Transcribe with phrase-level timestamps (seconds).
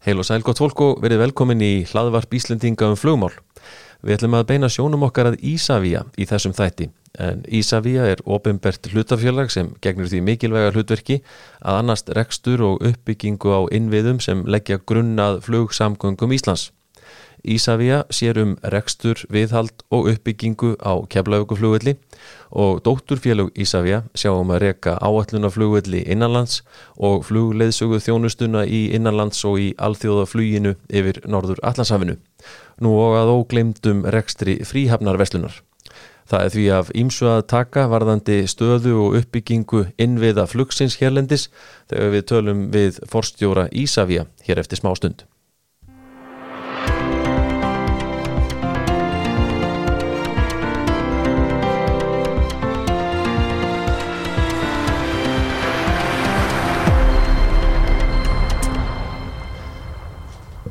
[0.00, 3.34] Heil og sæl gott fólk og verið velkomin í hlaðvarp Íslendinga um flugmál.
[4.00, 6.86] Við ætlum að beina sjónum okkar að Ísafía í þessum þætti.
[7.20, 11.18] En Ísafía er ofinbert hlutafélag sem gegnur því mikilvæga hlutverki
[11.60, 16.70] að annast rekstur og uppbyggingu á innviðum sem leggja grunnað flugsamgöngum Íslands.
[17.44, 21.94] Ísafía sér um rekstur, viðhald og uppbyggingu á keflauguflugvelli
[22.50, 26.60] og dótturfélög Ísafía sjáum að reka áallunaflugvelli innanlands
[26.96, 32.18] og flugleiðsögu þjónustuna í innanlands og í alþjóðafluginu yfir Norður Allandshafinu.
[32.80, 35.62] Nú og að óglemdum rekstri fríhafnarveslunar.
[36.30, 41.48] Það er því af ímsu að taka varðandi stöðu og uppbyggingu innviða flugsins hérlendis
[41.90, 45.24] þegar við tölum við forstjóra Ísafía hér eftir smá stund.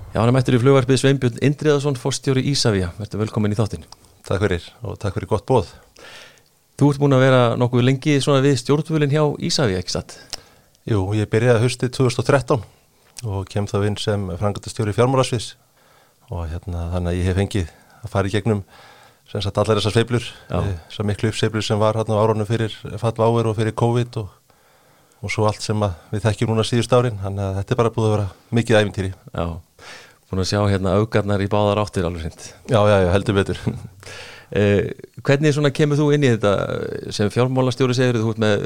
[0.09, 2.87] Já, hann er mættur í flugvarpið Sveinbjörn Indriðarsson, fórstjóri Ísafja.
[2.97, 3.83] Verður velkomin í þáttinn.
[4.25, 5.69] Takk fyrir og takk fyrir gott bóð.
[6.81, 10.15] Þú ert búin að vera nokkuð lengi svona við stjórnvölinn hjá Ísafja, ekki satt?
[10.89, 12.65] Jú, ég byrjaði höstið 2013
[13.29, 15.51] og kem þá inn sem frangatastjóri fjármálasvis
[16.31, 18.65] og hérna þannig að ég hef fengið að fara í gegnum
[19.29, 23.51] sem sagt allar þessar sveiblur, þessar miklu uppsveiblur sem var hérna á áronum fyrir fallváver
[23.51, 24.33] og fyrir COVID og,
[25.21, 28.07] og svo allt sem við þekkjum núna síðust árin, þannig að þetta er bara búið
[28.07, 29.11] að vera mikið æfintýri.
[29.35, 29.45] Já,
[30.29, 32.47] búin að sjá hérna augarnar í báðar áttir alveg hreint.
[32.69, 33.61] Já, já, já, heldur betur.
[34.59, 34.91] eh,
[35.25, 36.53] hvernig svona kemur þú inn í þetta
[37.15, 38.65] sem fjármálastjóri segir þú ert með,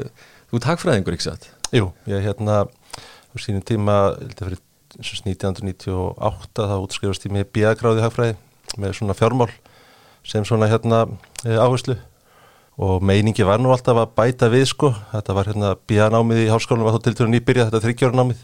[0.50, 1.48] þú ert hagfræðingur, ekki satt?
[1.74, 4.62] Jú, ég hérna á sínum tíma, þetta fyrir
[5.02, 8.36] 1998 þá útskrifast ég með bíagráði hagfræði
[8.78, 9.50] með svona fjármál
[10.24, 11.04] sem svona hérna
[11.42, 11.96] áherslu
[12.80, 16.88] og meiningi var nú alltaf að bæta við sko, þetta var hérna bíanámið í hálskólanum
[16.88, 18.40] var þá til dæru nýbyrjað þetta þryggjórunámið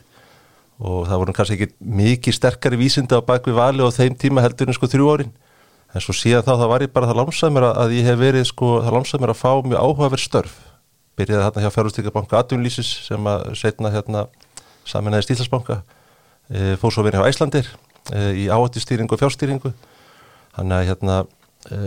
[0.80, 4.70] og það voru kannski ekki mikið sterkari vísindi á bakvið vali og þeim tíma heldur
[4.70, 5.32] en sko þrjú árin.
[5.92, 8.46] En svo síðan þá það var ég bara það lámsað mér að ég hef verið
[8.48, 10.54] sko, það lámsað mér að fá mjög áhugaverð störf.
[11.18, 14.22] Byrjaði hérna hjá fjárhústíkabanka Atvinnlýsis sem að setna hérna
[14.88, 15.80] saminæði Stílasbanka
[16.48, 17.68] e, fór svo verið hjá Æslandir
[18.14, 19.74] e, í áhættistýringu og fjárstýringu.
[20.56, 21.80] Þannig að hérna e,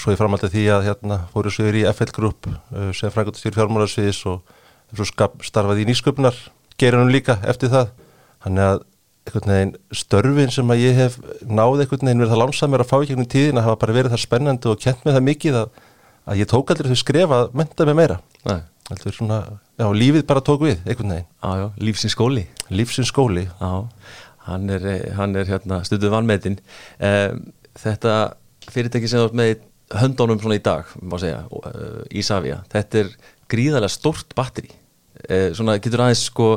[0.00, 2.48] svo ég framaldi því að hérna fóru svo yfir í FL Group
[2.96, 4.54] sem frangotastýr fjármálarsviðis og
[4.94, 5.10] svo
[5.44, 6.38] starfaði í nýsköpnar
[6.80, 7.90] gerunum líka eftir það
[8.44, 8.82] þannig að
[9.30, 12.96] einhvern veginn störfin sem að ég hef náð einhvern veginn verið það lánsamir að fá
[12.98, 15.80] í gegnum tíðin að hafa bara verið það spennandi og kent með það mikið að,
[16.24, 18.20] að ég tók aldrei þau skrifa að menta mig meira
[18.90, 19.38] Alltaf svona,
[19.78, 21.26] já, lífið bara tók við einhvern veginn.
[21.30, 22.42] Já, já, lífsins skóli.
[22.74, 23.44] Lífsins skóli.
[23.46, 23.68] Já,
[24.48, 26.56] hann er, hann er hérna studuð vannmetinn.
[26.98, 27.44] Um,
[27.78, 28.14] þetta
[28.70, 29.52] fyrirtæki sem þú ert með
[30.00, 33.12] höndónum svona í dag, má segja, uh, Ísafja, þetta er
[33.50, 34.72] gríðarlega stort batteri.
[35.22, 36.50] Uh, svona getur aðeins sko,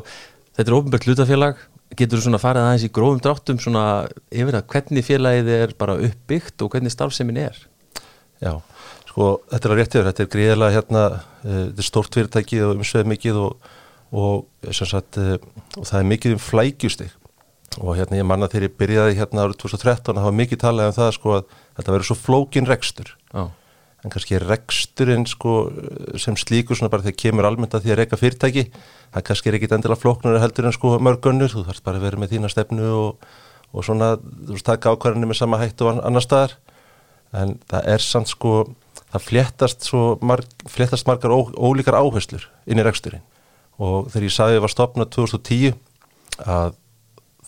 [0.57, 1.61] þetta er ofnbært hlutafélag,
[1.99, 3.85] getur þú svona farið aðeins í grófum dráttum svona
[4.33, 7.57] yfir að hvernig félagið er bara uppbyggt og hvernig starfsemin er?
[8.43, 8.57] Já,
[9.13, 12.79] Sko, þetta er að réttið, þetta er greiðilega hérna, uh, þetta er stórt fyrirtæki og
[12.79, 13.67] umsveð mikið og,
[14.09, 14.39] og,
[14.73, 15.35] sagt, uh,
[15.77, 17.11] og það er mikið um flækjustig
[17.77, 20.95] og hérna ég manna þegar ég byrjaði hérna árið 2013 að hafa mikið talað um
[20.97, 21.45] það sko að
[21.77, 23.51] þetta verður svo flókin rekstur oh.
[24.03, 25.53] En kannski reksturinn sko
[26.19, 28.65] sem slíkur svona bara þegar kemur almennt að því að reyka fyrirtæki
[29.13, 32.21] það kannski er ekkit endilega flóknur heldur en sko mörgunnur, þú þarfst bara að vera
[32.21, 33.27] með þína stefnu og,
[33.71, 36.55] og svona þú veist taka ákvarðinni með sama hættu og annar staðar.
[37.33, 38.53] En það er samt sko
[39.13, 39.89] það fléttast,
[40.25, 43.23] marg, fléttast margar ó, ólíkar áherslur inn í reksturinn.
[43.81, 45.77] Og þegar ég sagði að ég var stopnað 2010
[46.49, 46.79] að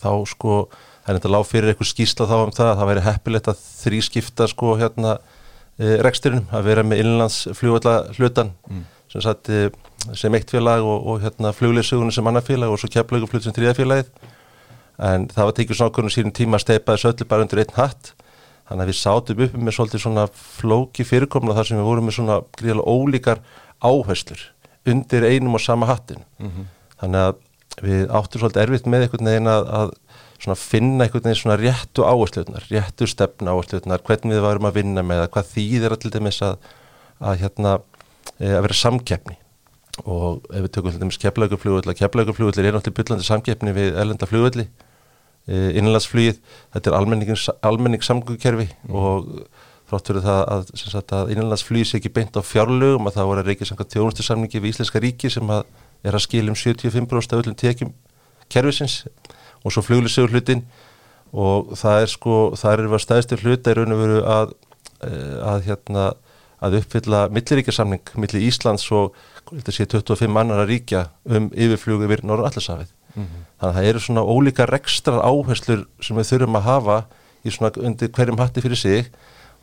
[0.01, 0.59] þá sko
[1.05, 3.65] það er þetta lág fyrir eitthvað skýsla þá um það að það væri heppilegt að
[3.65, 5.17] þrískipta sko hérna
[5.79, 8.83] e, reksturinnum að vera með innlandsfljóðalla hlutan mm.
[9.11, 9.69] sem, satt, e,
[10.13, 13.77] sem eitt félag og, og hérna fljóðleisugunum sem annar félag og svo keflauguflut sem þriða
[13.79, 14.11] félagið
[15.05, 17.75] en það var tekið svona okkur sínum tíma að steipa þessu öllu bara undir einn
[17.75, 18.13] hatt
[18.65, 22.17] þannig að við sátum upp með svolítið svona flóki fyrirkomna þar sem við vorum með
[22.17, 23.41] svona gríðalega ólíkar
[23.83, 24.45] áherslur
[24.89, 26.71] undir einum og sama hattin mm -hmm.
[27.01, 27.35] þannig að
[27.83, 29.89] við áttum svolítið erfitt með einhvern veginn að, að
[30.59, 35.23] finna einhvern veginn svona réttu áhersluðnar réttu stefna áhersluðnar hvernig við varum að vinna með
[35.23, 36.57] það, hvað þýðir allir dæmis að,
[37.19, 37.75] að hérna
[38.39, 39.37] e, að vera samkeppni?
[40.03, 44.67] Og ef við tökum alltaf með keflauguflugulli keflauguflugulli er náttúrulega byllandi samkeppni við ellenda flugulli
[45.45, 46.39] Eh, innanlandsflugið,
[46.73, 46.95] þetta er
[47.69, 48.93] almenningssamgöngkerfi mm.
[48.97, 49.27] og
[49.85, 50.71] þrótt fyrir það að,
[51.13, 54.71] að innanlandsflugið sé ekki beint á fjárlögum að það voru að reykja samkvæmt tjónustusamningi við
[54.71, 55.67] Íslenska ríki sem að
[56.01, 57.93] er að skilja um 75% af öllum tekjum
[58.49, 58.95] kervisins
[59.65, 60.63] og svo fluglisögur hlutin
[61.35, 64.53] og það er sko, það er verið stæðstur hluta í raun og veru að,
[65.03, 66.05] eh, að, hérna,
[66.63, 69.17] að uppfylla milliríkjarsamning millir Íslands og
[69.49, 73.99] þetta sé 25 annar að ríkja um yfirflugu við Norra Allarsafið þannig að það eru
[74.03, 76.97] svona ólíka rekstrar áherslur sem við þurfum að hafa
[77.45, 79.11] í svona undir hverjum hatti fyrir sig.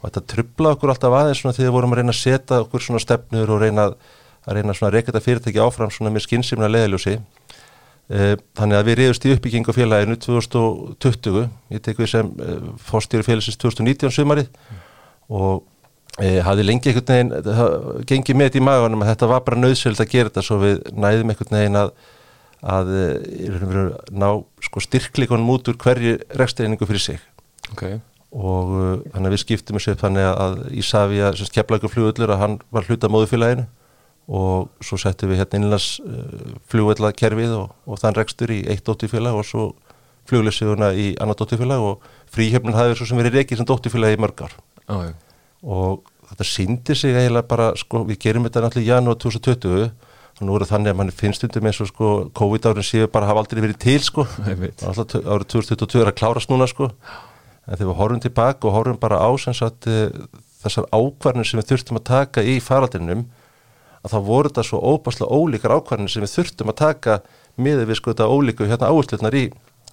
[0.01, 2.83] Og þetta trubla okkur alltaf aðeins svona þegar við vorum að reyna að setja okkur
[2.83, 6.71] svona stefnur og reyna að reyna svona að reyka þetta fyrirtæki áfram svona með skynnsimna
[6.73, 7.62] leðaljósi Eh,
[8.11, 13.25] þannig að við reyðust í uppbygging á félaginu 2020, ég tek við sem uh, fórstýri
[13.27, 14.51] félagsins 2019 sumarið
[15.33, 15.63] og
[16.21, 19.61] e, hafði lengi einhvern veginn, það gengi með þetta í maganum að þetta var bara
[19.63, 21.95] nöðsöld að gera þetta svo við næðum einhvern veginn að
[22.63, 22.91] að
[24.15, 24.29] ná
[24.63, 27.23] sko, styrkleikonum út úr hverju rekstreiningu fyrir sig.
[27.73, 27.97] Okay.
[28.33, 28.69] og
[29.13, 32.87] þannig að við skiptum þessu upp þannig að Ísafja, sem skeflagur flugullur að hann var
[32.89, 33.65] hluta móðufélaginu
[34.33, 39.37] og svo settum við hérna innlands uh, flugvellakerfið og, og þann rekstur í eitt dóttifélag
[39.37, 39.67] og svo
[40.31, 44.55] flugleysuguna í annar dóttifélag og fríhjöfnin hafði svo sem verið reikið sem dóttifélag í mörgar
[44.89, 45.11] ah,
[45.63, 49.91] og þetta síndi sig eiginlega bara, sko, við gerum þetta náttúrulega í janúar 2020
[50.41, 53.29] og nú er það þannig að mann finnst undir með svo sko COVID-árin séu bara
[53.29, 54.25] hafa aldrei verið til sko.
[54.89, 56.89] Alltaf árið 2022 er að klárast núna sko.
[57.69, 60.09] En þegar við horfum tilbaka og horfum bara á sagt, eh,
[60.65, 63.27] þessar ákvarnir sem við þurftum að taka í faraldinum
[64.03, 67.17] að þá voru þetta svo óbáslega ólíkar ákvarðin sem við þurftum að taka
[67.57, 69.45] miður við sko þetta ólíku hérna áhersluðnar í,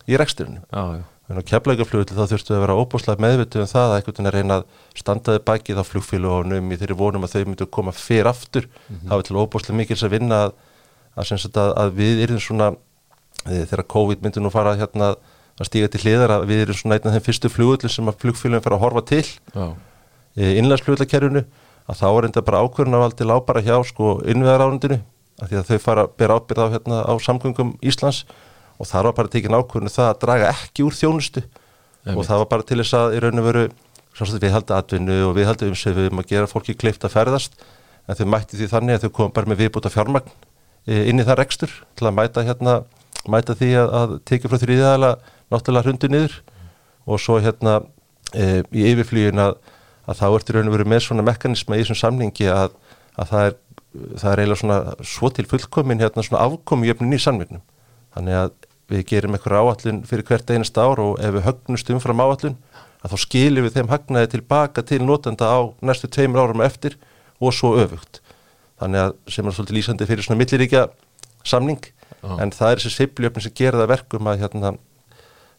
[0.10, 0.64] í reksturinu.
[1.30, 4.30] Þannig að keflækjaflugli þá þurftum við að vera óbáslega meðvituð um það að einhvern veginn
[4.30, 4.64] að reyna að
[4.98, 8.66] standaði bakið á flugfélagunum í þeirri vonum að þau myndu koma fyrr aftur.
[8.66, 9.10] Mm -hmm.
[9.10, 10.56] Það var til óbáslega mikils að vinna að,
[11.16, 12.72] að, að, að við erum svona,
[13.46, 15.14] e, þegar COVID myndu nú fara hérna
[15.60, 18.20] að stíga til hliðar að við erum svona einn af þeim fyrstu flugulli sem að
[18.24, 19.26] flugfélagin fara að horfa til
[20.40, 21.44] innlandsfluglakerfinu
[21.90, 25.00] að þá er enda bara ákvörðunavaldi lág bara hjá sko innviðaránundinu
[25.40, 28.26] að því að þau fara að bera ábyrð á, hérna, á samgöngum Íslands
[28.80, 31.44] og það var bara tekinn ákvörðinu það að draga ekki úr þjónustu
[32.06, 32.16] Emi.
[32.16, 33.66] og það var bara til þess að í raun og veru
[34.20, 37.60] við haldum atvinnu og við haldum um að gera fólki kleift að ferðast
[38.10, 40.32] en þau mætti því þannig að þau komum bara með viðbúta fjármagn
[40.90, 42.74] e, inn í það rekstur til að mæta, hérna,
[43.30, 45.12] mæta því að, að tekið frá þrýðaðala
[45.54, 46.40] náttúrulega hrundu niður
[47.06, 47.80] og svo hérna
[48.34, 49.60] e, í yfirflýjun að
[50.10, 52.74] að þá ertur raun og veru með svona mekanisma í þessum samlingi að,
[53.20, 53.58] að það er
[53.90, 57.64] það er eiginlega svona svo til fullkomin hérna svona afkomiðjöfnin í samlingnum
[58.16, 58.52] þannig að
[58.90, 62.58] við gerum eitthvað áallun fyrir hvert einast ár og ef við högnust umfram áallun
[63.00, 66.98] að þá skiljum við þeim hagnaði tilbaka til notenda á næstu tveimur árum eftir
[67.40, 68.20] og svo öfugt.
[68.80, 70.86] Þannig að sem er svolítið lýsandi fyrir svona milliríkja
[71.48, 71.80] samling
[72.24, 72.40] ah.
[72.42, 74.74] en það er þessi seifljöfni sem gera það verkum að hérna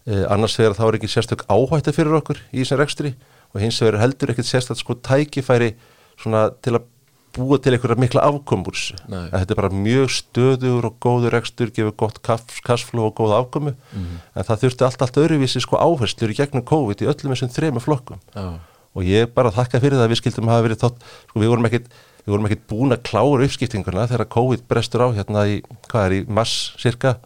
[0.06, 3.14] eh, annars þegar þá er ekki sérstök áhætti fyrir okkur í þessum rekstri
[3.55, 5.75] og hins vegar heldur ekkert sérstaklega sko tækifæri
[6.20, 6.88] svona til að
[7.37, 12.19] búa til einhverja mikla afkomurs þetta er bara mjög stöður og góður ekstur, gefur gott
[12.67, 14.19] kassfló og góða afkomu, mm -hmm.
[14.35, 17.81] en það þurfti allt allt öðruvísi sko áherslur í gegnum COVID í öllum þessum þrejum
[17.81, 18.19] flokkum.
[18.35, 18.58] Ah.
[18.94, 20.99] og ég bara þakka fyrir það að við skildum hafa verið þátt,
[21.31, 21.87] sko við vorum ekkit
[22.26, 26.12] við vorum ekkit búin að klára uppskiptinguna þegar COVID brestur á hérna í, hvað er
[26.12, 27.17] í mass cirka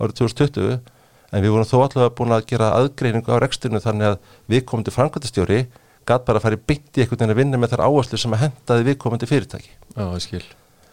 [0.00, 0.80] árið 2020
[1.30, 4.16] en við vorum þó allavega búin að gera aðgreiningu á rekstinu þannig að
[4.50, 5.60] viðkomandi framkvæmtastjóri
[6.08, 8.42] gæt bara að fara í bytti einhvern veginn að vinna með þær áherslu sem að
[8.44, 9.74] hendaði viðkomandi fyrirtæki.
[9.94, 10.42] Já, ég skil.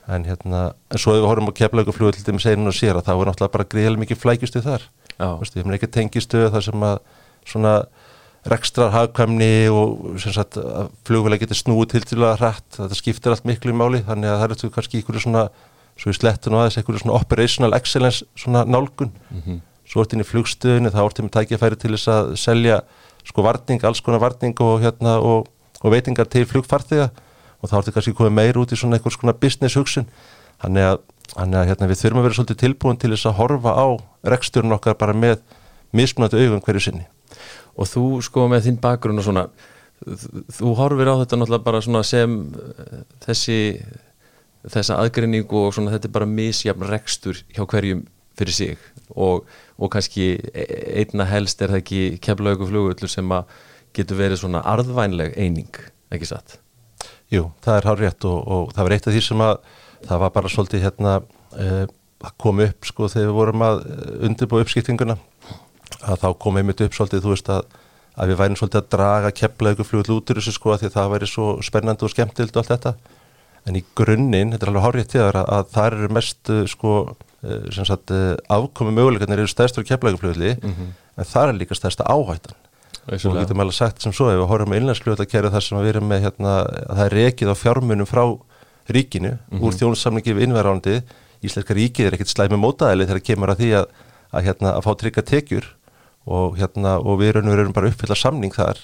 [0.07, 0.61] En hérna,
[0.93, 3.31] en svo ef við horfum á keflauguflugu til þeim seginu og sér að það voru
[3.31, 4.85] náttúrulega bara greiðilega mikið flækjustu þar.
[5.17, 5.25] Já.
[5.25, 6.99] Þú veist, við hefum ekki tengistuð þar sem að
[7.47, 7.73] svona
[8.47, 13.33] rekstrar hagkvæmni og sem sagt að flugvelega getur snúið til til að hrætt, þetta skiptir
[13.33, 15.41] allt miklu í máli þannig að það eru kannski einhverju svona,
[15.99, 20.15] svo í slettun og aðeins einhverju svona operational excellence svona nálgun mm -hmm svo ert
[20.15, 22.81] inn í flugstöðinu, þá ertum við tækjafæri til þess að selja
[23.27, 25.47] sko varning, alls konar varning og, hérna, og,
[25.81, 27.09] og veitingar til flugfartiga
[27.61, 30.07] og þá ertu kannski komið meir út í svona einhvers konar business hugsun.
[30.61, 30.99] Þannig að,
[31.33, 33.87] þannig að hérna, við þurfum að vera svolítið tilbúin til þess að horfa á
[34.33, 35.41] reksturinn okkar bara með
[35.95, 37.07] mismunandi augum hverju sinni.
[37.77, 39.47] Og þú sko með þinn bakgrunn og svona
[40.53, 43.57] þú horfir á þetta náttúrulega bara svona sem eh, þessi
[44.67, 48.05] þessa aðgrinningu og svona þetta er bara misjafn rekstur hjá hverjum
[48.37, 48.77] fyrir sig
[49.15, 50.65] og, og kannski e,
[51.01, 53.49] einna helst er það ekki keflaugu flugullur sem að
[53.97, 55.79] getur verið svona arðvænleg eining,
[56.13, 56.59] ekki satt?
[57.33, 59.55] Jú, það er hár rétt og, og það var eitt af því sem að
[60.07, 61.83] það var bara svolítið hérna uh,
[62.27, 63.83] að koma upp sko þegar við vorum að
[64.27, 65.17] undirbúa uppskiptinguna
[66.07, 67.77] að þá kom einmitt upp svolítið þú veist að,
[68.17, 70.97] að við værim svolítið að draga keflaugu flugull út úr þessu sko að því að
[70.97, 72.93] það væri svo spennandi og skemmtild og allt þetta
[73.67, 76.93] en í grunninn, þetta er alveg hár rétt til að, að það eru mest sko
[77.36, 77.36] Eh,
[77.85, 80.89] sagt, eh, afkomi möguleikarnir eru stærstur keflægufljóðli mm -hmm.
[81.17, 82.55] en það er líka stærsta áhættan
[83.07, 83.29] Æsjulega.
[83.29, 85.87] og við getum alveg sagt sem svo ef við horfum með innlægsfljóðakæri þar sem við
[85.87, 86.53] erum með hérna,
[86.89, 88.39] það er rekið á fjármunum frá
[88.89, 89.63] ríkinu mm -hmm.
[89.63, 91.01] úr þjónussamlingi við innverðarandi
[91.43, 93.85] Íslenska ríkið er ekkert slæmi mótaðili þegar kemur að því að,
[94.33, 95.65] að, hérna, að fá trygga tekjur
[96.25, 98.77] og, hérna, og við erum bara uppfylla samning þar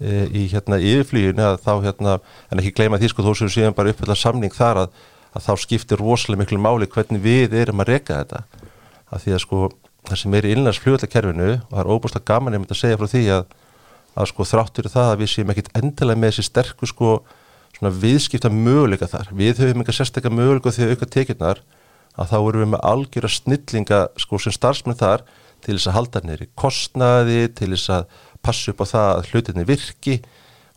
[0.00, 4.14] e, í hérna, yfirflýjun en ekki gleyma því sko þó sem við séum bara uppfylla
[4.14, 4.88] samning þar að
[5.36, 8.42] að þá skiptir rosalega miklu máli hvernig við erum að reyka þetta.
[9.10, 9.60] Að því að sko
[10.08, 13.00] það sem er í innlærs fljóðleikkerfinu og það er óbúslega gaman ég myndi að segja
[13.00, 13.44] frá því að,
[14.16, 17.12] að sko þráttur það að við séum ekkit endilega með þessi sterku sko
[17.76, 19.30] svona viðskipta möguleika þar.
[19.36, 21.62] Við höfum eitthvað sérstaklega möguleika að auka tekjurnar
[22.18, 25.24] að þá erum við með algjöra snillinga sko sem starfsmenn þar
[25.64, 29.66] til þess að halda neyri kostnaði til þess að passa upp á það að hlutinni
[29.68, 30.16] virki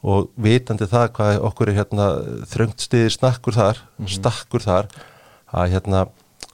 [0.03, 2.09] og vitandi það hvað okkur er hérna
[2.51, 4.13] þröngt stiðir snakkur þar, mm -hmm.
[4.17, 4.91] stakkur þar
[5.53, 6.05] að hérna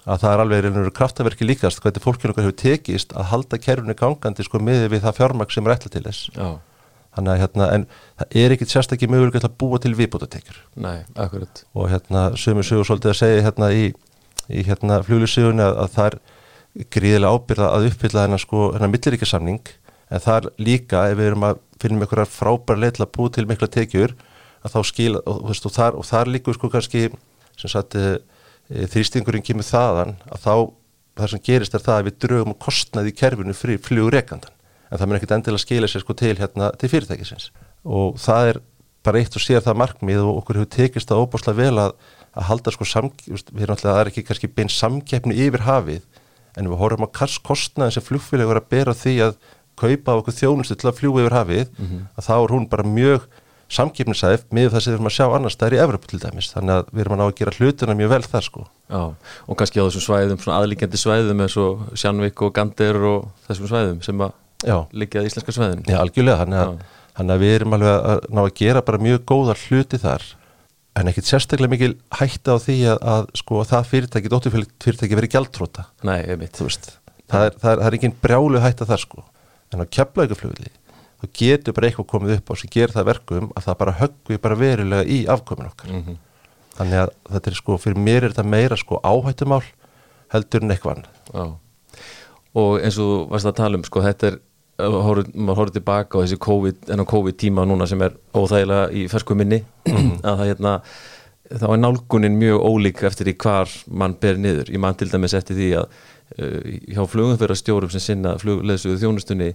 [0.09, 3.95] að það er alveg einhverju kraftaverki líkast hvernig fólkinu okkar hefur tekist að halda kerfinu
[3.97, 6.49] gangandi sko miðið við það fjármaks sem er ætla til þess Já.
[7.17, 7.85] þannig að hérna en
[8.21, 9.93] það er ekkit sérstaklega mögulega að búa til
[11.15, 13.85] akkurat og hérna sömur sögur svolítið að segja hérna í,
[14.49, 16.19] í hérna fljóðlisögunni að, að það er
[16.95, 19.73] gríðilega ábyrða að uppfylla þennan sko hennar milliríkjasamning
[20.09, 23.45] en þar líka ef við erum að finna með einhverja frábæra leitla að búa til
[23.49, 24.15] mikla tekjur
[24.63, 27.07] að þá skila og, veist, og, þar, þar líkur sko kannski
[27.59, 28.19] sagt e,
[28.91, 30.53] þrýstingurinn kemur þaðan að þá
[31.19, 34.55] það sem gerist er það að við draugum kostnaði í kerfinu frí fljóðreikandan
[34.89, 37.49] en það mun ekkit endilega skila sér sko til hérna til fyrirtækisins.
[37.85, 38.61] Og það er
[39.05, 41.93] bara eitt og sér það markmið og okkur hefur tekist það óbáslega vel að,
[42.33, 46.03] að halda sko við erum alltaf að það er ekki kannski bein samkeppni yfir hafið
[46.57, 49.37] en við horfum að kostnaðin sem flugfélag voru að bera því að
[49.79, 52.09] kaupa okkur þjónustu til að fljúa yfir hafið mm -hmm.
[52.17, 53.29] að þá er hún bara mjög
[53.69, 56.49] samkipnisæf með það sem við erum að sjá annars það er í Evropa til dæmis,
[56.53, 58.65] þannig að við erum að ná að gera hlutuna mjög vel þar sko.
[58.89, 59.01] Já,
[59.45, 63.69] og kannski á þessum svæðum, svona aðlíkjandi svæðum eins og Sjanvik og Gandir og þessum
[63.69, 64.33] svæðum sem að
[64.91, 66.83] líka í íslenska svæðin Já, algjörlega, þannig að,
[67.19, 70.25] þannig að við erum alveg að ná að gera bara mjög góða hluti þar.
[70.97, 75.85] En ekkit sérstaklega mikil hætta á því að, að sko það fyrirtæki, dótturfyrirtæki verið gjaldtróta
[76.01, 76.25] Nei,
[77.29, 79.37] Það er, það er, það er
[79.73, 80.71] en á keflaugaflugli
[81.19, 84.41] þá getur bara eitthvað komið upp á sem gerir það verkum að það bara höggvi
[84.41, 86.19] bara verulega í afkomin okkar mm -hmm.
[86.77, 89.63] þannig að þetta er sko, fyrir mér er þetta meira sko áhættumál
[90.33, 91.57] heldur en eitthvað annað
[92.59, 94.39] og eins og varst að tala um sko þetta er,
[94.79, 99.63] maður horfður tilbaka á þessi COVID, COVID tíma núna sem er óþægilega í fersku minni
[99.87, 100.19] mhm.
[100.27, 100.81] að það hérna
[101.49, 105.33] þá er nálgunin mjög ólík eftir því hvar mann ber niður, ég mann til dæmis
[105.33, 105.87] eftir því að
[106.37, 109.49] hjá flugumfyrastjórum sem sinna flugleðsuðu þjónustunni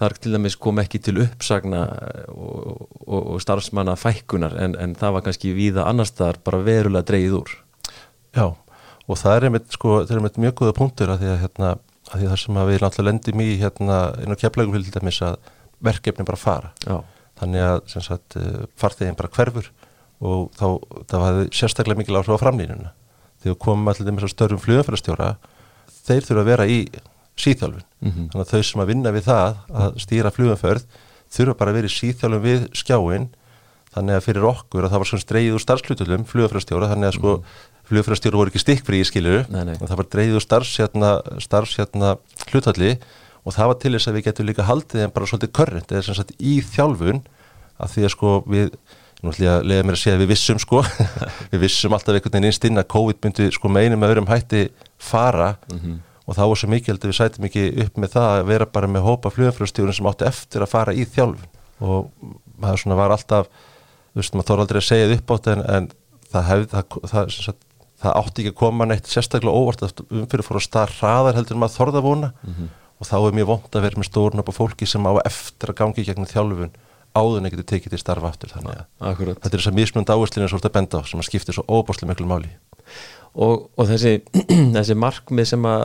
[0.00, 1.82] þar til dæmis kom ekki til uppsagna
[2.30, 7.08] og, og, og starfsmanna fækkunar en, en það var kannski víða annars þar bara verulega
[7.10, 7.54] dreyið úr.
[8.36, 11.38] Já, og það er einmitt, sko, það er einmitt mjög góða punktur að því að,
[11.44, 11.72] hérna,
[12.10, 15.50] að því það sem við náttúrulega lendum í hérna á keflægum til dæmis að
[15.84, 16.72] verkefni bara fara.
[16.86, 17.00] Já.
[17.40, 19.70] þannig að sagt uh, farþegin bara hverfur
[20.20, 20.66] og þá
[21.08, 22.90] það var sérstaklega mikil áhrif á framlýnuna
[23.40, 25.30] þegar komum allir með störfum flugumfærastjóra
[26.06, 26.78] þeir þurfa að vera í
[27.40, 28.28] síþjálfun mm -hmm.
[28.32, 30.84] þannig að þau sem að vinna við það að stýra flugumförð
[31.30, 33.28] þurfa bara að vera í síþjálfun við skjáin
[33.94, 37.30] þannig að fyrir okkur að það var svona streið úr starfslutullum flugumfærastjóra þannig að sko
[37.30, 37.80] mm -hmm.
[37.88, 42.16] flugumfærastjóra voru ekki stikkfrí í skilu það var dreið úr starfsjörna starfsjörna
[42.52, 42.98] hlutalli
[43.44, 46.02] og það var til þess að við getum líka haldið en bara svolítið körrent eða
[46.02, 47.22] sem sagt í þjálfun
[47.80, 48.68] að því að sko við
[49.20, 50.78] Nú ætlum ég að leiða mér að segja að við vissum sko,
[51.52, 54.62] við vissum alltaf einhvern veginn innst inn að COVID myndi sko meinum að öðrum hætti
[54.96, 55.50] fara.
[55.68, 55.96] Mm -hmm.
[56.24, 58.66] og þá var svo mikið held að við sætum ekki upp með það að vera
[58.66, 61.50] bara með hópa fljóðanfljóðstjórun sem átti eftir að fara í þjálfun.
[61.80, 62.10] Og
[62.60, 63.46] það svona var alltaf,
[64.12, 65.90] þú veist maður þór aldrei að segja þið upp átt en, en
[66.32, 67.54] það, hef, það, það, það,
[68.00, 71.76] það átti ekki að koma neitt sérstaklega óvart umfyrir fór að starra hraðar heldur maður
[71.76, 72.32] þorða vona.
[72.40, 72.68] Mm -hmm.
[73.00, 74.40] og þá er mjög vond að vera með stórn
[77.14, 79.38] að áðun ekkert tekið til starfa aftur þannig að Akkurat.
[79.40, 81.64] þetta er þess að mismunandi áherslinu er svolítið að benda á sem að skiptir svo
[81.66, 82.50] óbáslega miklu máli.
[83.30, 84.16] Og, og þessi,
[84.76, 85.84] þessi markmið sem að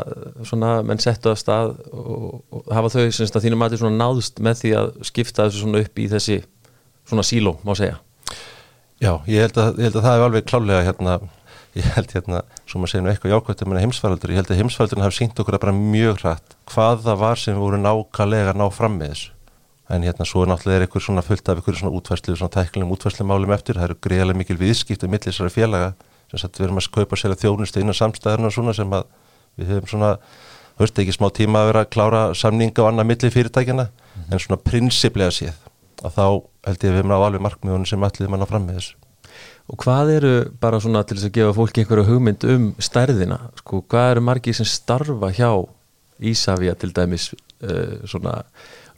[0.49, 4.41] svona menn settu af stað og, og hafa þau semst að þínum mati svona náðust
[4.41, 6.39] með því að skipta þessu svona upp í þessi
[7.05, 7.99] svona síló má segja?
[9.01, 11.15] Já, ég held að, ég held að það er alveg klálega hérna,
[11.75, 15.05] ég held hérna sem að segja nú eitthvað jákvæmt um heimsfældur, ég held að heimsfældurinn
[15.05, 18.95] hafi sínt okkur að bara mjög hrætt hvað það var sem voru nákvæmlega ná fram
[18.97, 19.34] með þessu
[19.89, 23.25] en hérna svo er náttúrulega eitthvað svona fullt af eitthvað svona útværslu, svona tæklinum útværslu
[23.27, 25.93] málum eftir, það eru greiðlega mikil viðskipt um millisara félaga,
[26.31, 29.05] sem sagt við erum að kaupa sér að þjónustu innan samstæðarna og svona sem að
[29.59, 30.11] við höfum svona,
[30.81, 34.33] veist ekki smá tíma að vera að klára samninga og annað milli fyrirtækjana, mm -hmm.
[34.33, 35.57] en svona prinsiplega séð,
[36.01, 36.25] að þá
[36.65, 38.95] held ég að við höfum á alveg markmiðunum sem allir mann á fram með þessu.
[39.65, 43.81] Og hvað eru bara svona til þess að gefa fólki einhverju hugmynd um stærðina, sko,
[43.89, 45.65] hvað eru margi sem starfa hjá
[46.19, 48.43] Ísafja til dæmis uh, svona,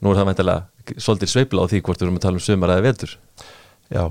[0.00, 0.66] nú er það meintilega
[0.96, 3.14] svolítið sveifla á því hvort við erum að tala um sömur eða veldur
[3.88, 4.02] Já,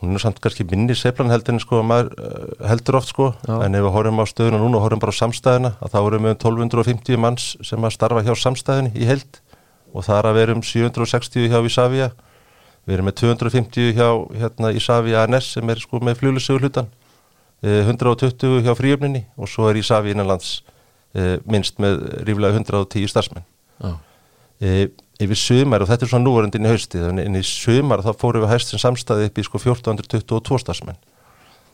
[0.00, 3.30] hún er samt kannski minni sveiflan heldur en sko maður uh, heldur oft sko.
[3.46, 3.56] Já.
[3.66, 6.28] en ef við horfum á stöðuna núna og horfum bara á samstæðina að þá erum
[6.28, 9.40] við um 1250 manns sem að starfa hjá samstæðinni í held
[9.94, 12.10] og það er að við erum 760 hjá Ísafja
[12.84, 14.08] við erum með 250 hjá
[14.42, 16.90] hérna, Ísafja ANS sem er sko með fljóðlisögur hlutan
[17.64, 20.58] 120 hjá fríöfninni og svo er Ísafja innanlands
[21.16, 23.46] e, minnst með ríflega 110 starfsmenn.
[23.80, 23.94] Já.
[25.22, 28.50] Yfir sumar og þetta er svona núvarendin í haustið en í sumar þá fórum við
[28.50, 30.98] hægst sem samstæði upp í sko 1422 starfsmenn.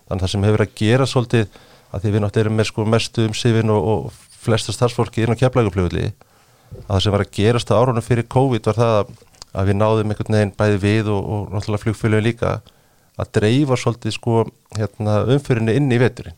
[0.08, 2.86] Þannig að það sem hefur að gera svolítið að því við náttúrulega erum með sko
[2.86, 7.32] mestu um sifin og, og flesta starfsfólki inn á keflagufljóðli að það sem var að
[7.38, 11.32] gerast á árunum fyrir COVID var það að, við náðum einhvern veginn bæði við og,
[11.34, 12.52] og náttúrulega flugfélagin líka
[13.20, 14.44] að dreifa svolítið sko
[14.76, 16.36] hérna, umfyrinni inn í veturinn.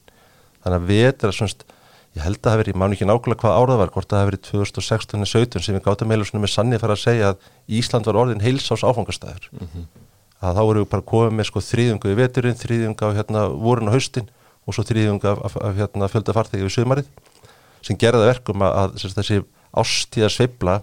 [0.63, 1.67] Þannig að vetur að svonst
[2.13, 4.43] ég held að það hefur, ég man ekki nákvæmlega hvað árað var hvort það verið
[4.51, 7.47] 2016-17 sem við gáttum meila svona með sannið fara að segja að
[7.79, 9.87] Ísland var orðin heilsás áfangastæður mm -hmm.
[10.45, 13.89] að þá voru við bara komið með sko þrýðungu í veturinn, þrýðungu á hérna vorun
[13.89, 14.29] og haustin
[14.67, 17.09] og svo þrýðungu af, af, af hérna fjölda farþegi við sömarið
[17.81, 19.43] sem gerða verkum að, að þessi
[19.73, 20.83] ástíða sveibla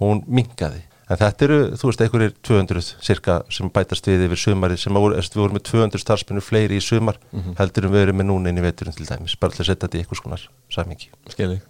[0.00, 4.80] hún mingaði en þetta eru, þú veist, einhverjir 200 cirka sem bætast við yfir sömarið
[4.82, 7.56] sem voru, við vorum með 200 starfsmennu fleiri í sömar mm -hmm.
[7.60, 9.86] heldur en við erum með núna inn í veturinn til dæmis, bara til að setja
[9.86, 11.08] þetta í eitthvað skonar samingi.
[11.30, 11.60] Skilji.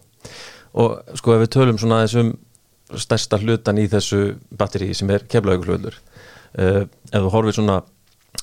[0.75, 2.37] Og sko ef við tölum svona þessum
[2.95, 5.95] stærsta hlutan í þessu batteri sem er keflaugurflöður
[6.59, 7.83] uh, ef þú horfið svona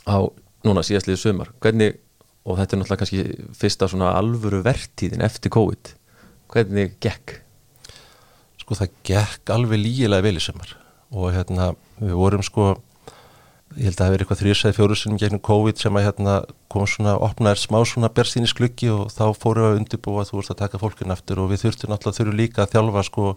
[0.06, 0.18] á
[0.64, 1.98] núna síðastlið sömar, hvernig
[2.44, 3.24] og þetta er náttúrulega kannski
[3.56, 5.96] fyrsta svona alvöru vertíðin eftir COVID
[6.54, 7.40] hvernig gekk?
[8.62, 10.83] Sko það gekk alveg lígilega vel í sömar
[11.14, 12.74] og hérna við vorum sko
[13.78, 16.34] ég held að það hefur eitthvað þrjusæði fjórusunum gegnum COVID sem að hérna
[16.70, 20.54] kom svona opnaðir smá svona berstýni skluggi og þá fórum við að undirbúa þú vorust
[20.54, 23.30] að taka fólkin eftir og við þurftum náttúrulega þurfum líka að þjálfa sko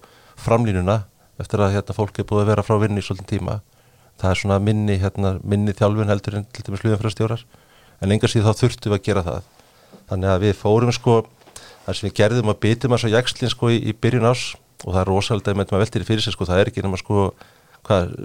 [0.45, 0.99] framlínuna
[1.41, 3.61] eftir að hérna fólki er búið að vera frá vinni í svolítinn tíma.
[4.21, 7.45] Það er svona minni hérna minni þjálfun heldur en til dæmis sluðanfrastjórar
[8.01, 9.51] en enga síðan þá þurftum við að gera það.
[10.11, 11.19] Þannig að við fórum sko
[11.87, 14.47] þar sem við gerðum að bytjum að svo jækslinn sko í, í byrjun ás
[14.85, 17.01] og það er rosalega með maður veltir í fyrir sig sko það er ekki nema
[17.01, 17.29] sko
[17.87, 18.17] hvað,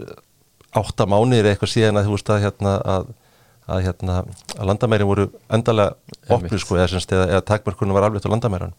[0.81, 3.11] átta mánir eitthvað síðan að þú veist að hérna að,
[3.67, 5.95] að hérna að landamærin voru endalega
[6.31, 8.75] opnið sko eða, eða, eða takmörkunum var alveg til landamæran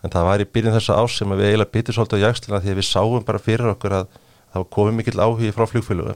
[0.00, 2.72] en það var í byrjun þessa ás sem við eiginlega byttum svolítið á jækslina því
[2.72, 4.18] að við sáum bara fyrir okkur að
[4.54, 6.14] það komið mikill áhugi frá flugfélagu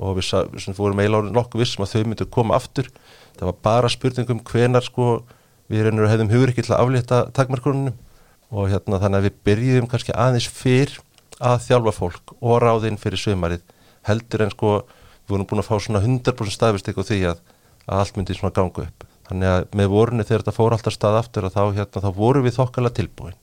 [0.00, 2.88] og við, sá, við vorum eiginlega nokkuð vissum að þau myndu koma aftur.
[3.36, 5.08] Það var bara spurningum hvenar sko
[5.70, 7.92] við hefðum hugur ekki til að aflita takmörkunum
[8.50, 10.96] og hérna þannig að við byrjum kannski aðeins fyrr
[11.40, 13.62] að þjálfa fólk og ráðinn fyrir sömarið
[14.08, 17.40] heldur en sko við vorum búin að fá svona 100% staðvistik á því að,
[17.86, 19.06] að allt myndi svona ganga upp.
[19.30, 22.42] Þannig að með vorunni þegar þetta fór alltaf stað aftur og þá, hérna, þá voru
[22.42, 23.36] við þokkala tilbúin.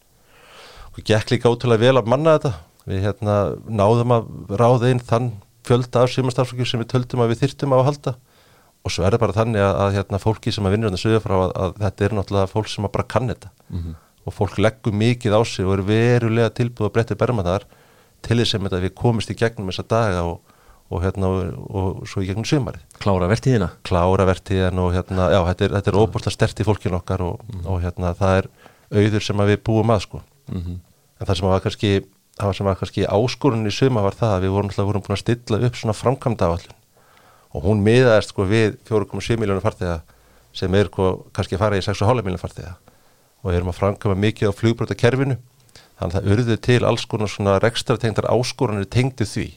[0.94, 2.54] Og gekk líka ótrúlega vel að manna þetta.
[2.88, 3.36] Við hérna
[3.68, 4.28] náðum að
[4.60, 5.30] ráða inn þann
[5.68, 8.14] fjölda af símastafsfólki sem við töldum að við þyrtum á að halda.
[8.84, 11.24] Og svo er það bara þannig að, að hérna, fólki sem að vinnur þetta sögja
[11.24, 13.52] frá að, að þetta er náttúrulega fólk sem að bara kann þetta.
[13.68, 13.98] Mm -hmm.
[14.28, 17.68] og fólk leggur mikið á sig og eru verulega tilbúið að breytta berma þar
[18.26, 20.56] til þess að við komist í gegnum þessa daga og,
[20.90, 22.82] og, hérna, og, og svo í gegnum sömari.
[23.02, 23.70] Klára vertíðina?
[23.88, 27.60] Klára vertíðin og hérna, já, þetta er, er óbúrslega stert í fólkinu okkar og, mm
[27.60, 27.70] -hmm.
[27.72, 28.50] og hérna, það er
[28.98, 30.22] auður sem við búum að sko.
[30.48, 30.80] Mm -hmm.
[31.20, 31.92] En það sem var kannski,
[32.40, 35.24] það sem var kannski áskorunni í söma var það að við vorum, vorum búin að
[35.26, 36.78] stilla upp svona framkvæmda áallin
[37.58, 40.02] og hún miðaðist sko við 4,7 miljónu farþega
[40.56, 42.76] sem er sko, kannski fara í 6,5 miljónu farþega
[43.42, 45.38] og við erum að framkvæma mikið á flugbrötakerfinu
[45.98, 49.48] þannig að það urðu til alls konar svona rekstratengtar áskorunir tengdu því.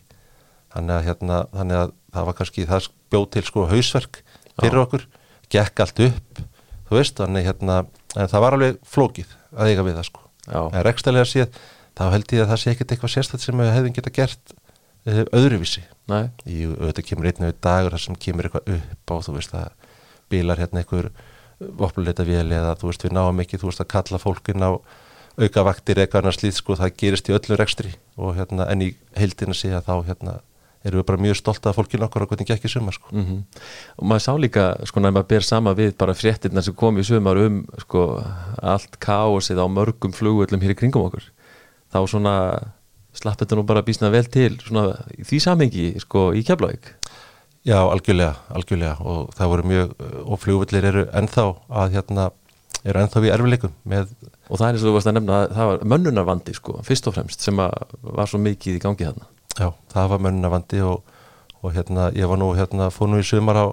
[0.70, 4.22] Þannig að, hérna, þannig að það var kannski það bjóð til sko hausverk
[4.60, 5.06] fyrir okkur,
[5.50, 6.42] gekk allt upp
[6.90, 7.76] þú veist, þannig hérna
[8.18, 10.24] það var alveg flókið að eiga við það sko.
[10.50, 10.60] Já.
[10.66, 11.58] en rekstælega séð,
[11.94, 15.20] þá held ég að það sé ekkert eitthvað sérstætt sem við hefðum geta gert uh,
[15.38, 15.84] öðruvísi.
[16.10, 19.68] Í auðvitað kemur einu dagur þar sem kemur eitthvað upp og þú veist að
[20.30, 21.10] bílar hérna einhver
[21.60, 24.70] vopluleita vél eða þú veist við náum ekki, þú veist að kalla fólkin á
[25.40, 29.56] aukavaktir eitthvað annars líð sko það gerist í öllu rekstri og hérna en í heildina
[29.56, 30.38] sé að þá hérna
[30.84, 33.10] erum við bara mjög stolt að fólkinu okkur og hvernig gekk í sumar sko.
[33.12, 33.40] Mm -hmm.
[33.98, 37.04] Og maður sá líka sko næma að ber sama við bara fréttirna sem kom í
[37.04, 38.24] sumar um sko
[38.62, 41.24] allt káosið á mörgum flugvöldum hér í kringum okkur
[41.92, 42.72] þá svona
[43.12, 46.80] slapp þetta nú bara bísna vel til svona í því samengi sko í keflaug
[47.60, 49.90] Já, algjörlega, algjörlega og það voru mjög
[50.24, 52.30] og flugvöldir eru ennþá að hérna
[52.84, 54.12] eru ennþá við erfileikum með
[54.50, 57.06] og það er eins og þú varst að nefna að það var mönnunarvandi sko, fyrst
[57.06, 59.28] og fremst sem var svo mikið í gangi þarna.
[59.58, 61.14] Já, það var mönnunarvandi og,
[61.60, 63.66] og hérna, ég var nú hérna, fór nú í sumar á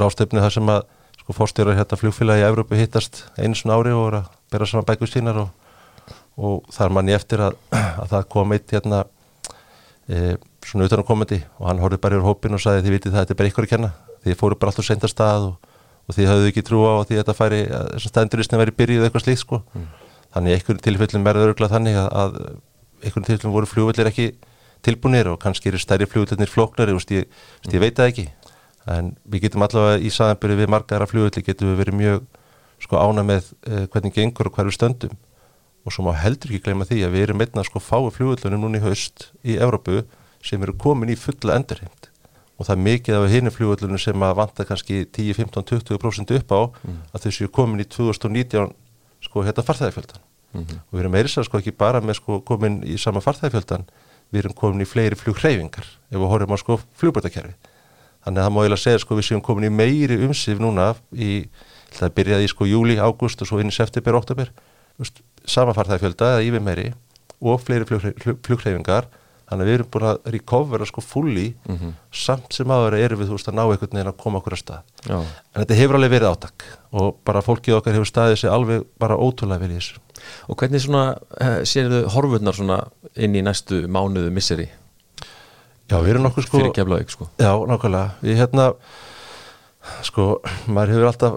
[0.00, 0.84] rástefni þar sem að
[1.22, 4.88] sko fórstjórar hérna fljófélagi í Európu hittast einu svona ári og voru að bera saman
[4.88, 5.52] bæku sínar og,
[6.34, 7.58] og þar mann ég eftir að,
[8.02, 9.04] að það kom eitt hérna
[10.08, 10.34] e,
[10.66, 13.20] svona utan á komandi og hann horfið bara yfir hópin og sagði þið vitið það,
[13.20, 13.92] þetta er bara ykkur að kenna.
[14.22, 15.71] Þið fóru bara alltaf senda stað og
[16.08, 19.26] og því hafðu ekki trú á því að þetta færi þessar stenduristni væri byrjuð eitthvað
[19.26, 19.88] slíkt sko mm.
[20.36, 22.38] þannig einhverjum tilfellum er öruglega þannig að, að
[23.02, 24.28] einhverjum tilfellum voru fljóðvellir ekki
[24.82, 27.74] tilbúinir og kannski eru stærri fljóðvellir flóknari, ég, mm.
[27.74, 28.28] ég veit það ekki
[28.92, 32.24] en við getum allavega í saðanbyrju við margara fljóðvelli getum við verið mjög
[32.82, 35.14] sko ána með eh, hvernig gengur og hverju stöndum
[35.82, 38.80] og svo má heldur ekki gleyma því að við erum einna sko fái fljóðlunum núna
[38.80, 40.02] í haust í Európu
[40.42, 42.10] sem eru komin í fulla endurheimt
[42.62, 46.54] og það er mikið af hinni fljóðlunum sem að vanta kannski 10, 15, 20% upp
[46.54, 47.00] á mm.
[47.10, 48.70] að þau séu komin í 2019
[49.26, 50.78] sko hérna farþæðifjöldan mm -hmm.
[50.86, 53.86] og við erum meirins að sko ekki bara með sko komin í sama farþæðifjöldan
[54.30, 57.54] við erum komin í fleiri flughreyfingar ef við horfum á sko flugbætakerfi
[58.24, 60.94] þannig að það má ég að segja sko við séum komin í meiri umsif núna
[61.12, 61.48] í
[61.92, 64.52] það byrjaði í sko júli, ágúst og svo inn í september, oktober
[65.44, 66.92] samanfartæðifjölda eða yfir meiri
[67.42, 69.08] og fleiri flughreyfingar
[69.52, 71.94] þannig að við erum búin að recovera sko fulli mm -hmm.
[72.24, 74.62] samt sem aðra erum við þú veist að ná einhvern veginn að koma okkur að
[74.62, 75.18] stað Já.
[75.20, 79.16] en þetta hefur alveg verið átak og bara fólkið okkar hefur staðið sér alveg bara
[79.20, 80.00] ótrúlega vel í þessu
[80.46, 82.76] Og hvernig svona eh, sér þau horfurnar svona
[83.16, 84.68] inn í næstu mánuðu misseri?
[85.90, 88.68] Já, við erum nokkuð sko Fyrir keflaug sko Já, nákvæmlega, við hérna
[90.06, 91.34] sko, maður hefur alltaf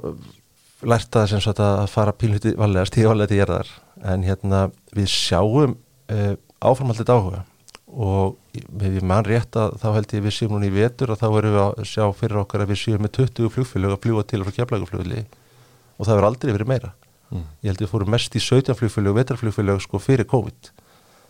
[0.85, 1.33] lært að,
[1.65, 3.71] að fara pílhuti valega, stíði valega til gerðar
[4.05, 4.61] en hérna
[4.95, 5.75] við sjáum
[6.11, 7.43] uh, áframhaldið áhuga
[7.95, 11.25] og við mann rétt að þá held ég við séum núna í vetur og þá
[11.29, 14.41] erum við að sjá fyrir okkar að við séum með 20 flugfélög að fljúa til
[14.43, 16.93] frá keflaguflugli og það verður aldrei verið meira.
[17.31, 17.45] Mm.
[17.63, 20.71] ég held við fórum mest í 17 flugfélög og vetarflugfélög sko fyrir COVID.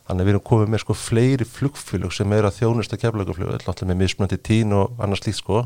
[0.05, 3.87] Þannig að við erum komið með sko fleiri flugfélög sem er að þjónusta keflaguflugli alltaf
[3.87, 5.63] með mismunandi tín og annars líkt sko.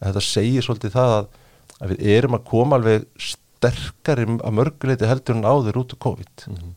[0.00, 1.34] En þetta segir svolítið það að
[1.82, 6.34] að við erum að koma alveg sterkari að mörguleiti heldur en áður út af COVID.
[6.46, 6.74] Mm -hmm.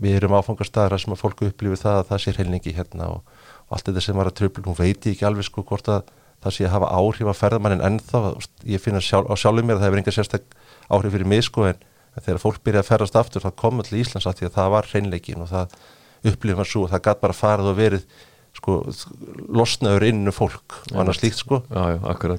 [0.00, 3.36] Við erum áfangastæðara sem að fólku upplifið það að það sé heilningi hérna og,
[3.68, 6.08] og allt þetta sem var að tröfla, hún veit ekki alveg sko hvort að
[6.40, 8.20] það sé að hafa áhrif að ferðamannin ennþá,
[8.64, 10.58] ég finna sjálf, á sjálfum mér að það hefur enga sérstak
[10.88, 11.82] áhrif fyrir mig sko en
[12.16, 14.88] þegar fólk byrjaði að ferðast aftur þá kom allir Íslands að því að það var
[14.90, 15.76] hreinleikin og það
[16.30, 18.08] upplifið var svo og það gæti bara farið og verið
[18.56, 18.76] sko
[19.54, 21.60] losnaður innu fólk og annars líkt sko.
[21.70, 22.38] Já, já,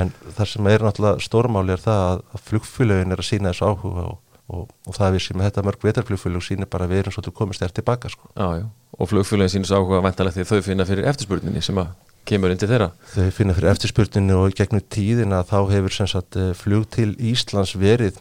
[0.00, 4.06] en það sem er náttúrulega stórmáli er það að, flugfélögin er að sína þessu áhuga
[4.08, 4.18] og,
[4.50, 7.80] og, og það við sem þetta mörg vetarflugfélög sínir bara við erum svolítið komist eftir
[7.80, 8.30] tilbaka sko.
[8.34, 8.66] Já,
[8.98, 11.92] og flugfélögin sínir þessu áhuga vantalegt því þau finna fyrir eftirspurninni sem að
[12.28, 12.90] kemur til þeirra.
[13.14, 18.18] Þau finna fyrir eftirspurninni og gegnum tíðina þá hefur sagt eh, flug til Íslands verið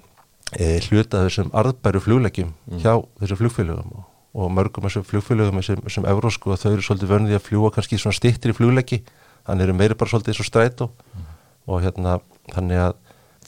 [0.56, 2.80] e, hluta þessum arðbæru fluglegjum mm.
[2.86, 4.00] hjá þessu flugfélögum.
[4.00, 4.08] Og
[4.40, 7.98] og mörgum þessum flugfélögum sem, sem eurósku og þau eru svolítið vörnið að fljúa kannski
[7.98, 9.02] svona stittir í flugleggi.
[9.48, 10.90] Þannig eru meiri bara svolítið eins og strætó.
[11.18, 11.26] Mm.
[11.70, 12.16] og hérna
[12.50, 12.96] þannig að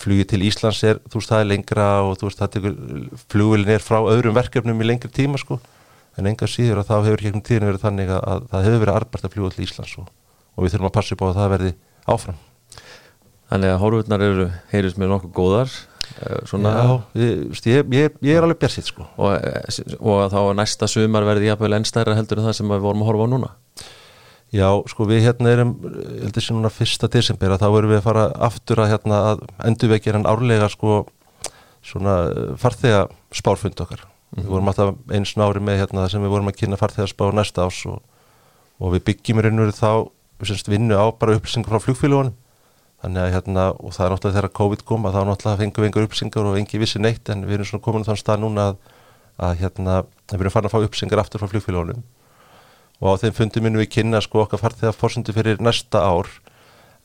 [0.02, 2.80] flugi til Íslands er, þú veist það er lengra og þú veist það tekur
[3.34, 5.60] flugvelin er frá öðrum verkefnum í lengri tíma sko.
[6.20, 8.98] En enga síður að þá hefur hérna tíðin verið þannig að, að það hefur verið
[9.00, 10.10] arbært að fljúa til Íslands og,
[10.56, 11.72] og við þurfum að passa upp á að það verði
[12.16, 12.42] áfram.
[13.52, 15.80] Þannig að hórvöldnar eru heyrjus með nokkuð góðar
[16.20, 16.72] Eh, svona.
[16.76, 19.06] Já, ég, ég, ég er alveg björsitt sko.
[19.22, 23.06] Og, eh, og þá næsta sumar verði jafnvel ennstæra heldur en það sem við vorum
[23.06, 23.52] að horfa á núna
[24.52, 28.08] Já, sko við hérna erum heldur sem núna fyrsta desember að þá erum við að
[28.10, 31.06] fara aftur að hérna að endurvekja hann árlega sko
[31.82, 34.04] svona eh, farþega spárfund okkar.
[34.06, 34.52] Mm við mhm.
[34.54, 37.82] vorum alltaf eins nári með hérna sem við vorum að kynna farþega spár næsta ás
[37.92, 37.98] og,
[38.80, 39.92] og við byggjum í raun og veru þá
[40.40, 42.38] við semst vinnu á bara upplýsingar frá flugfélagunum
[43.02, 45.90] þannig að hérna, og það er náttúrulega þegar COVID kom að þá náttúrulega fengum við
[45.90, 48.68] einhver uppsingar og engi vissi neitt en við erum svona komin á þann stað núna
[48.72, 48.80] að,
[49.42, 49.96] að hérna,
[50.32, 52.04] við erum farin að fá uppsingar aftur frá flugfélagunum
[53.02, 56.30] og á þeim fundum minnum við kynna sko okkar farþegar fórsundu fyrir næsta ár.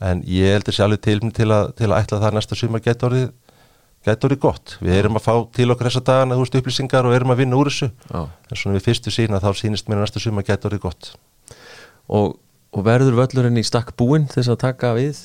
[0.04, 3.11] En ég heldur sér alveg til til að, til að ætla það næsta sumar getur
[3.11, 3.28] orðið
[4.06, 4.76] getur orðið gott.
[4.85, 7.72] Við erum að fá til okkar þessa dagana, veist, upplýsingar og erum að vinna úr
[7.72, 7.90] þessu.
[8.12, 8.20] Já.
[8.28, 11.12] en svona við fyrstu sína þá sínist mér að næsta sumar getur orðið gott.
[12.06, 12.37] Og,
[12.76, 15.24] og verður völlurinn í stakk búin þess að taka við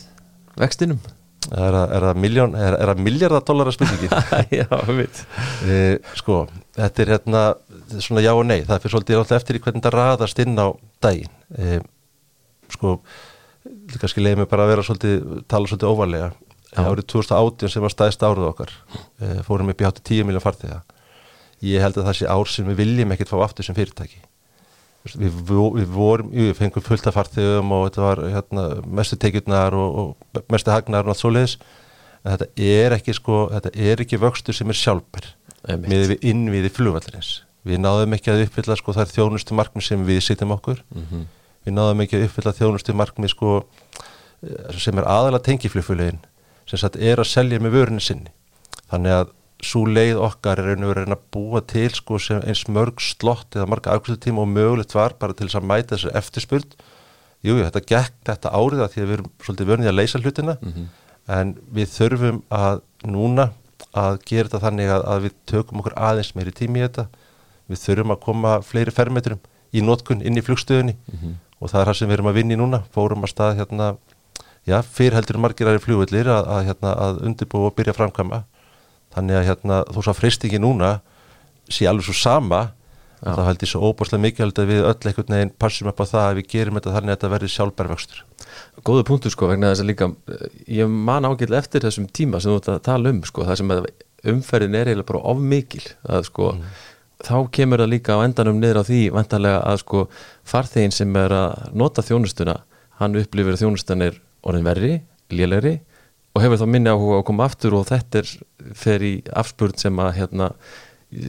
[0.57, 1.03] vextinum
[1.51, 4.13] Er það miljón, það miljardadólara spurningin?
[4.61, 5.17] já, við
[5.67, 5.79] e,
[6.15, 6.45] Sko,
[6.77, 7.41] þetta er hérna
[7.97, 10.67] svona já og nei, það fyrir svolítið alltaf eftir í hvernig það raðast inn á
[11.03, 11.35] daginn.
[11.57, 11.81] E,
[12.71, 12.95] Sko,
[13.97, 16.31] kannski leiði mig bara að vera svolítið, tala svolítið óvarlega.
[16.71, 18.71] Árið 2018 sem var stæðst árið okkar
[19.19, 20.79] e, fórum upp í hátti 10 miljón farþega.
[21.67, 24.23] Ég held að það sé ár sem við viljum ekkert fá aftur sem fyrirtæki
[25.09, 30.01] við, við vorum, við fengum fullt af farþegum og þetta var hérna, mestu tekjurnar og,
[30.01, 31.57] og mestu hagnar og allt svo leiðis
[32.21, 35.31] en þetta er ekki sko, þetta er ekki vöxtur sem er sjálfbær
[35.81, 37.41] með við innviði flugvallarins.
[37.67, 40.81] Við náðum ekki að uppfylla sko þær þjónustu markmið sem við sittum okkur.
[40.93, 41.25] Mm -hmm.
[41.65, 43.51] við náðum ekki að uppfylla þjónustu markmið sko
[44.77, 46.21] sem er aðalega tengiflugfélagin
[46.65, 48.31] sem sagt er að selja með vörunni sinni.
[48.89, 49.33] Þannig að
[49.65, 53.93] svo leið okkar er að reyna að búa til sko eins mörg slott eða marga
[53.93, 56.75] afkvæmstutíma og mögulegt var bara til þess að mæta þessu eftirspurð
[57.41, 60.57] Jújú, þetta gekk þetta árið að því að við erum svolítið vörnið að leysa hlutina
[60.59, 60.87] mm -hmm.
[61.37, 63.47] en við þurfum að núna
[63.97, 67.07] að gera þetta þannig að, að við tökum okkur aðeins meiri tími í þetta
[67.71, 69.41] við þurfum að koma fleiri fermetrum
[69.73, 71.35] í nótkun inn í flugstöðunni mm -hmm.
[71.59, 73.95] og það er það sem við erum að vinni núna fórum að stað hérna,
[74.67, 78.43] já, fyrir heldur margir aðri flugvellir að, að, hérna, að undirbú og byrja framkama
[79.15, 80.99] þannig að hérna, þú svo fristingi núna
[81.71, 82.61] sé alveg svo sama
[83.21, 86.23] þá held ég svo óbúrslega mikilvægt að við öll einhvern veginn passum upp á það
[86.27, 88.23] að við gerum þetta þannig að þetta verði sjálfbærvöxtur
[88.87, 90.07] Góðu punktur sko vegna þess að líka
[90.73, 93.75] ég man ágætlega eftir þessum tíma sem þú ert að tala um sko það sem
[93.75, 93.91] að
[94.31, 96.65] umferðin er eiginlega bara of mikil að sko mm.
[97.29, 100.03] þá kemur það líka á endanum niður á því vantarlega að sko
[100.49, 102.57] farþegin sem er að nota þjónustuna
[103.01, 104.93] hann upplifir að þjónustan er orðin verri,
[105.29, 105.77] lélegri
[106.31, 108.31] og hefur þá minni áhuga að koma aftur og þetta er
[108.77, 110.51] fer í afspurn sem að hérna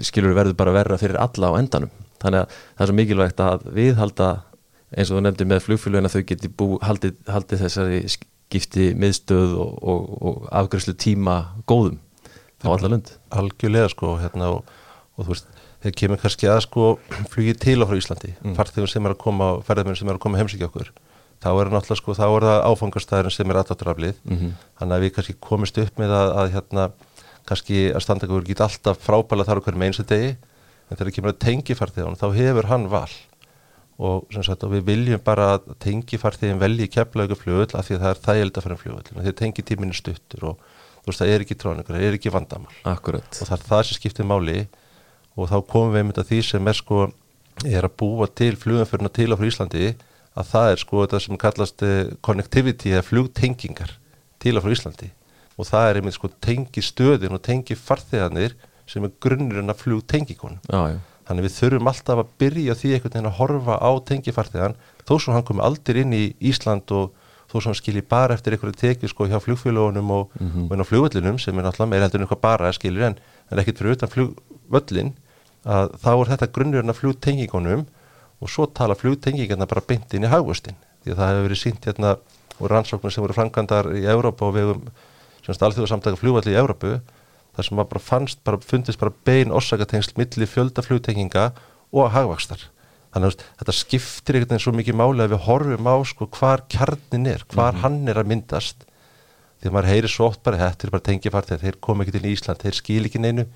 [0.06, 1.90] skilur verður bara verra fyrir alla á endanum
[2.22, 4.28] þannig að það er svo mikilvægt að við halda
[4.92, 9.56] eins og þú nefndir með flugfélagin að þau geti bú, haldið, haldið þessari skipti miðstöð
[9.58, 11.98] og, og, og afgræslu tíma góðum
[12.62, 14.68] á alla lund Algjörlega sko hérna, og,
[15.16, 15.48] og þú veist,
[15.82, 16.92] þeir kemur kannski að sko
[17.32, 18.54] flugið til á frá Íslandi mm.
[18.58, 20.92] farþegum sem er að koma, ferðarmenn sem er að koma heimsíkja okkur
[21.42, 24.52] þá er náttúrulega sko, þá er það áfangastæðin sem er aðdátturaflið mm -hmm.
[24.78, 26.84] þannig að við kannski komist upp með að, að hérna
[27.48, 30.32] kannski að standakur geta alltaf frábæla þar okkur með einstu degi.
[30.88, 33.12] En þegar það kemur að tengifarþegun þá hefur hann val.
[34.02, 38.12] Og, sagt, og við viljum bara að tengifarþegin velji kemlaugum fljóðull af því að það
[38.12, 40.62] er þægild að fara um fljóðull þegar tengitíminn er stuttur og
[41.02, 42.78] þú veist það er ekki tróningur, það er ekki vandamál.
[42.88, 43.28] Akkurat.
[43.28, 44.56] og það er það sem skiptir máli.
[45.36, 47.04] Og þá komum við með því sem er sko
[47.68, 49.92] er að búa til fljóðanföruna til á frá Íslandi
[50.38, 53.96] að það er sko þetta sem kallast eh, connectivity eða fljóðtengingar
[54.42, 55.10] til á frá Íslandi.
[55.60, 58.56] Og það er einmitt sko tengi stöðin og tengi farþeganir
[58.88, 60.58] sem er grunnurinn að fljú tengikon
[61.28, 65.34] þannig við þurfum alltaf að byrja því einhvern veginn að horfa á tengifarþegan þó svo
[65.36, 67.12] hann komi aldrei inn í Ísland og
[67.50, 70.66] þó svo hann skilji bara eftir einhverju tekið sko hjá flugfélagunum og, mm -hmm.
[70.66, 73.16] og inn á flugvöllinum sem er náttúrulega meira heldur en eitthvað bara skilur en,
[73.50, 75.12] en ekkert fyrir utan flugvöllin
[75.64, 77.86] að þá er þetta grunnurinn að fljú tengikonum
[78.42, 81.88] og svo tala flugtengingarna bara beint inn í hagvöstin því að það hefur verið sínt
[81.88, 82.12] hérna
[82.58, 84.84] og rannsóknir sem voru framkvæmdar í Európa og vegum
[85.42, 86.98] semst alþjóðarsamtaka fljóvalli í Európu
[87.56, 91.50] þar sem bara fannst, bara fundist bara bein orsakatengsl milli fjöldaflugtenginga
[91.92, 92.62] og hagvakstar.
[93.12, 96.62] Þannig að þetta skiptir einhvern veginn svo mikið máli að við horfum á sko hvar
[96.72, 97.82] kjarnin er, hvar mm -hmm.
[97.82, 98.86] hann er að myndast.
[99.60, 102.30] Því að maður heyri svo oft bara, þetta er bara tengifart, þeir kom ekki til
[102.32, 103.46] Ísland, þeir skil ekki neinu.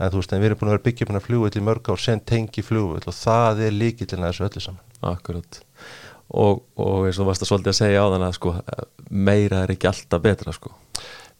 [0.00, 2.00] En þú veist, en við erum búin að vera byggjum að fljóða til mörg ár,
[2.00, 4.84] sen tengi fljóða og það er líkillin að þessu öllu saman.
[5.10, 5.60] Akkurat.
[6.30, 8.54] Og, og eins og þú varst að svolítið að segja á þann að sko,
[9.10, 10.72] meira er ekki alltaf betra sko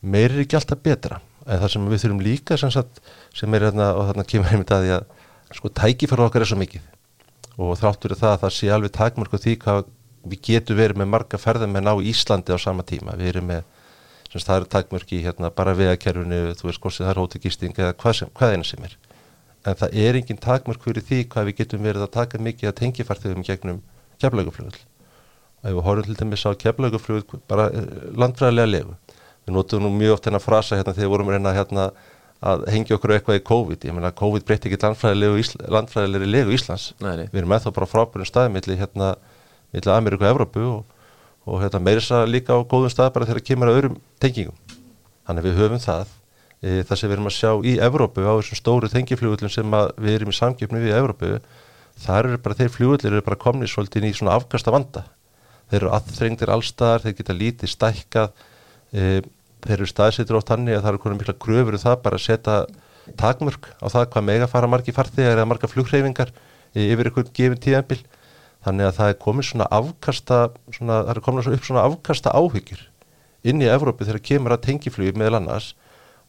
[0.01, 3.01] meir er ekki alltaf betra en það sem við þurfum líka sem, sagt,
[3.37, 6.61] sem er hérna og þarna kemur einmitt að því að sko tækifæra okkar er svo
[6.61, 9.83] mikið og þráttur er það að það sé alveg takmörku því hvað
[10.31, 13.67] við getum verið með marga ferðarmenn á Íslandi á sama tíma við erum með,
[14.31, 18.19] sem það eru takmörki hérna bara vegakerfinu, þú veist hvort það er hóttugisting eða hvað,
[18.21, 18.95] sem, hvað eina sem er.
[19.67, 22.79] En það er engin takmörk fyrir því hvað við getum verið að taka mikið að
[22.79, 23.83] tengifarþegum gegnum
[24.23, 24.79] keflauguflugul
[25.61, 28.95] og ef við horfum til dæmis á keflauguflugul bara eh, landfræðilega legu.
[29.45, 31.91] Við notum nú mjög oft hennar frasa hérna þegar við vorum reyna hérna
[32.41, 36.95] að hengja okkur eitthvað í COVID, ég meina COVID breytti ekki landfræðilegri legu Íslands.
[37.03, 37.27] Nei.
[37.29, 39.11] við erum eða bara frábærum staði millir hérna,
[39.75, 40.95] millir Ameríku og Evrópu og,
[41.47, 44.57] og hérna meirisa líka á góðum stað bara þegar kemur að öðrum tengingum.
[45.27, 46.05] Þannig við höfum það
[46.61, 50.19] e, það sem við erum að sjá í Evrópu á þessum stóru tengifljóðullum sem við
[50.19, 51.33] erum í samgjöfni við Evrópu,
[52.05, 55.05] þar eru bara þeir fljóðullir eru bara komni svolítið í svona afkasta vanda.
[55.71, 58.31] Þeir eru aðþrengtir allstaðar, þeir geta lítið stækkað
[58.93, 59.21] e,
[59.65, 62.57] þeir eru staðsettur oft hannig að það eru mikla gröfur um það bara að setja
[63.21, 66.33] takmörk á það hvað mega fara margi farþegar eða marga flughreyfingar
[66.77, 68.01] yfir einhvern gefin tíðanbíl
[68.65, 70.39] þannig að það er komið svona afkasta
[70.77, 72.83] svona, það er komið upp svona afkasta áhyggjur
[73.51, 75.75] inn í Evrópi þegar kemur að tengiflugi meðal annars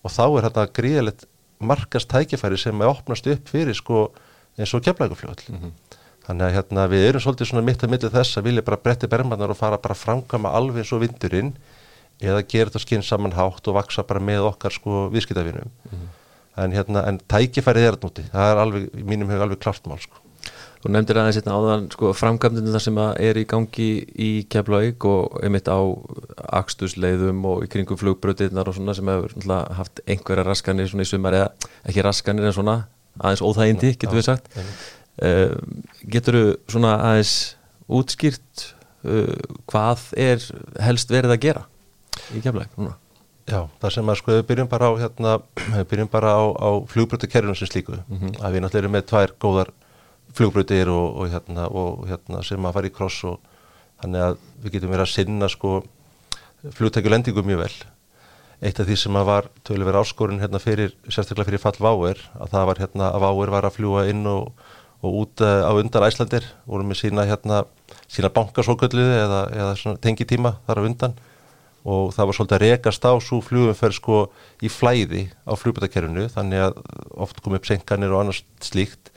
[0.02, 1.26] og þá er þetta gríðilegt
[1.62, 4.06] markast tækifæri sem er opnast upp fyrir sko
[4.58, 6.00] eins og keflægufljóðl mm -hmm.
[6.28, 9.08] þannig að hérna við erum svolítið svona mitt að milli þess að vilja bara bretti
[9.08, 11.54] bermanar og fara bara framkama alveg eins og vindurinn
[12.22, 16.08] eða gera þetta skinsaman hátt og vaksa bara með okkar sko viðskiptafinum mm -hmm.
[16.63, 20.00] en hérna, en tækifærið er þetta núti, það er alveg, mínum hefur alveg klart mál
[20.00, 20.21] sko.
[20.82, 25.36] Þú nefndir aðeins hérna áðan sko framkvæmdunum þar sem er í gangi í Keflavík og
[25.46, 25.78] einmitt á
[26.62, 29.36] akstusleiðum og í kringum flugbröðirnar og svona sem hefur
[29.78, 31.52] haft einhverja raskanir svona í sumar eða
[31.86, 32.78] ekki raskanir en svona
[33.20, 35.54] aðeins óþægindi, getur við sagt uh,
[36.10, 37.36] Getur þú svona aðeins
[37.91, 38.65] útskýrt
[39.06, 39.38] uh,
[39.70, 40.50] hvað er
[40.82, 41.65] helst verið að gera?
[42.34, 42.98] í kemleik núna
[43.50, 45.32] Já, það sem að sko við byrjum bara á hérna,
[45.91, 48.36] byrjum bara á, á flugbrötukerfinu sem slíku, mm -hmm.
[48.39, 49.72] að við náttúrulega erum með tvær góðar
[50.38, 53.39] flugbrötir og, og hérna, og hérna sem að fara í kross og
[54.02, 55.80] þannig að við getum verið að sinna sko
[56.78, 57.74] flugtækjulendingu mjög vel.
[58.62, 62.20] Eitt af því sem að var tölu verið áskorun hérna fyrir, sérstaklega fyrir fall Váer
[62.38, 64.52] að það var hérna að Váer var að fljúa inn og,
[65.02, 67.63] og út uh, á undan Æslandir vorum við sína hérna
[68.12, 71.17] sína bankasókölluði eða, eða tengitíma þar á undan.
[71.82, 74.17] Og það var svolítið að rekast á svo flugumferð sko
[74.62, 76.78] í flæði á flugbutakerfinu þannig að
[77.26, 79.10] oft kom upp senkanir og annars slíkt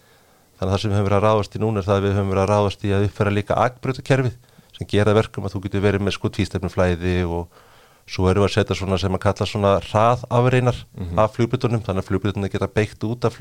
[0.65, 2.17] þannig að það sem við höfum verið að ráðast í núna er það að við
[2.17, 4.35] höfum verið að ráðast í að uppfæra líka agbrutukerfið
[4.75, 7.63] sem gera verkum að þú getur verið með sko tvístefnum flæði og
[8.11, 11.21] svo erum við að setja svona sem að kalla svona hraðafreinar mm -hmm.
[11.21, 13.41] af flugbrutunum þannig að flugbrutunum geta beitt út af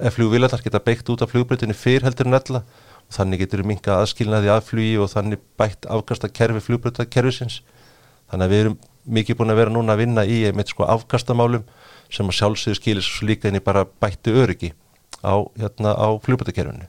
[0.00, 2.62] ef flugvilarnar geta beitt út af flugbrutinu fyrr heldur en ella.
[3.06, 7.62] Og þannig getur við minka aðskilnaði af flugi og þannig bætt afkasta kerfi flugbrutarkerfisins
[8.30, 11.62] þannig að við erum mikið búin að vera núna að vinna í einmitt sko afkastamálum
[12.10, 14.72] sem að sjálfsögur skilir svo líka inn í bara bættu öryggi
[15.26, 16.86] á, hérna, á flugbatakerfinu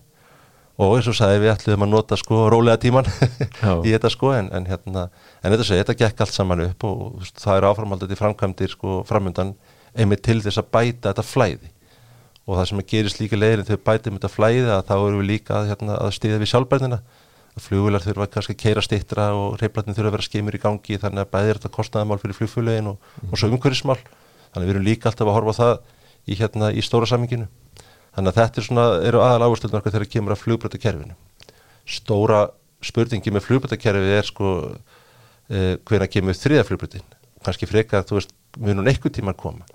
[0.78, 3.08] og eins og sagði við ætlum að nota sko rólega tíman
[3.86, 5.08] í þetta sko en, en hérna,
[5.42, 8.76] en þetta segi, þetta gekk allt saman upp og, og það er áframhaldið í framkvæmdir
[8.76, 9.56] sko framöndan
[9.98, 11.72] einmitt til þess að bæta þetta flæði.
[12.48, 15.30] Og það sem að gerist líka leiðin þegar bætum þetta flæði að þá eru við
[15.32, 17.02] líka að, hérna, að stýða við sjálfbærnina.
[17.58, 21.24] Flugvilar þurfa kannski að keira stittra og reyflatni þurfa að vera skemur í gangi þannig
[21.24, 23.32] að bæðir þetta kostnaðamál fyrir flugfjölegin og, mm.
[23.32, 25.74] og svo umhverjismál þannig að við erum líka alltaf að horfa það
[26.30, 27.48] í, hérna, í stóra saminginu
[28.18, 31.18] þannig að þetta er svona, eru aðal áhersluðnar þegar það kemur að flugbrötakerfinu
[31.88, 32.42] stóra
[32.84, 34.54] spurningi með flugbrötakerfi er sko
[35.54, 37.06] eh, hvena kemur þriða flugbrötin
[37.46, 39.68] kannski freka að þú veist munum eitthvað tíma að koma?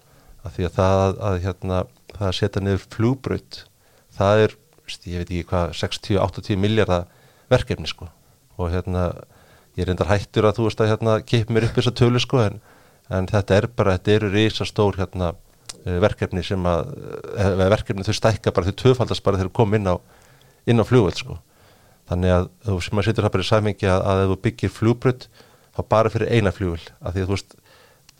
[0.42, 1.78] Að því að það að, hérna,
[2.16, 3.60] það að setja niður flugbröt
[4.16, 4.56] það er,
[5.06, 7.06] ég veit ekki hvað 60-80 miljardar
[7.52, 8.08] verkefni sko.
[8.58, 9.06] Og hérna
[9.76, 12.42] ég er reyndar hættur að þú veist að hérna kipa mér upp þessa tölu sko
[12.42, 12.58] en,
[13.08, 15.32] en þetta er bara, þetta eru reysa stór hérna
[15.84, 16.92] verkefni sem að
[17.36, 19.94] eh, verkefni þau stækka bara þau töfaldast bara þegar þau kom inn á
[20.68, 21.38] inn á flugveld sko.
[22.10, 24.74] Þannig að þú sem að setja það bara í sæmingi að, að ef þú byggir
[24.76, 25.26] flugbrödd
[25.72, 27.56] þá bara fyrir eina flugveld af því að þú veist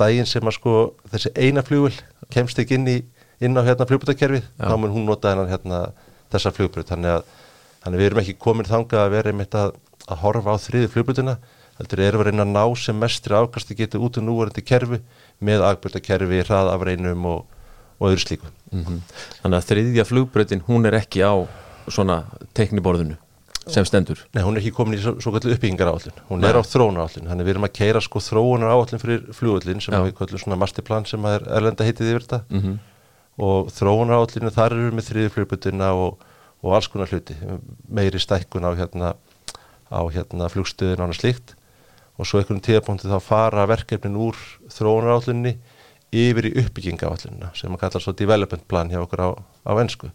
[0.00, 0.74] daginn sem að sko
[1.12, 2.98] þessi eina flugveld kemst ekki inn í
[3.42, 5.84] inn á hérna flugbröttakerfið þá mun hún nota hennar hérna
[6.32, 7.30] þessa flugbrödd þannig að
[7.82, 9.72] Þannig við erum ekki komin þangað að vera einmitt að,
[10.06, 11.34] að horfa á þriði flugbrutuna,
[11.80, 13.76] heldur erum við að reyna að ná sem mestri afkasti
[15.44, 17.58] með agbjörtakerfi, hraðafreinum og,
[17.98, 18.52] og öðru slíku.
[18.72, 19.02] Mm -hmm.
[19.42, 21.34] Þannig að þriðja flugbrutin, hún er ekki á
[21.88, 22.24] svona
[22.54, 23.18] tekniborðinu
[23.68, 24.18] sem stendur?
[24.34, 26.50] Nei, hún er ekki komin í svo, svo kallu uppbyggingar áallin, hún Nei.
[26.50, 29.94] er á þróna áallin, þannig við erum að keira sko þróunar áallin fyrir flugullin sem
[29.94, 30.02] Já.
[30.02, 32.78] við kallum svona masterplan sem er erlenda heitið yfir þetta mm -hmm.
[33.38, 36.18] og þróunar áallinu þar eru með þriði flugbrutina og
[36.62, 37.36] og alls konar hluti,
[37.90, 39.14] meiri stækkun á hérna,
[39.90, 41.56] á hérna flugstöðin og annað slíkt
[42.18, 44.38] og svo einhvern tíðapunkti þá fara verkefnin úr
[44.72, 45.56] þróunarállunni
[46.12, 49.28] yfir í uppbyggingaállunina sem að kalla svo development plan hjá okkur á,
[49.64, 50.10] á ennsku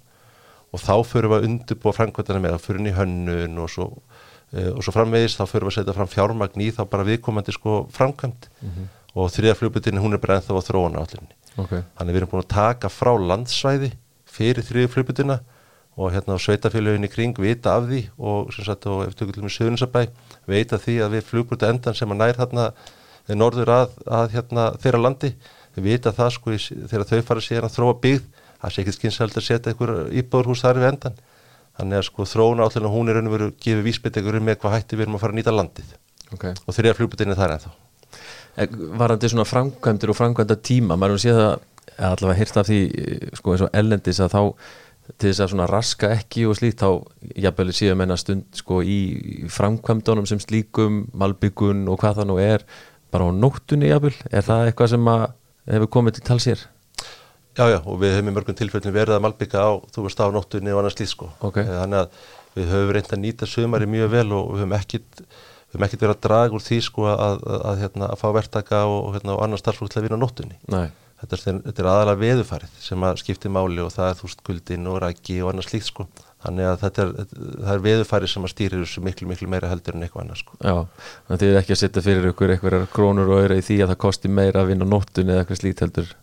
[0.74, 3.88] og þá fyrir við að undirbúa framkvæmdana með að fyrir inn í hönnun og svo,
[4.52, 7.56] e, og svo framvegis þá fyrir við að setja fram fjármagn í þá bara viðkomandi
[7.56, 8.90] sko framkvæmd mm -hmm.
[9.16, 11.82] og þriðaflugbyttinni hún er bara ennþá á þróunarállunni okay.
[11.98, 13.92] þannig við erum búin að taka frá landsvæði
[14.26, 15.40] fyrir þriðaflugbyttina
[15.98, 19.50] og hérna á sveitafélagin í kring vita af því og sem sagt og eftir tökulum
[19.50, 20.04] í Suðuninsabæ
[20.50, 22.68] veita því að við flugbúrtu endan sem að nær hérna
[23.34, 25.34] norður að, að hérna þeirra landi.
[25.76, 28.96] Við vita það sko í, þegar þau fara sér að þróa byggð það sé ekki
[28.96, 31.18] skynselt að setja einhver íbúrhús þar við endan
[31.78, 34.60] þannig að sko þróuna átlun og hún er raun og veru gefið vísbyttegur um með
[34.64, 35.92] hvað hætti við erum að fara að nýta landið.
[36.34, 36.58] Okay.
[36.66, 37.70] og þeirra flugbúrtinni þar ennþá.
[39.00, 41.54] Varandi svona framkvæmdur og framkvæmda tíma, maður sé það
[42.08, 42.80] allavega hýrt af því
[43.38, 44.42] sko eins og ellendis að þá
[45.16, 46.90] til þess að svona raska ekki og slíkt þá
[47.46, 49.00] jafnvel síðan menna stund sko í
[49.54, 52.66] framkvæmdunum sem slíkum malbyggun og hvað það nú er
[53.14, 55.24] bara á nóttunni jafnvel, er það eitthvað sem að
[55.72, 56.66] hefur komið til talsér?
[57.58, 60.28] Já, já, og við hefum í mörgum tilfellin verið að malbygga á, þú veist á
[60.36, 61.64] nóttunni og annars slíkt sko, okay.
[61.64, 62.22] Eh, þannig að
[62.58, 66.04] við höfum reynd að nýta sömari mjög vel og við höfum ekkit, við höfum ekkit
[66.04, 69.38] verið að draga úr því sko að, að, að, hérna, að fá verktaka og, hérna,
[69.38, 70.90] og annar starfsfólk til að vinna nóttunni Nei
[71.22, 74.44] þetta er, þetta er aðalega veðufarið sem að skipti máli og það er þú veist
[74.50, 76.08] guldin og rækki og annað slíkt sko.
[76.46, 79.98] Þannig að þetta er, það er veðufarið sem að stýrir þessu miklu miklu meira heldur
[79.98, 80.60] en eitthvað annað sko.
[80.62, 80.76] Já,
[81.26, 83.82] þannig að þið er ekki að setja fyrir ykkur eitthvað krónur og öðra í því
[83.82, 86.16] að það kosti meira að vinna nóttun eða eitthvað slíkt heldur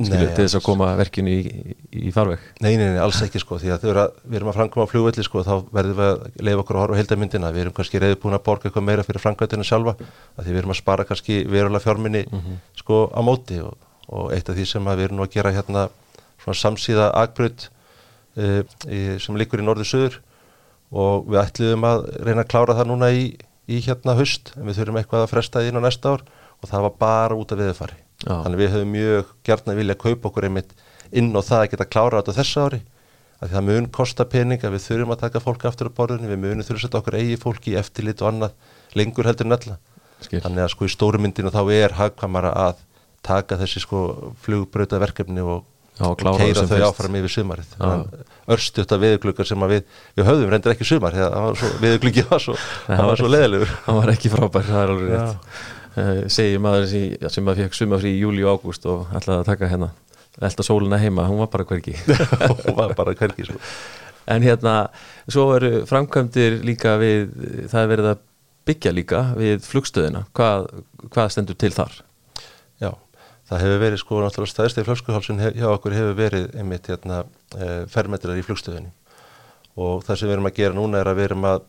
[0.00, 2.42] skilur til þess að koma verkinu í, í, farveg?
[2.64, 5.26] Nei, nei, nei, alls ekki sko því að að, við erum að framkoma á fljóðvelli
[5.26, 8.36] sko þá verðum við að leiða okkur að horfa heildamindina við erum kannski reyði búin
[8.38, 12.24] að borga eitthvað meira fyrir framkvæmdina sjálfa því við erum að spara kannski verulega fjárminni
[12.24, 12.60] mm -hmm.
[12.80, 13.76] sko á móti og
[14.10, 15.86] og eitt af því sem við erum nú að gera hérna
[16.40, 17.68] svona samsíða agbröð
[18.36, 18.64] e,
[19.22, 20.20] sem likur í norðu-söður
[20.90, 23.24] og við ætliðum að reyna að klára það núna í,
[23.70, 26.24] í hérna höst en við þurfum eitthvað að fresta því inn á næsta ár
[26.60, 30.02] og það var bara út af viðfari þannig við höfum mjög gert að vilja að
[30.04, 30.74] kaupa okkur einmitt
[31.10, 32.80] inn og það að geta klára þetta þessu ári
[33.40, 36.42] að það mun kosta pening að við þurfum að taka fólk aftur á borðinu, við
[36.42, 39.78] munum þurfum að setja okkur eigi fólki í eftirlit og annað lengur heldur en alla
[40.28, 42.82] þannig að sko í stórumyndinu þá er hagkvamara að
[43.26, 44.02] taka þessi sko
[44.44, 45.64] flugbröta verkefni og,
[46.00, 47.74] keira þau áfram yfir sumarið.
[48.50, 49.82] Örstuðt af viðuglökar sem við,
[50.16, 51.16] við höfðum reyndir ekki sumar
[51.82, 52.56] viðuglöki var svo,
[52.88, 55.50] svo leðilegur það var ekki frábær, það er alveg rétt.
[55.90, 59.70] Uh, segi maður sem, að fekk sumafrí í júli og ágúst og ætlaði að taka
[59.72, 59.90] hérna
[60.38, 61.96] elda sóluna heima, hún var bara hverki
[62.62, 63.58] hún var bara hverki sko.
[64.30, 64.74] en hérna,
[65.26, 67.32] svo eru framkvæmdir líka við,
[67.72, 68.22] það er verið að
[68.70, 70.24] byggja líka við flugstöðina.
[70.36, 70.68] Hvað,
[71.10, 71.98] hvað stendur til þar?
[73.50, 77.24] Það hefur verið sko náttúrulega stæðst í flöskuhálsun hjá okkur hefur verið einmitt hérna
[77.58, 78.92] e, fermetrar í flugstöðinni.
[79.74, 81.64] Og það sem við erum að gera núna er að við erum að,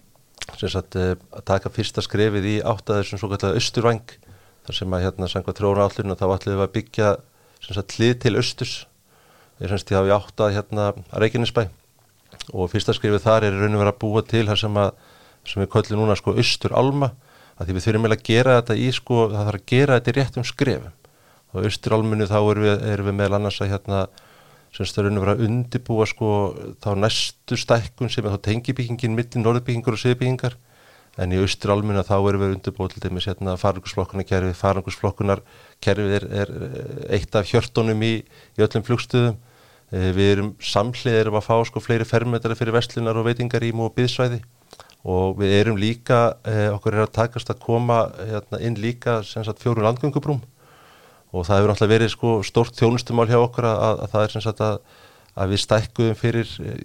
[0.61, 4.13] sagt, e, að taka fyrsta skrefið í átt að þessum svo kallega austurvang
[4.67, 7.09] þar sem að hérna sanga tróna állinu þá ætlum við að byggja
[7.65, 8.77] sagt, hlið til austus
[9.57, 11.65] þegar semst ég hafi átt að hérna að Reykjanesbæ.
[12.53, 14.93] Og fyrsta skrifið þar er raun og verið að búa til þar sem, að,
[15.49, 17.15] sem við köllum núna sko austur alma
[17.57, 20.19] að því við þurfum að gera þetta í sko það þarf að gera þetta í
[20.21, 20.97] réttum skrifum
[21.51, 24.01] og austur almunu þá erum við, erum við meðal annars að hérna
[24.71, 26.33] semst það raun og verið að undibúa sko
[26.83, 30.55] þá næstu stækkun sem er þá tengibyggingin millir norðbyggingur og söðbyggingar
[31.19, 36.53] en í austur almenna þá erum við undirbúið til dæmis hérna farangusflokkunarkerfi, farangusflokkunarkerfi er, er
[37.17, 38.13] eitt af hjörtunum í,
[38.55, 39.35] í öllum flugstöðum.
[39.91, 43.91] E, við erum samhliðir um að fá sko fleiri fermetrar fyrir vestlunar og veitingarím og
[43.97, 44.39] byðsvæði
[45.11, 49.59] og við erum líka e, okkur er að takast að koma hérna, inn líka sagt,
[49.59, 50.39] fjórun landgöngubrúm
[51.31, 54.35] og það hefur náttúrulega verið sko stórt þjónustumál hjá okkur að, að, að það er
[54.35, 54.81] sem sagt að,
[55.31, 56.75] að við stækkuðum fyrir e,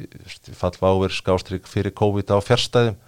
[0.60, 3.00] fallváver, skástrygg fyrir COVID á fjärstæðum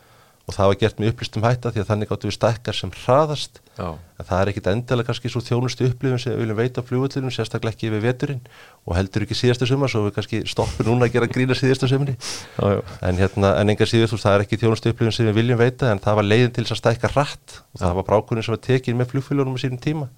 [0.49, 3.59] og það var gert með upplýstum hætta því að þannig áttu við stækkar sem hraðast.
[3.79, 3.95] Já.
[4.19, 7.31] en það er ekkit endilega kannski svo þjónustu upplifin sem við viljum veita á fljóðvöldunum
[7.31, 8.41] sérstaklega ekki yfir veturinn.
[8.89, 12.17] Og heldur ekki síðastu sumar svo við kannski stoppum núna að gera grína síðastu sumni
[12.59, 16.03] en, hérna, en enga síðust það er ekki þjónustu upplifin sem við viljum veita en
[16.03, 17.61] það var leiðin til að stækka hratt.
[17.77, 20.09] Og það var brákunin sem var tekið með fljóðfélagum á sínum tíma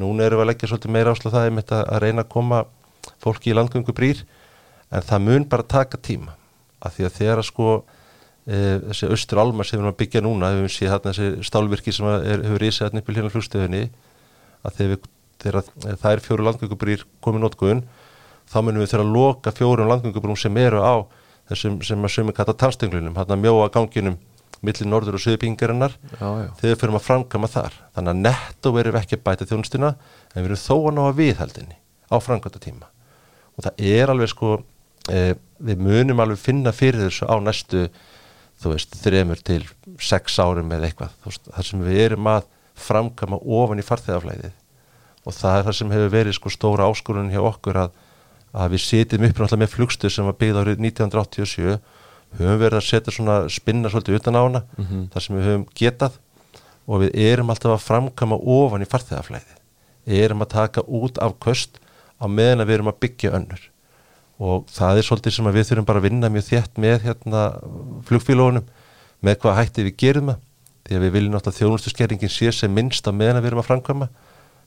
[0.00, 1.50] núna erum við að leggja svolítið meira áslu það
[1.82, 2.62] að reyna að koma
[3.22, 4.22] fólki í landgöngu brýr
[4.92, 6.34] en það mun bara taka tíma.
[6.82, 7.68] Af því að þegar að sko
[8.46, 8.56] e,
[8.90, 11.94] þessi austur almar sem við erum að byggja núna við höfum séð hérna þessi stálvirki
[11.94, 13.82] sem er, hefur ísið hérna upp í hérna flugstöðunni
[14.66, 15.10] að þegar,
[15.42, 15.70] þegar
[16.02, 17.84] það er fjóru landgöngubrýr komið nótguðun
[18.46, 20.94] þá munum við þurfa að loka fjórum landgöngubrún sem eru á
[21.50, 24.18] þessum sem að sömu kata talstönglinum, hérna mjóa ganginum
[24.64, 27.76] millir norður og söðbyggingarinnar þegar við fyrir að framkama þar.
[27.96, 31.02] Þannig að netto verðum við ekki að bæta þjónustuna en við erum þó að ná
[31.06, 32.90] að viðhaldinni á framkvæmta tíma
[33.56, 34.50] og það er alveg sko
[35.10, 37.86] eh, við munum alveg finna fyrir þessu á næstu
[38.62, 39.62] þú veist, þremur til
[40.00, 44.54] sex árum eða eitthvað, veist, þar sem við erum að framkama ofan í farþegaflæðið.
[45.26, 47.94] Og það er það sem hefur verið sko stóra áskorunum hjá okkur að,
[48.56, 51.78] að við setjum upp náttúrulega með flugstuð sem var byggð árið 1987
[52.38, 55.04] höfum verið að setja svona spinna svolítið utan á hana mm -hmm.
[55.12, 56.18] þar sem við höfum getað
[56.86, 59.56] og við erum alltaf að framkama ofan í farþegaflæðið
[60.06, 61.80] erum að taka út af köst
[62.22, 63.62] á meðan að við erum að byggja önnur.
[64.36, 67.42] Og það er svolítið sem við þurfum bara að vinna mjög þétt með hérna,
[68.08, 68.66] flugfílónum
[69.24, 70.42] með hvað hætti við gerum það.
[70.86, 74.08] Því að við viljum náttúrulega þjónustuskerringin sé sem minnst að meðan við erum að framkvæma.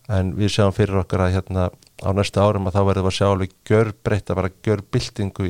[0.10, 1.70] En við sjáum fyrir okkar að hérna
[2.02, 4.84] á næsta árum að þá verðum við að sjá alveg gör breytt að vera gör
[4.92, 5.48] byltingu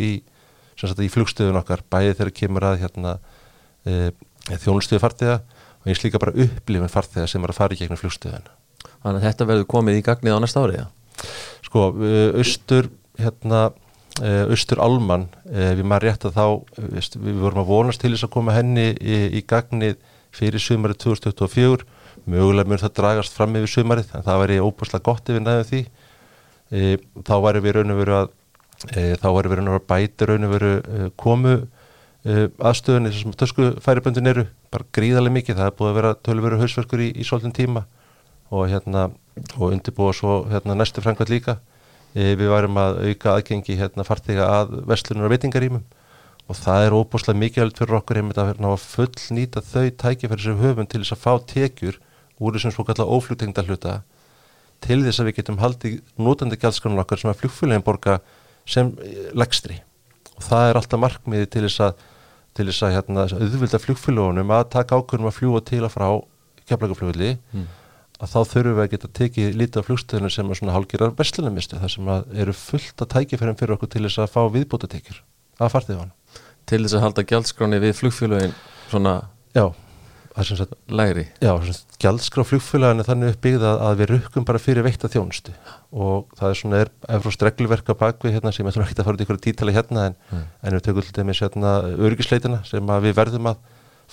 [0.79, 3.17] í, í flugstöðun okkar bæði þegar kemur að hérna,
[3.85, 4.11] e,
[4.49, 5.41] þjónustöðu fartiða
[5.79, 8.49] og eins líka bara upplifin fartiða sem er að fara í gegnum flugstöðun
[8.99, 10.87] Þannig að þetta verður komið í gagnið á næsta ári, já?
[11.63, 11.83] Sko,
[12.39, 13.69] austur hérna
[14.19, 16.45] Eh, Östur Alman, við maður rétt að þá,
[16.91, 19.95] veist, við vorum að vonast til þess að koma henni í, í gagnið
[20.35, 21.85] fyrir sumarið 2024,
[22.27, 25.69] mögulega mun það dragast fram yfir sumarið, en það væri óbúslega gott ef við næðum
[25.69, 25.81] því.
[26.69, 26.97] E,
[27.29, 28.38] þá væri við raun og veru að, e,
[28.87, 31.55] þá við raun og veru að bæta raun og veru e, komu
[32.23, 37.07] aðstöðunni sem töskufæriböndin eru, bara gríðarlega mikið, það er búið að vera tölveru hausverkur í,
[37.15, 37.85] í svolítinn tíma
[38.51, 39.05] og hérna,
[39.55, 41.55] og undirbúa svo hérna næstu framkvæmt líka.
[42.17, 45.83] Eh, við varum að auka aðgengi hérna farþega að vestlunar og veitingarímum
[46.49, 50.57] og það er óbúslega mikilvægt fyrir okkur einmitt að vera full nýta þau tækifæri sem
[50.57, 51.99] höfum til þess að fá tekjur
[52.41, 53.99] úr þessum svo kallar óflugtengda hluta
[54.81, 58.17] til þess að við getum haldið nótandi gælskanun okkar sem að flugfélagin borga
[58.69, 58.93] sem
[59.37, 59.79] legstri
[60.35, 62.07] og það er alltaf markmiði til þess að
[62.57, 66.07] til þess að hérna, auðvölda flugfélagunum að taka ákvörnum að fljúa til að frá
[66.67, 67.67] keflagaflugli mm.
[68.19, 71.77] Að þá þurfum við að geta tekið lítið af flugstöðinu sem er svona hálgirar vestlunarmistu
[71.79, 72.09] þar sem
[72.43, 75.21] eru fullt að tækifærum fyrir okkur til þess að fá viðbótatekjur
[75.63, 76.11] að fartiðan.
[76.67, 78.57] Til þess að halda gjaldskráni við flugfélagin
[78.91, 79.13] svona
[79.55, 79.69] já,
[80.47, 81.25] sagt, læri?
[81.43, 81.51] Já,
[81.99, 85.53] gjaldskrá flugfélagin er þannig uppbyggða að við rukkum bara fyrir veikta þjónustu
[85.91, 89.17] og það er svona, er efrúst reglverka bakvið hérna sem ég ætlum ekki að fara
[89.17, 90.43] út ykkur títali hérna en, mm.
[90.63, 93.61] en við tökum til dæmis hérna örgisleitina sem við verðum að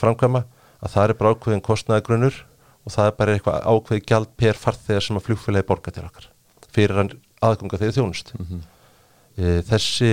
[0.01, 0.45] framkvæma
[0.83, 2.41] að það er bara ákveðin kostnæðagrunur
[2.87, 6.31] og það er bara eitthvað ákveði gjald per farþegar sem að flugfélagi borga til okkar
[6.77, 8.65] fyrir aðgunga þegar þjónust mm -hmm.
[9.37, 10.11] e, þessi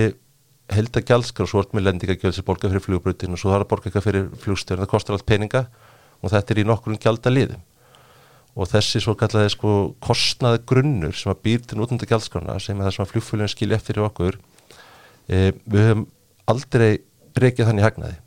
[0.72, 1.60] held að gjaldskar og svo
[5.60, 5.66] er
[6.24, 7.62] og og þetta er í nokkur gjald að liðum
[8.54, 9.72] og þessi svo kallaði sko
[10.04, 13.78] kostnaði grunnur sem að býr til útlanda gjaldskrona sem er það sem að flugfélagin skilja
[13.80, 14.38] eftir í okkur
[15.26, 16.04] e, við höfum
[16.50, 16.90] aldrei
[17.34, 18.18] reykjað þannig hagnaði.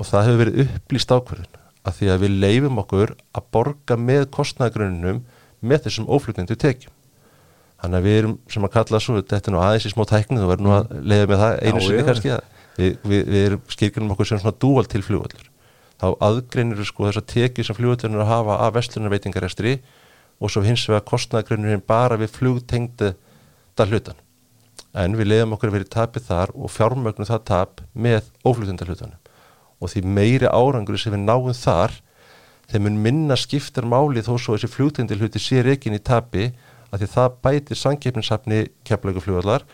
[0.00, 4.26] Og það hefur verið upplýst ákverðin að því að við leifum okkur að borga með
[4.34, 5.22] kostnæðagrunnum
[5.60, 6.96] með þessum óflugnindu tekjum.
[7.80, 10.40] Þannig að við erum sem að kalla svo þetta er nú aðeins í smá tækni
[10.40, 12.34] þú verður nú að leiða með það einu Já, sinni kannski
[12.80, 15.48] við, við, við erum skilgjörnum okkur sem svona dúal til flugvallur
[16.00, 19.76] þá aðgreinir sko þess að tekið sem að hafa af vestlunarveitingarestri
[20.40, 23.12] og svo hins vegar kostnæðagrunnurinn bara við flugtengdu
[23.76, 24.22] það hlutan
[24.96, 29.18] en við leiðum okkur í tapið þar og fjármögnum það tap með óflutendahlutanum
[29.80, 31.94] og því meiri árangur sem við náum þar
[32.70, 36.50] þeim mun minna skiptar máli þó svo þessi flugtendahluti sé reikin í tapi
[36.90, 39.64] að því það bætir sankeppninsafni keflauguflugvallar,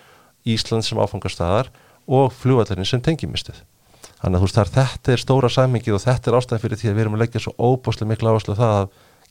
[0.47, 1.73] Ísland sem áfangastæðar
[2.07, 3.59] og flugvallarinn sem tengimistuð.
[4.17, 6.89] Þannig að þú veist þar þetta er stóra samingið og þetta er ástæðan fyrir því
[6.91, 8.87] að við erum að leggja svo óbúslega miklu áherslu það að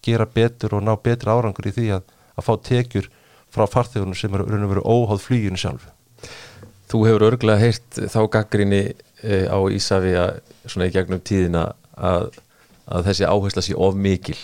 [0.05, 2.03] gera betur og ná betri árangur í því að,
[2.38, 3.07] að fá tekjur
[3.55, 5.89] frá farþegunum sem eru raun og veru óháð fluginu sjálfu.
[6.91, 8.81] Þú hefur örgulega heyrt þá gaggrinni
[9.23, 10.27] e, á Ísafja
[10.67, 12.29] svona í gegnum tíðina að,
[12.86, 14.38] að þessi áhersla sé of mikil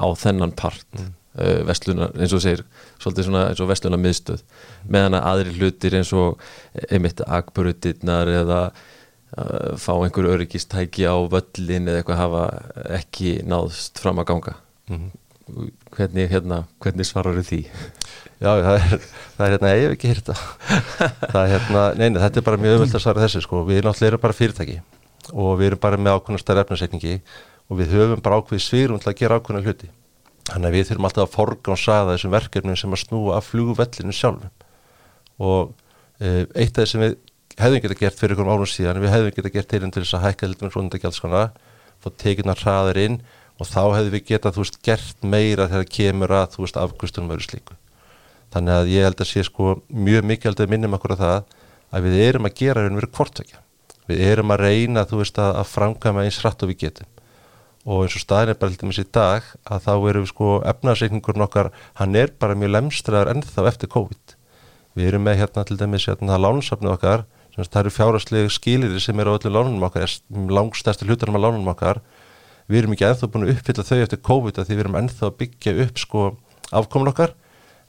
[0.00, 1.12] á þennan part mm.
[1.36, 2.64] e, vestlunar, eins og segir
[3.02, 4.42] svolítið svona eins og vestlunar miðstöð
[4.88, 6.40] meðan að aðri hlutir eins og
[6.88, 8.60] einmitt akburutirnar eða
[9.36, 12.46] uh, fá einhver öryggistæki á völlin eða eitthvað hafa
[13.00, 15.12] ekki náðst fram að ganga Mm
[15.94, 17.64] hvernig, hérna, hvernig svarar því?
[18.42, 20.44] Já, það er, það er hérna, ég hef ekki hýrt það.
[21.32, 23.60] það er hérna, neina, þetta er bara mjög öðvöld að svara þessu, sko.
[23.68, 24.78] Við náttúrulega erum bara fyrirtæki
[25.32, 27.14] og við erum bara með ákveðna stærri efnarsreikningi
[27.70, 29.90] og við höfum bara ákveði svirum til að gera ákveðna hluti.
[30.50, 34.52] Þannig að við þurfum alltaf að forgánsaða þessum verkefnum sem að snúa af flugvellinu sjálfum.
[35.40, 35.72] Og
[36.20, 37.16] e, eitt af það sem við
[37.60, 40.50] hefðum geta gert fyrir einhverjum árum síðan, við hefðum geta gert til þess að hækka
[40.50, 41.54] til dæmis
[42.04, 43.18] fá tekjurnar hraðar inn
[43.60, 47.48] og þá hefðu við getað, þú veist, gert meira þegar kemur að, veist, afkvöstunum verið
[47.48, 47.76] slíku.
[48.54, 51.56] Þannig að ég held að sé sko mjög mikilvægt að minnum okkur að það
[51.94, 53.60] að við erum að gera raun og verið kvortvekja.
[54.10, 57.10] Við erum að reyna, veist, að, að framkama eins rætt og við getum.
[57.84, 61.46] Og eins og staðin er bara með sér dag að þá erum við sko efnarsreikningurinn
[61.46, 64.36] okkar, hann er bara mjög lemstraður ennþá eftir COVID.
[64.94, 69.34] Við erum með hérna til dæmis hérna lánsafni okkar, það eru fjárastlegu skilir sem eru
[69.34, 72.00] á öllu lánunum okkar, langstæstu hlutunum af lánunum okkar.
[72.66, 75.36] Við erum ekki enþá búin að uppfylla þau eftir COVID því við erum enþá að
[75.42, 76.22] byggja upp sko
[76.74, 77.34] afkomin okkar.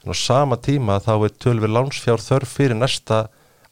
[0.04, 3.24] En á sama tíma þá er tölvið lánsfjár þörf fyrir næsta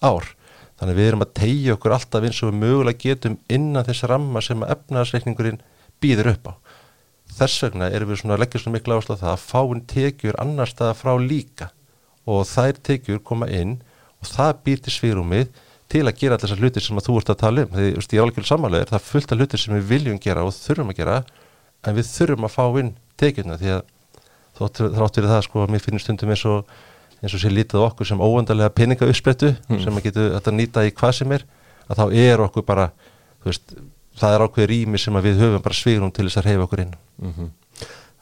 [0.02, 0.32] ár.
[0.80, 4.42] Þannig við erum að tegja okkur alltaf eins og við mögulega getum innan þess ramma
[4.42, 5.60] sem að efnaðarsreikningurinn
[6.02, 6.52] býður upp á.
[7.38, 10.40] Þess vegna erum við svona að leggja svona miklu áherslu á það að fáinn tekjur
[10.42, 11.70] annar staða frá líka.
[12.26, 13.78] Og þær tekjur koma inn
[14.18, 15.62] og það býr til svírumið
[15.92, 18.20] til að gera þessar hlutir sem að þú ert að tala um því veist, ég
[18.20, 21.00] er alveg samanlega, það er fullt af hlutir sem við viljum gera og þurfum að
[21.00, 21.16] gera
[21.84, 23.82] en við þurfum að fá inn tekjurna því að
[24.54, 26.74] þrátt fyrir það sko að mér finnir stundum eins og
[27.24, 29.80] eins og sé lítið okkur sem óvendarlega peninga uppsprettu mm.
[29.82, 31.44] sem að getur þetta nýta í hvað sem er
[31.88, 32.88] að þá er okkur bara
[33.44, 33.74] veist,
[34.20, 36.86] það er ákveð rými sem að við höfum bara svírum til þess að reyfa okkur
[36.86, 37.50] inn Mm -hmm.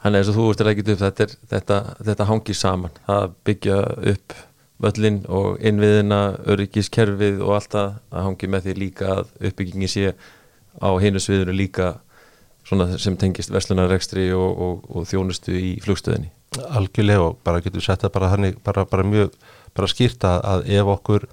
[0.03, 3.77] Þannig eins og þú ert að leggja upp þetta, þetta, þetta hangi saman það byggja
[4.13, 4.35] upp
[4.83, 6.21] völlin og innviðina,
[6.53, 10.15] öryggiskerfið og allt það að hangi með því líka að uppbyggingi sé
[10.83, 11.93] á hinu sviðinu líka
[13.03, 16.31] sem tengist verslunarekstri og, og, og þjónustu í flugstöðinni
[16.77, 19.33] Algjörlega og bara getur sett það bara, hannig, bara, bara mjög
[19.77, 21.25] bara skýrta að ef okkur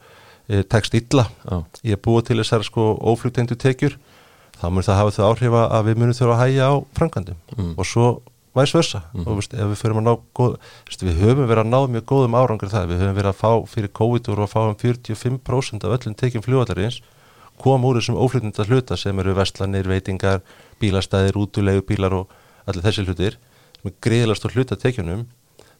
[0.47, 1.57] e, tekst illa Já.
[1.83, 3.97] ég er búið til þessar sko óflugtengdu tekjur
[4.59, 7.73] þá mun það hafa þau áhrifa að við munum þurfa að hægja á framkvæmdum Mm.
[7.77, 8.07] og svo
[8.55, 9.03] væs versa.
[9.13, 9.27] Mhm.
[9.27, 13.01] og veist, við góð, veist, við höfum verið að ná mjög góðum árangur það við
[13.03, 17.01] höfum verið að fá fyrir COVID og að fá um 45% af öllum tekjum fljóðallarins
[17.59, 20.41] koma úr þessum óflutnenda hluta sem eru vestlanir, veitingar,
[20.79, 22.29] bílastæðir, útulegu bílar og
[22.65, 23.35] allir þessi hlutir
[23.79, 25.27] sem er greiðlast á hluta tekjunum.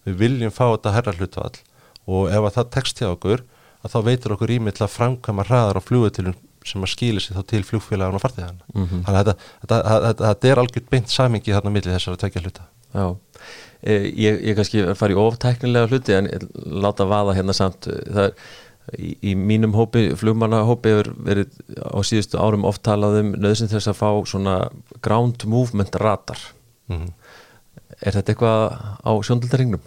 [0.06, 1.56] Við viljum fá þetta herra hlutfall
[2.10, 3.46] og ef að það tekst hjá okkur
[3.80, 7.40] að þá veitur okkur ímið til að framkama hraðar á fljóðutilum sem að skýla sér
[7.40, 9.04] þá til fljóðfélagan og farþegan Mhm.
[9.06, 9.36] þannig að þetta,
[9.68, 12.66] þetta, þetta, er algjört beint samingi þarna milli þessar að tekja hluta.
[12.94, 13.06] Já,
[13.84, 16.28] e, ég, ég kannski fari í oftæknilega hluti en
[16.82, 18.34] láta vaða hérna samt það er
[18.98, 23.88] í, í mínum hópi, flugmannahópi hefur verið á síðustu árum oft talað um nöðsinn þess
[23.88, 24.70] að fá svona
[25.02, 26.40] ground movement radar.
[26.90, 27.14] Mm
[28.00, 28.62] er þetta eitthvað
[29.04, 29.82] á sjóndaldaringnum?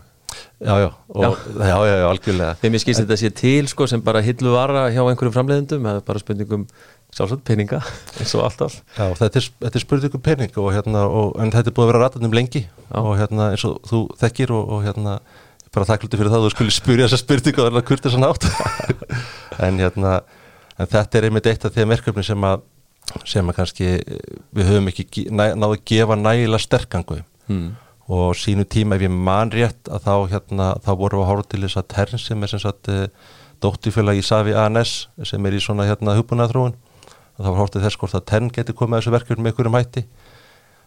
[0.62, 1.30] Já, já, og, já.
[1.70, 5.02] já, já, algjörlega Þeim ég skýrst þetta sé til sko sem bara hillu vara hjá
[5.02, 6.66] einhverjum framleiðendum eða bara spurningum
[7.12, 7.80] sjálfsagt peninga
[8.18, 11.54] eins og alltaf Já, þetta er, þetta er spurning um pening og hérna, og, en
[11.54, 12.98] þetta er búið að vera ratarnum lengi Já.
[13.02, 15.16] og hérna eins og þú þekkir og, og hérna
[15.72, 18.48] bara þakkluti fyrir það að þú skulle spyrja þessa spurningu og verða kurtið svona átt
[19.66, 20.18] en hérna,
[20.76, 22.64] en þetta er einmitt eitt af þeim verkefni sem að
[23.28, 27.18] sem að kannski eh, við höfum ekki náðu að gefa nægilega sterkangu
[27.48, 27.72] hmm.
[28.12, 31.48] Og sínu tíma ef ég man rétt að þá hérna, þá voru við að horfa
[31.48, 33.06] til þess að Tern sem er sem sagt uh,
[33.62, 34.92] dóttifélag í Savi ANS
[35.28, 36.74] sem er í svona hérna hugbúnaðarþróun.
[37.32, 39.78] Og þá var hortið þess hvort að Tern geti komið að þessu verkefni með einhverjum
[39.78, 40.02] hætti.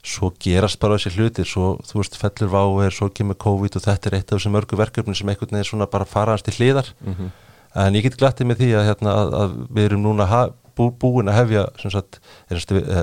[0.06, 4.12] Svo gerast bara þessi hlutir svo þú veist fellur váer, svo kemur COVID og þetta
[4.12, 6.92] er eitt af þessu mörgu verkefni sem einhvern veginn svona bara fara hans til hliðar.
[7.02, 7.32] Mm -hmm.
[7.86, 11.28] en ég get glattið með því að, hérna, að, að við erum núna bú, búin
[11.28, 12.20] að hefja sagt,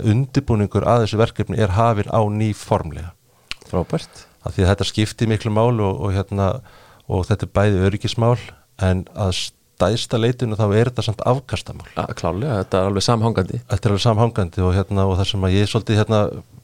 [0.04, 3.12] undirbúningur að þessu verkefni er hafin á ný formlega
[3.70, 6.46] Frábært að Því að þetta skiptir miklu mál og, og, hérna,
[7.06, 8.38] og þetta er bæði öryggismál
[8.82, 11.86] en að stæsta leitinu þá er þetta samt afkastamál.
[12.18, 13.60] Klálega, þetta er alveg samhangandi.
[13.70, 16.20] Þetta er alveg samhangandi og, hérna, og það sem að ég er svolítið, hérna,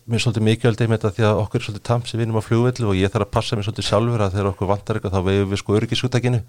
[0.07, 2.91] mér er svolítið mikilvægt einmitt að því að okkur er svolítið tamsi vinnum á fljóðvellu
[2.93, 5.53] og ég þarf að passa mér svolítið sjálfur að þegar okkur vantar eitthvað þá veiðum
[5.53, 6.41] við sko öryggisúttakinu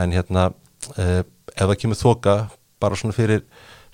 [0.00, 0.46] en hérna
[0.96, 1.20] eh,
[1.54, 2.36] ef það kemur þoka,
[2.80, 3.44] bara svona fyrir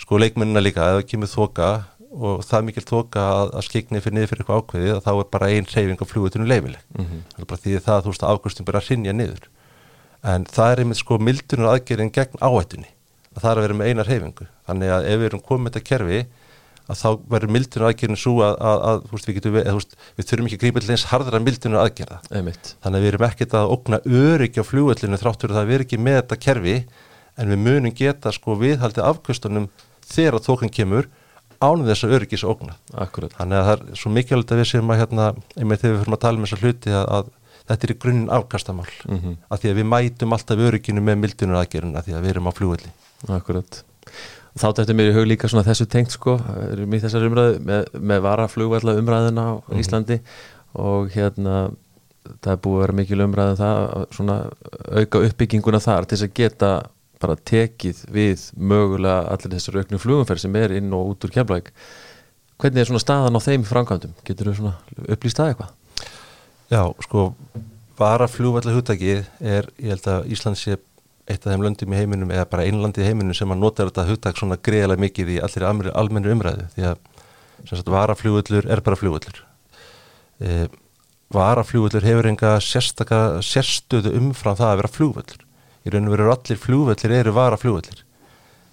[0.01, 1.71] sko leikmennina líka, ef það kemur þoka
[2.13, 5.29] og það er mikil þoka að, að skikni fyrir niður fyrir eitthvað ákveðið þá er
[5.35, 6.83] bara einn reyfing á fljóðvellinu leifileg.
[6.97, 7.57] Mm -hmm.
[7.57, 9.49] Því það, þú veist, afgustin bara að rinja niður
[10.27, 12.91] en það er einmitt sko mildunar aðgerðin gegn áhættunni
[13.37, 15.89] að það er að vera með einar heifingu þannig að ef við erum komið þetta
[15.91, 16.21] kerfi
[16.87, 20.49] að þá verður mildunar aðgerðin svo að, að, að veist, við, við, veist, við þurfum
[20.49, 22.73] ekki að grípa til eins hardra mildunar aðgerða einmitt.
[22.85, 26.01] þannig að við erum ekkert að okna öryggi á fljóðallinu þráttur að það veri ekki
[26.07, 26.77] með þetta kerfi
[27.37, 29.71] en við munum geta sko viðhaldið afkvöstunum
[30.07, 31.11] þegar þókn kemur
[31.61, 33.33] ánum þess að öryggis okna Akkurat.
[33.39, 35.27] þannig að það er svo mikilvægt að við séum að hérna,
[35.57, 37.31] einmitt þegar við fyrir að tala um þessa hluti að
[37.67, 39.37] þetta er í grunninn afkastamál mm -hmm.
[39.51, 42.51] af því að við mætum alltaf örygginu með mildunar aðgerðuna af því að við erum
[42.51, 42.91] á flúvelli
[43.29, 43.85] Akkurat
[44.57, 46.39] Þá þetta mér í hug líka svona þessu tengt sko
[46.73, 49.81] erum í þessar umræðu með, með varaflugvalla umræðina á mm -hmm.
[49.81, 50.21] Íslandi
[50.73, 51.71] og hérna
[52.43, 54.37] það er búið að vera mikil umræðin um það svona
[55.01, 56.71] auka uppbygginguna þar til þess að geta
[57.23, 61.71] bara tekið við mögulega allir þessar auknu flugumferð sem er inn og út úr kemlaug
[62.61, 64.13] hvernig er svona staðan á þeim framkvæmdum?
[64.27, 64.75] Getur þau svona
[65.13, 65.73] upplýst að eitthvað?
[66.73, 67.25] Já, sko,
[67.99, 70.77] bara fljóvallar hugtækið er, ég held að Ísland sé
[71.27, 74.07] eitt af þeim löndum í heiminum eða bara einlandi í heiminum sem að nota þetta
[74.11, 77.01] hugtæk svona greiðlega mikið í allir almennu umræðu því að
[77.67, 79.41] sagt, varafljóvallur er bara fljóvallur
[80.39, 80.69] e,
[81.35, 85.46] varafljóvallur hefur enga sérstöðu umfram það að vera fljóvallur
[85.87, 88.05] í raun og veru allir fljóvallir eru varafljóvallir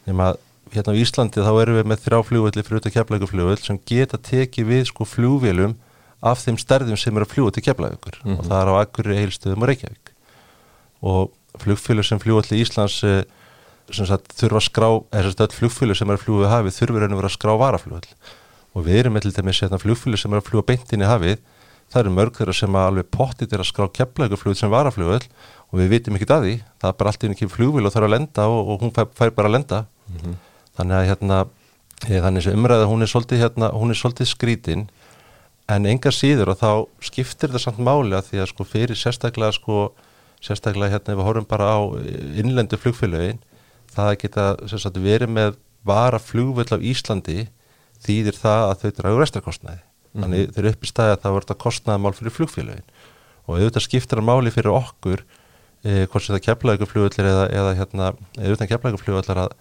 [0.09, 0.33] nema
[0.73, 4.69] hérna á Íslandi þá erum við með þrjá fljóvallir fyrir auðvitað keflægufljóvall sem geta tekið
[4.71, 5.77] við sko fljóvélum
[6.23, 8.19] af þeim stærðum sem eru að fljúa til Keflavíkur.
[8.23, 8.39] Mm -hmm.
[8.39, 10.05] og það er á Akkurir, Eilstöðum og Reykjavík.
[11.03, 13.23] Og flugfélug sem fljúa til Íslands eh,
[13.91, 16.77] sem sagt, þurfa að skrá, eða þess að flugfélug sem eru að fljúa við hafið
[16.77, 18.09] þurfur að vera að skrá varaflugall
[18.73, 21.37] og við erum með til dæmis hérna, flugfélug sem eru að fljúa beintin í hafið
[21.93, 25.21] það eru mörg þeirra sem alveg pottit er að skrá Keflavíkurflugall sem varaflugall
[25.69, 28.07] og við vitum ekkit að því, það er bara allt inn ekki flugvél og þarf
[28.07, 29.85] að lenda og, og hún fær, fær bara að lenda.
[30.09, 30.35] Mm -hmm.
[30.77, 31.37] þannig að hérna,
[32.09, 34.87] eh, þannig að umræða hún er svolítið, hérna, hún er svolítið skrítin.
[35.69, 39.53] En enga síður og þá skiptir þetta samt máli að því að sko fyrir sérstaklega
[39.53, 39.93] sko
[40.43, 41.79] sérstaklega hérna ef við horfum bara á
[42.35, 43.39] innlendu flugfélögin
[43.95, 45.55] það geta sagt, verið með
[45.87, 47.47] vara flugvöld af Íslandi
[48.03, 49.81] þýðir það að þau dragur restarkostnaði
[50.13, 50.23] -hmm.
[50.23, 52.89] þannig þeir eru upp í stæði að það verður kostnaðamál fyrir flugfélögin.
[53.43, 55.25] Og auðvitað skiptir það máli fyrir okkur
[55.83, 59.57] eh, hvort sem það kemlauguflugvöldir eða, eða hérna, auðvitað kemlauguflugvöldar að,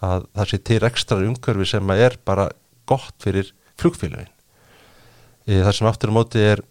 [0.00, 2.50] að það sé til ekstra umkörfi sem er bara
[2.90, 4.32] gott fyrir flugfélögin.
[5.46, 6.62] E, það sem aftur á móti er,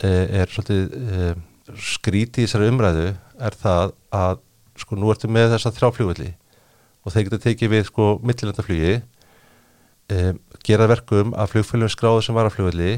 [0.00, 1.32] er, er svolítið e,
[1.78, 3.08] skríti í þessari umræðu
[3.42, 4.42] er það að
[4.82, 6.30] sko nú ertu með þessa þráfljóðvöldi
[7.02, 10.32] og þeir geta tekið við sko millilandafljóði e,
[10.66, 12.94] gera verkum að fljóðfélagin skráðu sem var að fljóðvöldi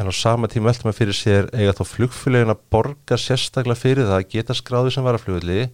[0.00, 4.08] en á sama tíma veltum að fyrir sér eiga þá fljóðfélagin að borga sérstaklega fyrir
[4.08, 5.64] það að geta skráðu sem var að fljóðvöldi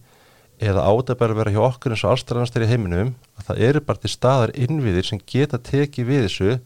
[0.57, 4.11] eða átabæri vera hjá okkur eins og allstæðanastar í heiminum að það eru bara til
[4.11, 6.57] staðar innviðir sem geta tekið við þessu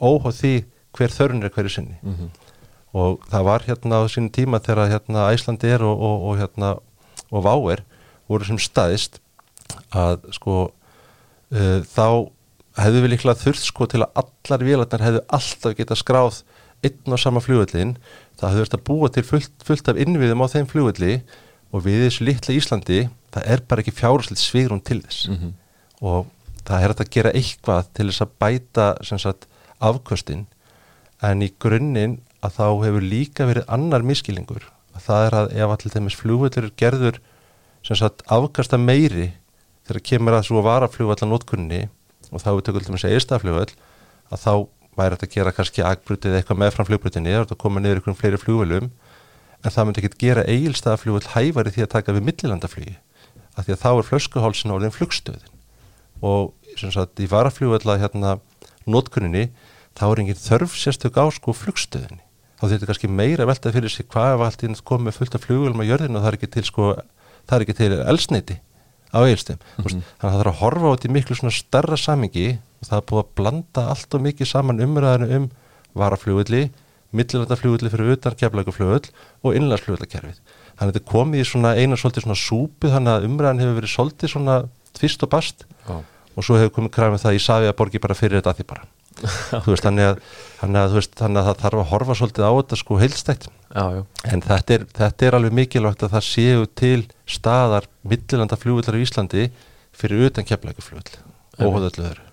[0.00, 0.52] óháð því
[0.98, 2.28] hver þörun er hverju sinni mm -hmm.
[2.92, 6.76] og það var hérna á sín tíma þegar hérna Æslandi er og, og, og hérna
[7.30, 7.82] og Váer
[8.28, 9.20] voru sem staðist
[9.94, 10.70] að sko
[11.50, 12.30] uh, þá
[12.78, 16.42] hefðu við líklega þurft sko til að allar vélarnar hefðu alltaf geta skráð
[16.86, 17.96] einn og sama fljóðvöldin
[18.40, 21.16] það verið að búa til fullt, fullt af innviðum á þeim fljóðvöldi
[21.70, 23.00] og við þessu litla Íslandi
[23.34, 25.28] það er bara ekki fjárhúsleitt svigrum til þess.
[25.28, 25.52] Mm -hmm.
[26.00, 26.26] og
[26.64, 29.46] það er að gera eitthvað til þess að bæta sagt,
[29.80, 30.46] afkvöstin
[31.22, 34.64] en í grunninn að þá hefur líka verið annar miskilingur
[34.94, 37.20] að það er að ef allir þeimist flugvöldur gerður
[37.82, 39.32] sem sagt afkasta meiri
[39.86, 41.88] þegar kemur að svo varaflugvallan notkunni
[42.30, 43.72] og þá er þetta til að segja eistaflugvall
[44.30, 44.52] að þá
[44.98, 48.18] væri þetta að gera kannski agbrutið eitthvað meðfram flugbrutinni eða þetta koma niður ykkur um
[48.18, 48.90] fleiri flugvöllum
[49.60, 52.96] en það myndi ekki gera eigilstaflugvall hæfari því að taka við millilandaflugi
[53.56, 55.52] af því að þá er flöskuhálsin á þeim flugstöðin.
[56.24, 58.38] Og sem sagt í varaflugvalla hérna
[58.88, 59.48] notkunni
[59.98, 62.22] þá er engin þörf sérstök á sko flugstöðinni.
[62.60, 65.46] Þá þurfti kannski meira að velta fyrir sig hvað ef allt inn komið fullt af
[65.46, 66.90] flugulum á jörðinu og það er ekki til sko,
[69.10, 69.88] á eilstum mm -hmm.
[69.90, 72.46] þannig að það þarf að horfa þetta í miklu svona starra samingi
[72.80, 75.50] og það er búið að blanda allt og mikið saman umræðinu um
[75.94, 76.62] varaflugulli
[77.10, 79.10] millilandaflugulli fyrir utan keflaguflugull
[79.42, 83.62] og innlandsflugullakerfið þannig að þetta komið í svona eina svolítið svona súpu þannig að umræðin
[83.64, 84.56] hefur verið svolítið svona
[84.96, 86.02] tvist og bast oh.
[86.36, 88.68] og svo hefur komið kræfið það í Savi að borgi bara fyrir þetta að því
[88.70, 88.86] bara
[89.66, 90.20] veist, þannig, að,
[90.60, 93.48] þannig, að, veist, þannig að það þarf að horfa svolítið á þetta sko heilstætt
[94.32, 97.00] en þetta er, þetta er alveg mikilvægt að það séu til
[97.30, 99.46] staðar millilanda fljóðvillar í Íslandi
[100.00, 101.20] fyrir utan kemleikufljóðvill
[101.60, 102.26] óhóðallu öðru.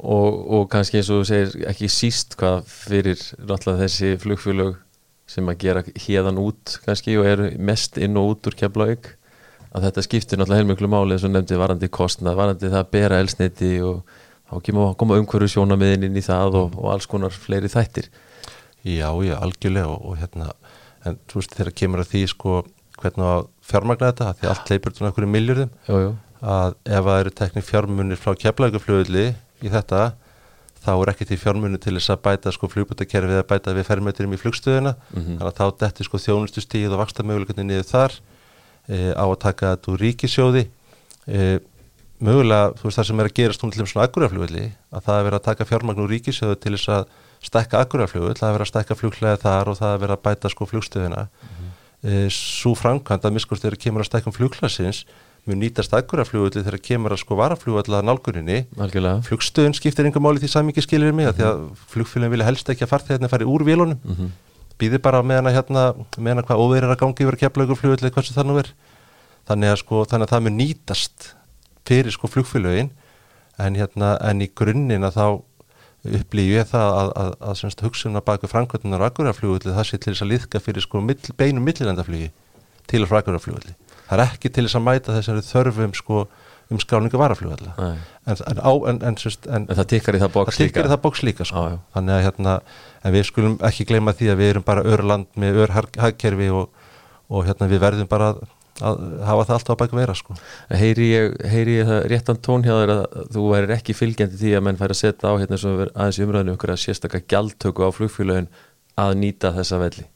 [0.00, 4.78] Og, og kannski eins og þú segir ekki síst hvað fyrir náttúrulega þessi flugfélög
[5.30, 9.10] sem að gera hérdan út kannski og eru mest inn og út úr kemlaug
[9.70, 13.20] að þetta skiptir náttúrulega heilmjöglu máli eins og nefndi varandi kostnað, varandi það að bera
[13.22, 14.00] elsneiti og
[14.50, 18.10] þá kemur að koma umhverju sjónamiðin inn í það og, og alls konar fleiri þættir.
[18.82, 20.50] Já, já, algjörlega og, og hérna,
[21.06, 22.56] en þú veist þegar kemur að því sko
[23.00, 25.70] hvernig að fjármagna þetta því allt leipur til einhverju miljörðum
[26.40, 29.26] að ef það eru tekník fjármunir frá keflauguflöðli
[29.60, 30.02] í þetta
[30.80, 34.36] þá er ekki til fjármunir til þess að bæta sko flugbútakerfið að bæta við fermeturum
[34.36, 35.38] í flugstöðuna mm -hmm.
[35.38, 38.12] þannig að þá detti sko þjónustu stíð og vaksta möguleikunni niður þar.
[38.88, 40.62] E, á að taka þetta úr ríkisjóði
[41.28, 41.60] e,
[42.20, 45.26] mögulega, þú veist það sem er að gerast hún til þessum agurafljóðli, að það er
[45.28, 47.02] verið að taka fjármagn úr ríkisöðu til þess að
[47.48, 50.52] stekka agurafljóðl, það er verið að stekka fljóðlega þar og það er verið að bæta
[50.52, 51.70] sko fljóðstöðina mm -hmm.
[52.04, 55.04] e, svo framkvæmt að miskust þegar kemur að stekka um fljóðklasins
[55.48, 58.66] mjög nýtast agurafljóðli þegar kemur að sko varafljóðla nálguninni.
[59.24, 61.58] Fljóðstöðin skiptir yngur máli því samingi skilir mig að því að
[65.00, 65.94] bara meðan að hérna,
[69.48, 71.30] þannig að, sko, þannig að það mun nýtast
[71.90, 72.94] fyrir sko flugfélögin.
[73.60, 75.26] En hérna en í grunninn að þá
[76.00, 80.14] upplýju ég það að, að, að, að hugsunna baka framkvæmdunar og akkuraflugulli það sé til
[80.14, 82.30] þess að liðka fyrir sko mill, beinum millilandaflugi
[82.88, 83.74] til og frá akkuraflugulli
[84.06, 86.22] það er ekki til þess að mæta þessari þörfum sko
[86.70, 91.24] um skráningu varaflugalla en, en, en, en það tikkar í það bóks líka, það bóks
[91.26, 91.66] líka sko.
[91.68, 92.56] á, þannig að hérna
[93.02, 96.70] en við skulum ekki gleyma því að við erum bara örland með örhagkerfi og,
[97.28, 98.32] og hérna við verðum bara
[98.80, 100.36] að hafa það alltaf að bæka vera sko.
[100.80, 104.54] Heyri ég, heyri ég það réttan tón hjá þér að þú væri ekki fylgjandi því
[104.56, 107.86] að menn færi að setja á hérna sem aðeins í umræðinu okkur að sérstakka gjaldtöku
[107.86, 108.50] á flugfélagin
[109.00, 110.06] að nýta þessa velli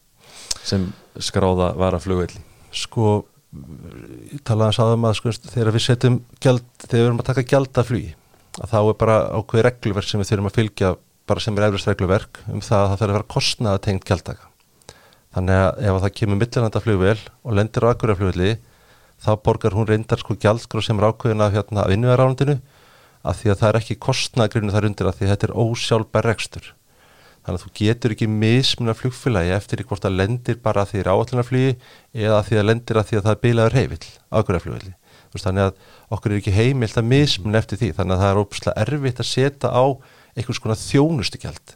[0.64, 0.88] sem
[1.20, 2.42] skráða var að flugvelli
[2.74, 3.20] Sko,
[3.54, 8.14] að sáðum að sko, þegar við setjum gjald, þegar við erum að taka gjaldaflugi
[8.58, 10.90] að þá er bara ákveði regluverk sem við þurfum að fylgja
[11.28, 14.50] bara sem er eflust regluverk um það að það þarf að vera kostnaða tengt gjaldtaka
[15.34, 18.52] Þannig að ef það kemur millinanda flugvel og lendir á akkuraflugvelli
[19.24, 22.56] þá borgar hún reyndar sko gjaldskrá sem er ákveðin af hérna vinnuðaránundinu
[23.24, 26.28] að því að það er ekki kostnagrinu þar undir að því að þetta er ósjálfbær
[26.28, 26.72] rekstur.
[27.44, 31.00] Þannig að þú getur ekki mismuna flugfélagi eftir í hvort að lendir bara að því
[31.02, 31.72] er áallinarflugi
[32.24, 34.10] eða að því að lendir að því að það er bilaður heivill
[34.40, 34.94] akkuraflugvelli.
[35.34, 35.78] Þannig að
[36.14, 39.28] okkur er ekki heimilt að mismuna eftir því þannig að það er óbúslega erfitt að
[39.32, 39.84] setja á
[40.38, 41.74] einhvers konar þjónustu gjald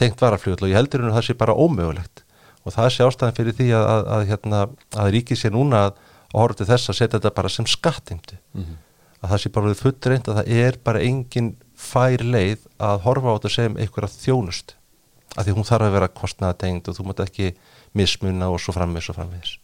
[0.00, 2.23] tengt varaflugvel og ég heldur að það sé bara ómögulegt
[2.64, 4.62] og það sé ástæðan fyrir því að, að, að, hérna,
[5.04, 6.00] að ríkið sé núna að
[6.34, 8.78] horfa til þess að setja þetta bara sem skattimti mm -hmm.
[9.20, 13.36] að það sé bara fullreint að það er bara engin fær leið að horfa á
[13.36, 14.74] þetta sem einhverja þjónust
[15.36, 17.54] að því hún þarf að vera kostnaðatengt og þú mátt ekki
[17.94, 19.58] mismunna og svo framvis og framvis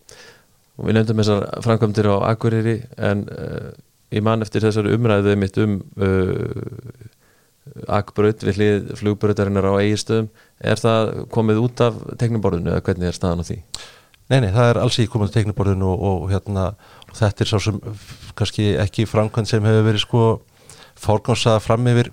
[0.78, 3.70] og Við nefndum þessar framkvæmdir á Akureyri en uh,
[4.14, 7.09] ég man eftir þessari umræðið mitt um uh,
[7.90, 10.28] Akbraut við hlið flugbrautarinnar á eigirstöðum
[10.60, 13.58] er það komið út af tekniborðinu eða hvernig er staðan á því?
[14.30, 16.66] Nei, nei, það er alls í komið á tekniborðinu og, og, hérna,
[17.08, 17.80] og þetta er svo sem
[18.38, 20.24] kannski ekki framkvæmd sem hefur verið sko
[21.00, 22.12] fórgámsað fram yfir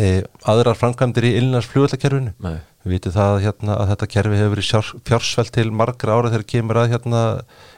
[0.00, 2.34] e, aðrar framkvæmdir í innlands flugvallakerfinu.
[2.84, 6.82] Við vitum það hérna, að þetta kerfi hefur verið fjársveld til margra ára þegar kemur
[6.82, 7.22] að hérna,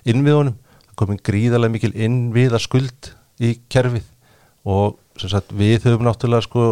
[0.09, 0.57] innviðunum.
[0.87, 4.09] Það komið gríðarlega mikil innviða skuld í kerfið
[4.69, 6.65] og sagt, við höfum náttúrulega sko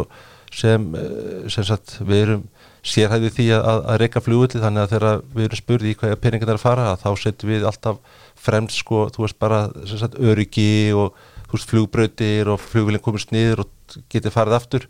[0.54, 2.44] sem, eh, sem sagt, við erum
[2.88, 6.46] sérhæðið því að, að reyka fljóðulli þannig að þegar við erum spurðið í hvaða peningar
[6.46, 7.98] það er að fara þá setjum við alltaf
[8.38, 9.60] fremst sko, þú veist bara
[9.90, 11.18] sagt, öryggi og
[11.48, 14.86] þú veist flugbröðir og flugvilin komist niður og getið farið aftur.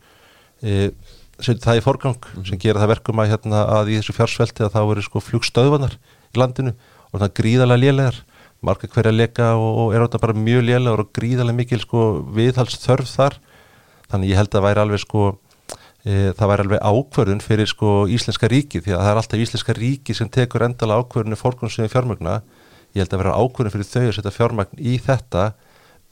[0.61, 0.91] E,
[1.39, 2.47] setjum það í forgang mm.
[2.51, 5.99] sem gera það verkum að, hérna, að í þessu fjársvelti að þá eru sko flugstöðvanar
[6.35, 6.75] í landinu
[7.09, 8.23] og það gríðarlega lélegar
[8.65, 13.13] marga hverja leka og, er átta bara mjög lélegar og gríðarlega mikil sko viðhalds þörf
[13.13, 13.39] þar.
[14.09, 15.25] Þannig ég held að væri alveg sko
[16.05, 19.77] e, það væri alveg ákvörðun fyrir sko Íslenska ríki því að það er alltaf Íslenska
[19.79, 22.41] ríki sem tekur endala ákvörðunni fórgrunnsviðin fjármögna
[22.97, 25.45] ég held að vera ákvörðun fyrir þau að setja fjármögn í þetta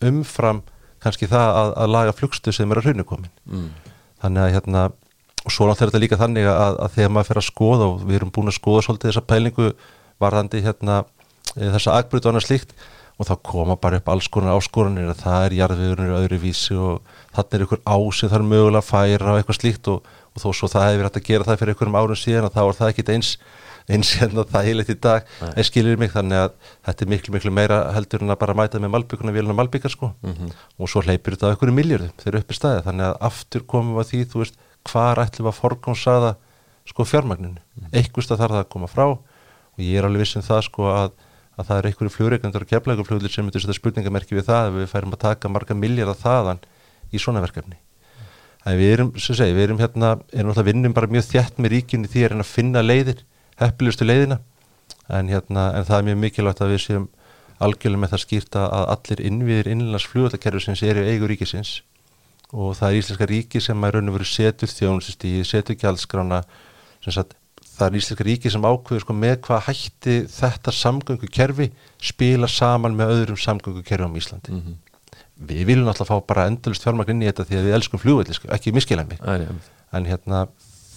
[0.07, 0.63] umfram
[1.03, 3.35] kannski það að, að laga flugstu sem er að hraunu komin.
[3.49, 3.69] Mm.
[4.23, 4.87] þannig að hérna
[5.47, 8.01] og svo náttúrulega er þetta líka þannig að, að þegar maður fer að skoða og
[8.03, 9.69] við erum búin að skoða svolítið þessa pælingu
[10.23, 10.97] varðandi hérna
[11.57, 12.77] þessa agbrytu og annað slíkt.
[13.17, 16.99] Og þá koma bara upp alls konar áskorunir að það er jarðviðurnir öðru vísi og
[17.33, 19.89] þannig er ykkur ásið þar mögulega að færa og eitthvað slíkt.
[19.89, 22.53] Og, og þó svo það hefur hægt að gera það fyrir einhverjum árum síðan og
[22.53, 23.31] þá er það ekkit eins
[23.87, 26.55] eins hérna það heilit í dag en skilir mig þannig að
[26.89, 30.13] þetta er miklu miklu meira heldur en að bara mæta með malbygguna véluna malbyggar sko.
[30.23, 30.57] Mm -hmm.
[30.79, 33.95] og svo hleypir þetta á einhverju miljörðum þegar upp í staði þannig að aftur komum
[33.95, 34.59] við að því þú veist
[34.91, 36.35] hvar ætlum að forgámsaða
[36.87, 37.95] sko fjármagninu, mm -hmm.
[37.99, 41.11] einhversta þarf það að koma frá og ég er alveg vissin um það sko að,
[41.57, 44.91] að það er einhverju fljóreikandar og keflægufljóðlir sem myndir setja spurningamerki við það ef við
[44.93, 46.61] færum að taka marga miljardar þaðan
[47.13, 47.79] í svona verkefni.
[48.67, 51.73] En við erum, sem segi, við erum hérna erum alltaf vinnum bara mjög þjætt með
[51.77, 53.23] ríkinni því að finna leiðir
[53.61, 54.41] heppilustu leiðina.
[55.07, 57.07] En, hérna, en það er mjög mikilvægt að við séum
[57.63, 61.79] algjörlega með það skýrta að allir innviðir innlands fljóðakerfisins eru eigur ríkisins.
[62.53, 66.43] Og það er Íslenska ríki sem er raun og veru setur þjónusistíði, setur gjaldskrána
[67.77, 71.68] það er Íslenska ríki sem ákveður sko, með hvað hætti þetta samgöngu kerfi
[72.03, 74.53] spila saman með öðrum samgöngu kerfi á Íslandi.
[74.53, 74.77] Mm -hmm.
[75.49, 78.35] við viljum alltaf fá bara endurlust fjármagn inn í þetta því að við elskum fljóðvelli,
[78.35, 79.20] sko, ekki miskila mig.
[79.93, 80.47] En hérna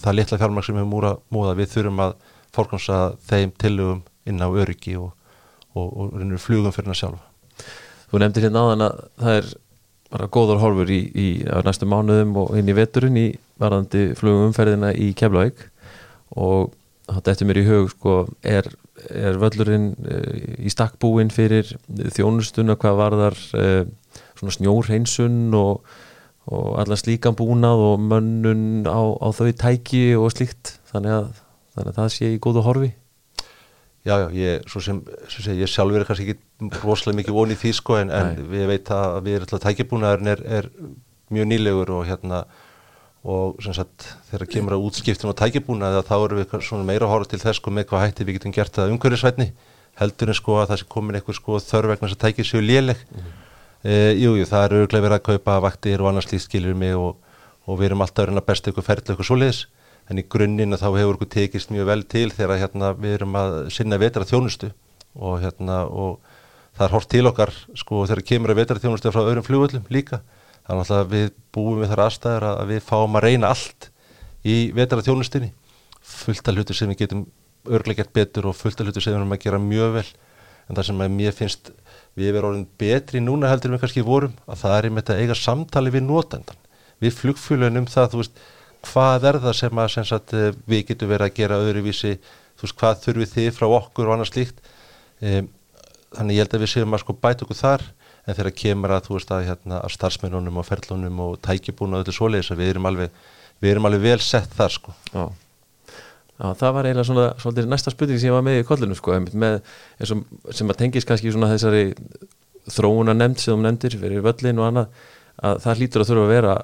[0.00, 2.14] það litla fjármagn sem við múra múða við þurfum að
[2.52, 5.12] fórkansa þeim tilugum inn á öryggi og,
[5.74, 7.26] og, og, og flugum fyrir það sjálfa.
[8.10, 9.50] Þú nefndir hérna áðan að það er
[10.10, 11.28] bara góðar horfur í, í
[11.66, 13.28] næstu mánuðum og inn í veturinn í
[13.60, 15.68] varðandi flugumferðina í Keflavík
[16.36, 16.74] og
[17.10, 18.14] þetta eftir mér í hug sko,
[18.46, 18.68] er,
[19.10, 20.20] er völlurinn e,
[20.66, 21.72] í stakkbúin fyrir
[22.14, 23.66] þjónustuna hvað varðar e,
[24.38, 25.82] svona snjórheinsun og,
[26.50, 30.76] og alla slíkan búnað og mönnun á, á þau tæki og slíkt?
[30.92, 31.28] Þannig að,
[31.74, 32.94] þannig að það sé í góðu horfi.
[34.06, 37.98] Já, já, ég, sem, sem ég sjálfur er kannski ekki rosalega mikið vonið því sko
[38.00, 40.68] en, en við veit að við erum alltaf tækibúnaðurinn er, er
[41.30, 42.38] mjög nýlegur og hérna
[43.24, 47.30] og sem sagt þegar kemur að útskiptun og tækibúnaði þá erum við meira að horfa
[47.30, 49.50] til þess sko með hvað hætti við getum gert það umhverfisvætni
[50.00, 52.62] heldur en sko að það sé komin eitthvað sko þörf vegna þess að tækið séu
[52.64, 53.02] léleg.
[53.10, 53.34] Mm -hmm.
[53.82, 56.96] e, Jú, jú, það er örglega verið að kaupa vaktir og annars líkt skilir mig
[56.96, 57.16] og,
[57.66, 59.66] og við erum alltaf verið að besta eitthvað ferðlega eitthvað svoleiðis.
[60.10, 63.70] En í grunninn þá hefur okkur tekist mjög vel til þegar hérna, við erum að
[63.70, 64.72] sinna vetra þjónustu
[65.14, 66.18] og, hérna, og
[66.74, 70.22] það er hort til okkar sko, þegar kemur að vetra þjónustu frá öðrum fljóðvöldum líka
[70.66, 73.90] þannig að við búum við þar aðstæður að við fáum að reyna allt
[74.46, 75.52] í vetra þjónustinni
[76.10, 77.26] fullt af hlutur sem við getum
[77.70, 80.06] örglega gert betur og fullt af hlutur sem við erum að gera mjög vel.
[80.68, 81.72] En það sem að mér finnst
[82.18, 85.36] við erum orðin betri núna heldur við kannski vorum að það er einmitt að eiga
[85.38, 86.58] samtali við nótendan
[87.00, 88.42] við flugfjölunum það þú veist
[88.86, 92.12] hvað er það sem, að, sem sagt, eh, við getum verið að gera öðruvísi,
[92.56, 94.62] þú veist, hvað þurfið þið frá okkur og annað slíkt.
[95.20, 95.50] Um,
[96.16, 97.82] þannig ég held að við séum að sko bæta okkur þar
[98.30, 102.04] en þegar kemur að þú veist að, hérna, að starfsmennunum og ferlunum og tækjubúna og
[102.06, 103.20] öllu svoleiðis að við erum alveg
[103.60, 104.96] við erum alveg vel sett þar sko.
[105.12, 105.24] Já,
[106.40, 109.16] Já það var eiginlega svona svolítið næsta spurning sem ég var með í kollinu sko
[109.36, 109.58] með,
[110.08, 110.22] sem,
[110.56, 111.82] sem að tengis kannski svona þessari
[112.70, 115.02] þróuna nefnd sem þú nefndir fyrir völlin og annað
[115.44, 116.54] að það hlýtur að þurfa að vera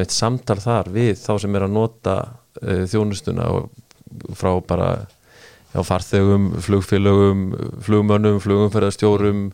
[0.00, 3.48] veit, samtal þar við þá sem er að nota uh, þjónustuna
[4.38, 4.88] frá bara
[5.72, 7.44] já, farþögum, flugfélögum
[7.86, 9.46] flugmönnum, flugumferðarstjórum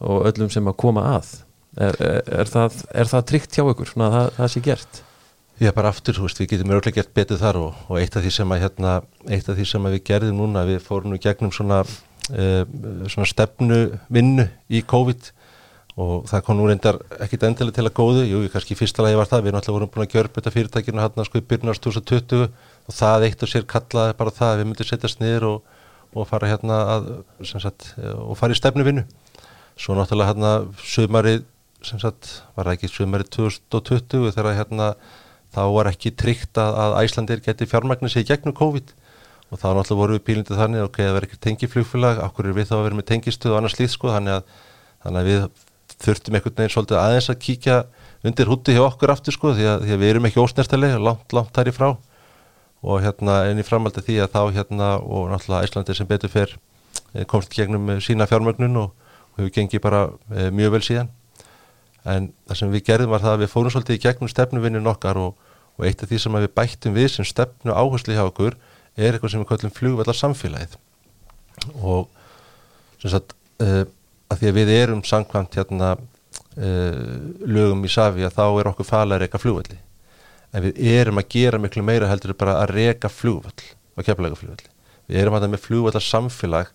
[0.00, 1.32] og öllum sem að koma að.
[1.76, 2.80] Er, er, er það,
[3.12, 5.02] það tryggt hjá ykkur, svona að það, það sé gert?
[5.56, 8.60] Já, bara aftur, veist, við getum örgulega gert betur þar og, og eitt af að
[8.60, 8.98] hérna,
[9.32, 11.78] eitt af því sem að við gerðum núna, við fórum nú gegnum svona,
[12.28, 12.62] uh,
[13.08, 13.78] svona stefnu
[14.12, 15.30] vinnu í COVID
[15.96, 19.30] og það kom nú reyndar ekkit endilega til að góðu, jú, kannski fyrsta lagi var
[19.30, 22.42] það, við erum alltaf voruð búin að gjörpa þetta fyrirtækinu hérna sko í byrjunars 2020
[22.44, 25.78] og það eitt og sér kallaði bara það að við myndum setjast niður og,
[26.12, 27.08] og fara hérna að,
[27.48, 29.06] sagt, og fara í stefnuvinnu
[29.76, 30.52] svo náttúrulega hérna
[30.82, 31.38] sögmari
[31.84, 34.94] sem sagt, var ekki sögmari 2020 þegar hérna
[35.54, 38.92] þá var ekki tryggt að, að Æslandir geti fjármagnir sig gegnum COVID.
[39.52, 42.68] Og þá náttúrulega voru við pílindið þannig ok, það verður ekki tengiflugfélag, okkur er við
[42.70, 44.56] þá að vera með tengistuð og annars líð sko, þannig að,
[45.04, 45.46] þannig að við
[46.02, 47.76] þurftum einhvern veginn svolítið aðeins að kíkja
[48.26, 51.36] undir hútti hjá okkur aftur sko því að, því að við erum ekki ósnertilega langt,
[51.36, 51.88] langt þær í frá.
[52.86, 56.52] Og hérna enn í framaldi því að þá hérna og náttúrulega Íslandi sem betur fer
[57.14, 59.05] eh, komst gegnum sína fjármögnun og, og
[59.36, 61.12] hefur gengið bara e, mjög vel síðan.
[62.06, 65.20] En það sem við gerðum var það að við fórum svolítið í gegnum stefnuvinnin okkar
[65.20, 65.36] og,
[65.76, 68.56] og eitt af því sem við bættum við sem stefnu áherslu hjá okkur
[68.96, 70.76] er eitthvað sem við kallum flugvellar samfélagið
[71.82, 72.06] og
[73.02, 73.84] sem sagt e,
[74.30, 76.94] að því að við erum sangkvæmt hérna uh,
[77.46, 79.78] lögum í Savi að þá er okkur fala að reyka flugvalli
[80.52, 83.54] en við erum að gera miklu meira heldur bara að reyka flugvall
[83.96, 84.72] og kemlalega flugvalli
[85.06, 86.72] við erum að það með flugvallar samfélag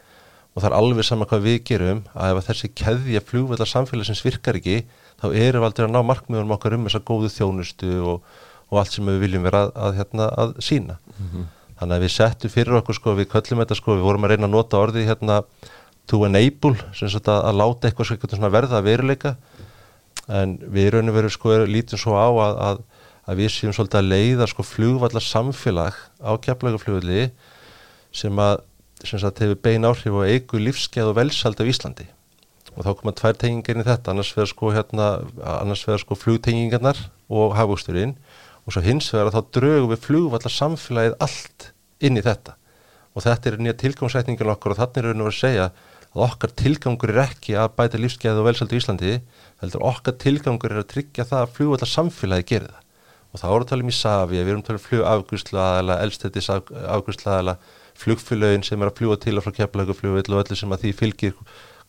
[0.51, 4.19] og það er alveg sama hvað við gerum að ef þessi keðja flugvallar samfélag sem
[4.25, 4.81] virkar ekki
[5.21, 8.29] þá erum við aldrei að ná markmiðunum okkar um þessa góðu þjónustu og,
[8.71, 10.97] og allt sem við viljum vera að, að, hérna, að sína
[11.81, 14.45] þannig að við settum fyrir okkur sko, við köllum þetta sko, við vorum að reyna
[14.45, 15.37] að nota orðið hérna
[16.11, 19.35] to enable, að, að láta eitthvað sko, svona verða að veruleika.
[20.29, 22.83] En við raunum verið sko lítum svo á að, að,
[23.25, 27.31] að við séum svolítið að leiða sko flugvallar samfélag á keflagaflugulli
[28.13, 28.61] sem að
[29.07, 32.07] sem sagt hefur bein áhrif og eigu lífskeið og velsald af Íslandi.
[32.77, 34.13] Og þá koma tvær tengingar inn í þetta.
[34.13, 35.07] Annars vegar sko hérna
[35.59, 36.99] annars vegar sko flugtengingarnar
[37.31, 38.15] og hafústurinn
[38.65, 42.55] og svo hins vegar að þá draugum við flugvallar samfélagið allt inn í þetta.
[43.11, 45.65] Og þetta er nýja tilgangsætningun okkur og þannig er og verið að segja
[46.11, 49.17] að okkar tilgangur er ekki að bæta lífskeið og velsald í Íslandi
[49.63, 52.87] heldur okkar tilgangur er að tryggja það að flugvallar samfélagið gerir það.
[53.31, 56.49] Og þá erum við tala um í Savi, við erum tala um flugafgustlaðala, elstættis
[58.01, 61.35] flugfélögin sem er að fljúa til og frá keflaguflugvill og öllu sem að því fylgir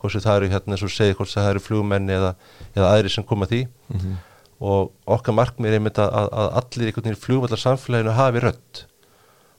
[0.02, 2.32] hvort það eru hérna eins og segir hvort það eru flugmenni eða,
[2.74, 3.66] eða aðri sem koma því.
[3.88, 4.16] Mm -hmm.
[4.62, 8.86] og okkar markmið er einmitt að, að allir einhvern veginn flugvallar samfélaginu hafi rött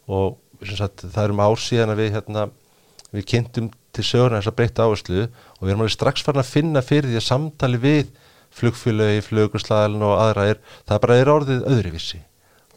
[0.07, 2.49] og sagt, það erum ársíðan að við hérna,
[3.11, 6.53] við kynntum til sögurna þess að breytta áherslu og við erum alveg strax farin að
[6.53, 8.07] finna fyrir því að samtali við
[8.53, 12.19] flugfélögi, flugurslaðalinn og aðra er, það bara er orðið öðruvísi.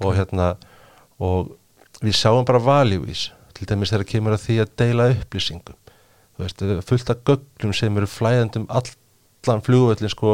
[0.05, 0.57] Og hérna
[1.21, 1.55] og
[2.03, 5.77] við sjáum bara valjúvís til dæmis þegar kemur að því að deila upplýsingum.
[6.37, 10.33] Veist, fullt af gögnum sem eru flæðandum allan flugvöldin sko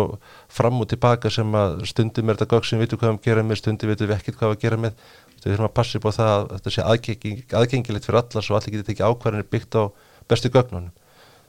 [0.50, 3.44] fram og tilbaka sem að stundum er þetta gögn sem við veitum hvað við gera
[3.46, 5.04] með stundum veitum við ekkert hvað við gera með.
[5.42, 8.58] Við þurfum að passa upp á það að þetta sé aðgenging, aðgengilegt fyrir alla svo
[8.58, 9.82] allir getur tekið ákvarðinir byggt á
[10.30, 10.90] bestu gögnunum.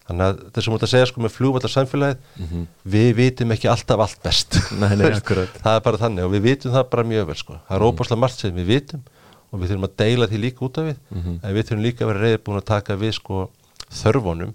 [0.03, 2.63] Þannig að þessum út að segja sko með flugvallar samfélagið mm -hmm.
[2.84, 4.57] við vitum ekki alltaf allt best.
[4.76, 5.13] Nei, nei,
[5.63, 7.59] það er bara þannig og við vitum það bara mjög vel sko.
[7.67, 7.93] Það er -hmm.
[7.93, 9.05] óbáslega margt sem við vitum
[9.54, 11.01] og við þurfum að deila því líka út af við.
[11.10, 11.39] Mm -hmm.
[11.43, 13.49] en við þurfum líka að vera reyði búin að taka við sko
[13.93, 14.54] þörfunum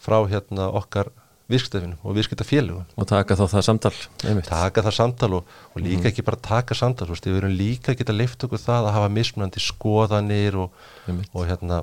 [0.00, 1.12] frá hérna okkar
[1.50, 3.92] viðskiptafinum og viðskiptafélugum og taka þá það samtal
[4.24, 4.46] einmitt.
[4.46, 7.98] taka það samtal og, og líka ekki bara taka samtal veist, við verum líka að
[8.00, 10.70] geta leift okkur það að hafa mismunandi skoðanir og,
[11.34, 11.82] og hérna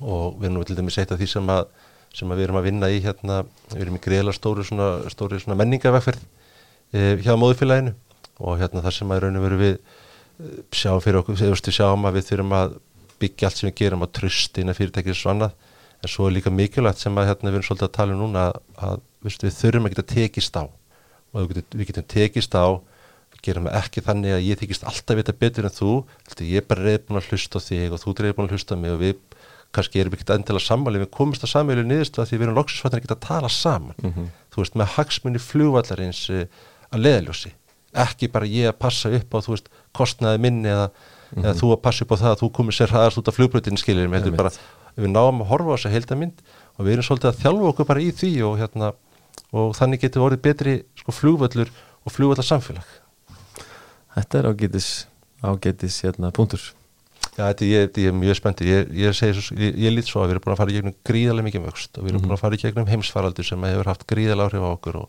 [0.00, 1.66] og við erum til dæmis eitt af því sem að
[2.14, 3.40] sem að við erum að vinna í hérna,
[3.72, 6.20] við erum í greiðla stóri svona, stóri svona menningavegferð
[6.94, 7.94] e, hjá móðufélaginu
[8.38, 9.74] og hérna þar sem að raun og veru við
[10.74, 12.76] sjáum fyrir okkur, við sjáum að við þurfum að
[13.22, 15.52] byggja allt sem við gerum á tröst innan fyrirtækið og svannað,
[16.02, 18.48] en svo er líka mikilvægt sem að hérna við erum svolítið að tala um núna
[18.48, 18.58] að,
[18.88, 20.64] að við, við þurfum að geta tekist á.
[21.34, 22.66] Og við getum, við getum tekist á
[23.34, 25.94] við gerum ekki þannig að ég tekist alltaf vita betur en þú,
[26.40, 29.00] ég er bara reyðbúin að hlusta þig og þú er reyðbúin að hlusta mig og
[29.00, 29.16] við
[29.74, 32.58] kannski erum við ekki endilega sammali við komumst að samveilu niðurstu að því við erum
[32.60, 33.96] loksisvættin að geta að tala saman.
[33.98, 34.28] Mm -hmm.
[34.54, 36.44] þú veist með hagsmunni flugvallarins uh,
[36.94, 37.50] að leðaljósi
[37.94, 40.94] ekki bara ég að passa upp á þú veist kostnaði minni eða, mm
[41.34, 41.44] -hmm.
[41.44, 43.78] eða þú að passa upp á það að þú komir sér hraðast út af flugbröðinu
[43.78, 44.50] skilir við bara
[44.96, 46.36] við náum að horfa á þessa heildamind
[46.78, 48.92] og við erum svolítið að þjálfa okkur bara í því og, hérna,
[49.52, 51.70] og þannig getur við orðið betri sko, flugvallur
[52.04, 52.86] og flugvallarsamfélag
[54.14, 55.06] Þetta er ágætis
[55.42, 56.62] ágætis hérna, punktur
[57.34, 59.22] Já, þetta, ég, ég er mjög spenntið, ég, ég,
[59.58, 61.98] ég, ég lít svo að við erum búin að fara í gegnum gríðarlega mikið vöxt
[61.98, 62.28] og við erum mm -hmm.
[62.28, 65.08] búin að fara í gegnum heimsfaraldur sem hefur haft gríðarlega áhrif á okkur og,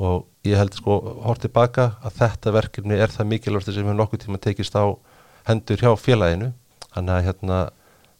[0.00, 4.24] og ég held sko, hórt tilbaka að þetta verkefni er það mikilvægt sem við nokkuð
[4.24, 4.88] tíma tekist á
[5.48, 6.52] hendur hjá félaginu,
[6.94, 7.62] þannig að hérna,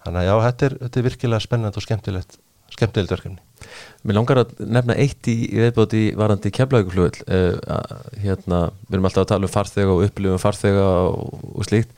[0.04, 2.38] að já, þetta er, þetta er virkilega spennand og skemmtilegt,
[2.74, 3.68] skemmtilegt verkefni.
[4.02, 7.76] Mér langar að nefna eitt í viðbóti varandi kemlauguflugul, uh,
[8.22, 11.94] hérna, við erum alltaf að tala um farþega og upplifum farþega og, og slíkt.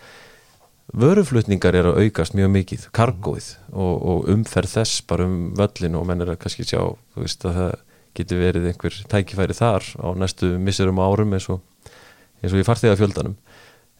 [0.94, 6.04] Vöruflutningar er að aukast mjög mikið kargóið og, og umferð þess bara um völlin og
[6.06, 7.72] menn er að kannski sjá þú veist að það
[8.14, 11.62] getur verið einhver tækifæri þar á næstu missurum árum eins og,
[12.42, 13.36] eins og í farþega fjöldanum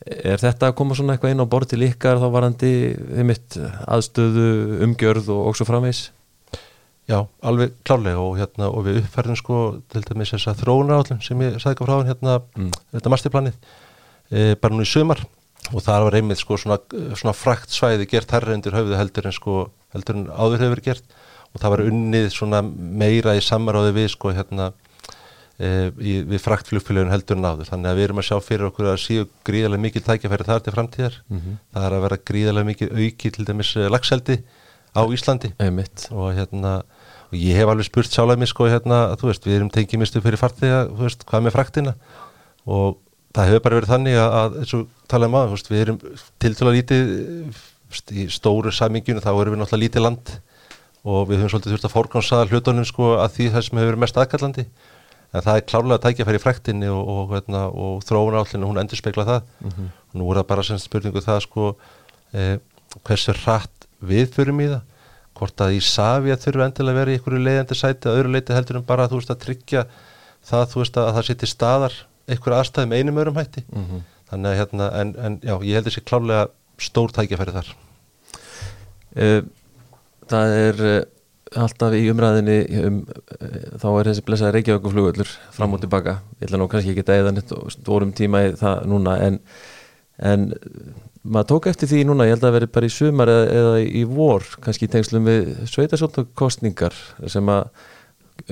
[0.05, 3.57] er þetta að koma svona eitthvað inn á borð til ykkar þá varandi þeimitt
[3.89, 4.49] aðstöðu,
[4.85, 6.09] umgjörð og ógsvo framvegs?
[7.09, 9.57] Já, alveg klárlega og, hérna, og við uppferðum sko
[9.93, 12.71] til dæmis þess að þróunar átlum sem ég sagði ekki frá hérna, mm.
[12.97, 13.59] þetta masterplanið
[14.33, 15.21] e, bara nú í sömar
[15.73, 16.79] og það var einmitt sko svona,
[17.17, 19.59] svona frækt svæði gert herra undir höfðu heldur en sko
[19.93, 21.15] heldur en áður hefur verið gert
[21.55, 24.72] og það var unnið svona meira í samaráði við sko hérna
[25.59, 27.70] e, í, við frækt flugfélagin heldur en áður.
[27.70, 30.74] Þannig að við erum að sjá fyrir okkur að síu gríðarlega mikil tækjafæri þar til
[30.74, 31.20] framtíðar.
[31.28, 31.62] Mm -hmm.
[31.76, 34.42] það er að vera gríðarlega mikil auki til dæmis e, lagseldi
[34.94, 35.55] á Íslandi.
[35.59, 36.09] Einmitt.
[36.11, 36.82] og hérna
[37.34, 40.00] og ég hef alveg spurt sjálf að mig sko hérna þú veist við erum tengið
[40.02, 41.94] mistu fyrir fartíða þú veist hvað með fræktina
[42.64, 42.98] og
[43.34, 46.00] það hefur bara verið þannig að, að eins og tala um að við erum
[46.42, 47.14] til að lítið
[48.14, 50.34] í stóru saminginu þá erum við náttúrulega lítið land
[51.05, 54.02] og við höfum svolítið þurft að fórgánsaða hlutunum sko að því það sem hefur verið
[54.05, 54.64] mest aðkallandi.
[55.34, 58.38] En það er klárlega að tækja færi í frektinni og, og, og, hérna, og þróun
[58.38, 59.50] állinu hún endur spekla það.
[59.61, 59.88] Mm -hmm.
[60.09, 61.76] og nú er það bara sem spurningu það sko
[62.32, 62.57] eh,
[63.02, 64.82] hversu rætt við förum í það?
[65.34, 68.55] Hvort að í safi að þurfu endilega verið í einhverju leiðandi sæti að öðru leiti
[68.55, 69.86] heldur en bara að þú veist að tryggja
[70.44, 71.94] það þú veist að það settir staðar
[72.30, 73.64] einhver aðstæðum einum örum hætti.
[73.72, 74.00] Mm -hmm.
[74.30, 76.48] þannig að hérna, en, en já, ég held þessi klálega
[76.78, 77.74] stór tækjafæri þar.
[79.14, 79.42] Uh,
[80.31, 80.99] Það er uh,
[81.64, 86.61] alltaf í umræðinni um, uh, þá er þessi blessaði Reykjavíkuflugullur fram og tilbaka, ég ætla
[86.61, 89.41] nú kannski ekki að eða neitt stórum tíma í það núna en,
[90.18, 90.47] en
[91.25, 94.05] maður tók eftir því núna, ég held að veri bara í sumar eða, eða í
[94.09, 96.97] vor, kannski í tengslum við sveitasjóttakostningar
[97.33, 97.68] sem að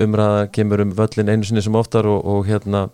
[0.03, 2.87] umræða kemur um völlin einu sinni sem oftar og, og hérna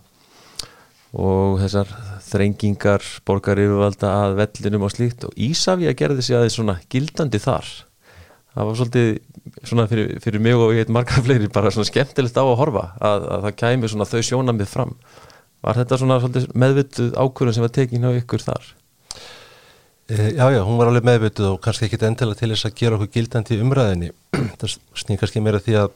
[1.10, 1.90] og þessar
[2.30, 5.26] þrengingar borgar yfirvalda að vellinum og slíkt.
[5.26, 7.70] Og Ísafja gerði sig aðeins svona gildandi þar
[8.60, 9.10] það var svolítið
[9.64, 12.86] svona fyrir, fyrir mig og ég heit marga fleiri bara svona skemmtilegt á að horfa
[13.00, 14.94] að, að það kæmi svona þau sjónamið fram
[15.64, 16.20] var þetta svona
[16.56, 18.68] meðvituð ákvörðun sem var tekin á ykkur þar?
[20.10, 23.00] E, já, já, hún var alveg meðvituð og kannski ekki endilega til þess að gera
[23.00, 24.12] okkur gildandi umræðinni
[24.60, 25.92] það snýr kannski meira því að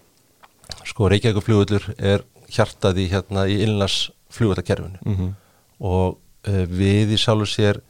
[0.87, 5.33] sko Reykjavík flugullur er hjartaði hérna í innlas flugvallakerfinu mm -hmm.
[5.79, 7.81] og uh, við í sjálfu sér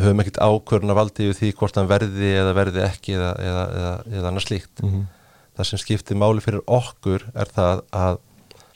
[0.00, 3.64] höfum ekkert ákvörðun að valdi við því hvort hann verði eða verði ekki eða, eða,
[3.80, 4.82] eða, eða annars líkt.
[4.82, 5.06] Mm -hmm.
[5.56, 8.20] Það sem skiptir máli fyrir okkur er það að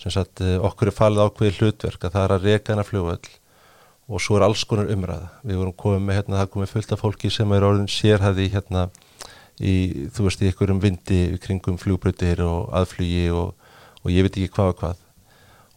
[0.06, 3.30] sagt, eh, okkur er falið ákveði hlutverk að það er að reyka hennar flugvall
[4.06, 5.30] og svo er alls konar umræða.
[5.42, 8.90] Við vorum komið með hérna, það komið fullt af fólki sem er orðin sérhæði hérna
[9.58, 13.54] í, þú veist, í einhverjum vindi kringum flugbröðir og aðflugi og,
[14.04, 15.02] og ég veit ekki hvað og hvað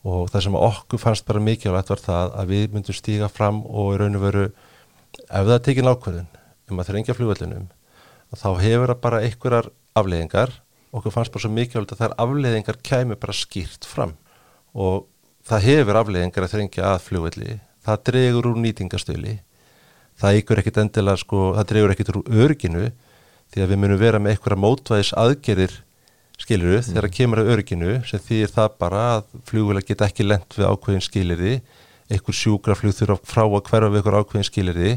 [0.09, 3.95] og það sem okkur fannst bara mikilvægt var það að við myndum stíga fram og
[3.95, 4.45] í raun og veru
[5.25, 6.31] ef það er tekin ákvörðun
[6.69, 7.69] um að þrengja flugvöldunum
[8.37, 10.53] þá hefur það bara einhverjar afleðingar
[10.95, 14.15] okkur fannst bara svo mikilvægt að þær afleðingar kæmi bara skýrt fram.
[14.73, 15.05] Og
[15.45, 19.35] það hefur afleðingar að þrengja að flugvöldi það dregur úr nýtingastöli
[20.19, 22.89] það ykkur ekkit endilega sko, það dregur ekkit úr örginu
[23.49, 25.75] því að við munum vera með einhverja mótvæðis aðgerir
[26.39, 26.87] skiluru mm.
[26.89, 30.69] þegar það kemur að örginu sem þýðir það bara að flugvöla geta ekki lent við
[30.69, 31.53] ákveðin skiliri
[32.09, 34.93] einhver sjúkraflug þurfa frá að hverfa við einhver ákveðin skiliri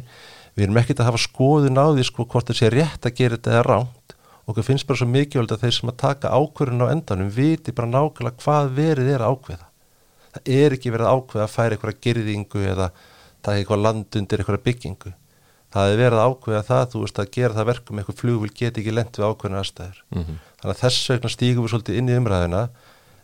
[0.57, 3.39] við erum ekkert að hafa skoðun á því sko hvort það sé rétt að gera
[3.39, 6.85] þetta eða ránt og það finnst bara svo mikilvægt að þeir sem að taka ákveðin
[6.85, 9.67] á endanum viti bara nákvæmlega hvað verið er að ákveða.
[10.33, 12.89] Það er ekki verið að ákveða að færa einhverja gerðingu eða
[13.43, 15.13] taka eitthvað land undir einhverja byggingu.
[15.73, 18.83] Það er verið að ákveða það, þú veist, að gera það verkum eitthvað flugvil geti
[18.83, 20.03] ekki lent við ákveðinu aðstæður.
[20.11, 20.41] Mm -hmm.
[20.61, 22.63] Þannig að þess vegna stígum við svolítið inn í umræðina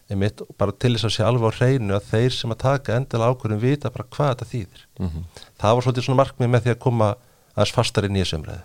[0.09, 3.35] einmitt, bara til þess að sé alveg á hreinu að þeir sem að taka endilega
[3.35, 4.83] ákveðinu vita bara hvað þetta þýðir.
[4.99, 5.45] Mm -hmm.
[5.61, 7.09] Það var svolítið svona markmið með því að koma
[7.55, 8.63] aðeins fastar inn í þessu umræði.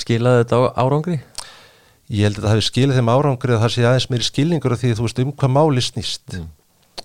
[0.00, 1.20] Skilaði þetta á árangri?
[2.10, 4.80] Ég held að það hefði skilið þeim árangri að það sé aðeins meiri skilningur af
[4.80, 6.26] því þú veist um hvað máli snýst.
[6.34, 6.48] Mm.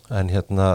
[0.10, 0.68] En hérna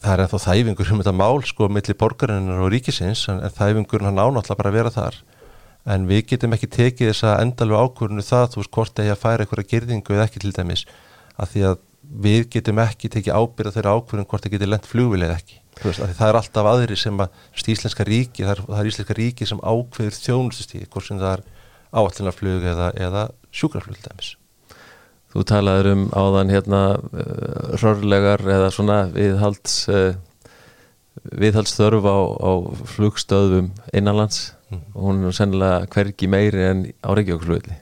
[0.00, 4.10] það er ennþá þæfingur um þetta mál sko millir borgarinnar og ríkisins en, en þæfingurinn
[4.10, 5.18] hann ánáttúrulega bara að vera þar
[5.94, 9.22] en við getum ekki tekið þessa endalvu ákvörinu það þú veist hvort það er að
[9.24, 10.84] færa einhverja gerðingu eða ekki til dæmis
[11.40, 11.82] að því að
[12.24, 15.60] við getum ekki tekið ábyrða þeirra ákvörinu hvort það getur lent flugvili eða ekki.
[15.74, 19.62] Það er alltaf aðri sem að íslenska ríki, það er, það er íslenska ríki sem
[19.64, 21.44] ákveður þjónustustíði hvort sem það er
[21.94, 23.24] áallinarflug eða, eða
[23.54, 24.34] sjúkraflug dæmis.
[25.34, 26.82] Þú talaður um áðan hérna
[27.82, 30.12] rörlegar eh, eða svona viðhalds uh,
[31.34, 32.52] viðhaldsþörf á, á
[32.94, 34.52] flugstöðum innanlands.
[34.74, 34.80] Mm.
[34.94, 37.74] og hún er sennilega hverki meiri en á Reykjavík-flugli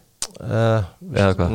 [0.43, 0.85] uh,
[1.15, 1.55] eða hvað?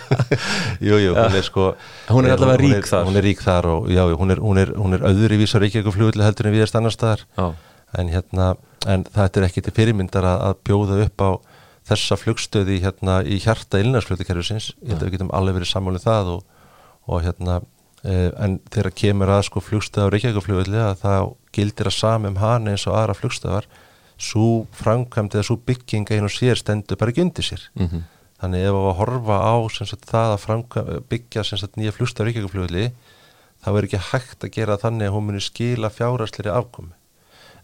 [0.86, 1.68] Jú, jú, hún er sko
[2.10, 3.06] Hún er allavega rík er, þar.
[3.08, 5.60] Hún er rík þar og já, hún er, hún er, hún er öðru í vísa
[5.62, 7.24] Reykjavík-flugli heldur en við erst annar staðar
[7.96, 8.54] en hérna,
[8.86, 11.30] en þetta er ekki til fyrirmyndar að, að bjóða upp á
[11.86, 16.06] þessa flugstöði hérna í hjarta ilnarsfljóðikerfisins, ég held að við getum alveg verið sammálið um
[16.08, 16.70] það og,
[17.06, 17.58] og hérna
[18.02, 22.74] eh, en þegar kemur að sko flugstöða á Reykjavíkafljóðili að það gildir að samum hana
[22.74, 23.68] eins og aðra flugstöðar
[24.16, 27.62] svo framkvæmd eða svo bygging einu sér stendur bara ekki undir sér.
[27.74, 28.02] Mm -hmm.
[28.40, 32.92] þannig ef við að horfa á sagt, það að byggja sagt, nýja flugstöða á Reykjavíkafljóðili
[33.64, 36.94] þá er ekki hægt að gera þannig að hún muni skila fjárasleiri afkomi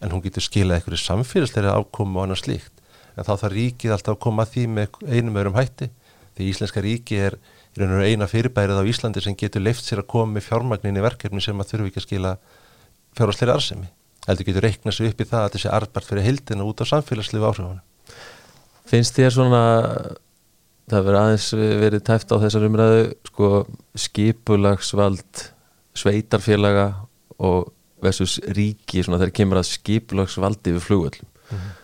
[0.00, 2.72] en hún getur skila eitthvað samfélagsleiri afkomi og annað slíkt.
[3.16, 5.90] En þá þarf ríkið alltaf að koma að því með einum öðrum hætti.
[6.34, 7.36] Því Íslenska ríki er
[7.78, 11.60] eina fyrirbærið á Íslandi sem getur leift sér að koma með fjármagnin í verkefni sem
[11.60, 12.36] að þurfu ekki að skila
[13.14, 13.88] fjárhásleiri arsemi
[14.26, 17.48] heldur getur reiknað sér upp í það að þessi arbart fyrir heildina út á samfélagslegu
[17.48, 17.82] áhrifunum
[18.92, 19.62] Finnst þér svona
[20.90, 21.50] það verið aðeins
[21.82, 23.52] verið tæft á þessar umræðu sko
[24.06, 25.44] skipulagsvald
[25.96, 26.88] sveitarfélaga
[27.42, 27.70] og
[28.02, 31.78] versus ríki svona þegar kemur að skipulagsvaldi við flugöldum mm -hmm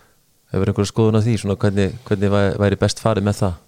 [0.53, 3.59] hefur einhverju skoðun á því svona hvernig, hvernig væri best farið með það?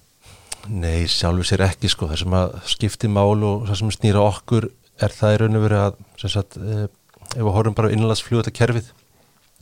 [0.70, 4.68] Nei, sjálfur sér ekki sko það sem að skipti mál og það sem snýra okkur
[5.00, 6.86] er það í raun og verið að sagt, eh,
[7.30, 8.90] ef við horfum bara innlandsfljóta kerfið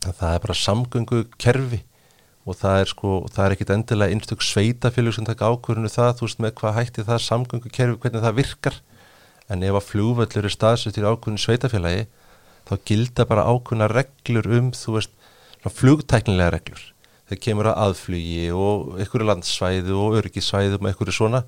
[0.05, 1.83] það er bara samgöngu kerfi
[2.49, 6.29] og það er sko, það er ekkit endilega einstök sveitafélug sem taka ákvörðinu það þú
[6.29, 8.79] veist með hvað hætti það samgöngu kerfi hvernig það virkar
[9.49, 12.07] en ef að fljóvöllur er staðsett í ákvörðinu sveitafélagi
[12.69, 15.13] þá gilda bara ákveðna reglur um þú veist,
[15.69, 16.87] flugtæknilega reglur
[17.29, 21.43] þegar kemur að aðflugi og einhverju landsvæði og öryggisvæði og einhverju svona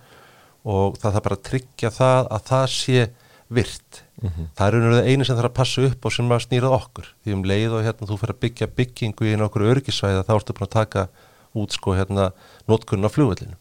[0.68, 3.04] og það þarf bara að tryggja það að það sé
[3.50, 4.02] virt.
[4.20, 4.46] Mm -hmm.
[4.56, 7.06] Það er einhverju einu sem þarf að passa upp og sem að snýrað okkur.
[7.24, 10.52] Því um leið og hérna þú fyrir að byggja byggingu í einhverju öryggisvæði þá ertu
[10.52, 11.08] búin að taka
[11.54, 12.32] út sko hérna
[12.68, 13.56] notkunna á flugvöldinu.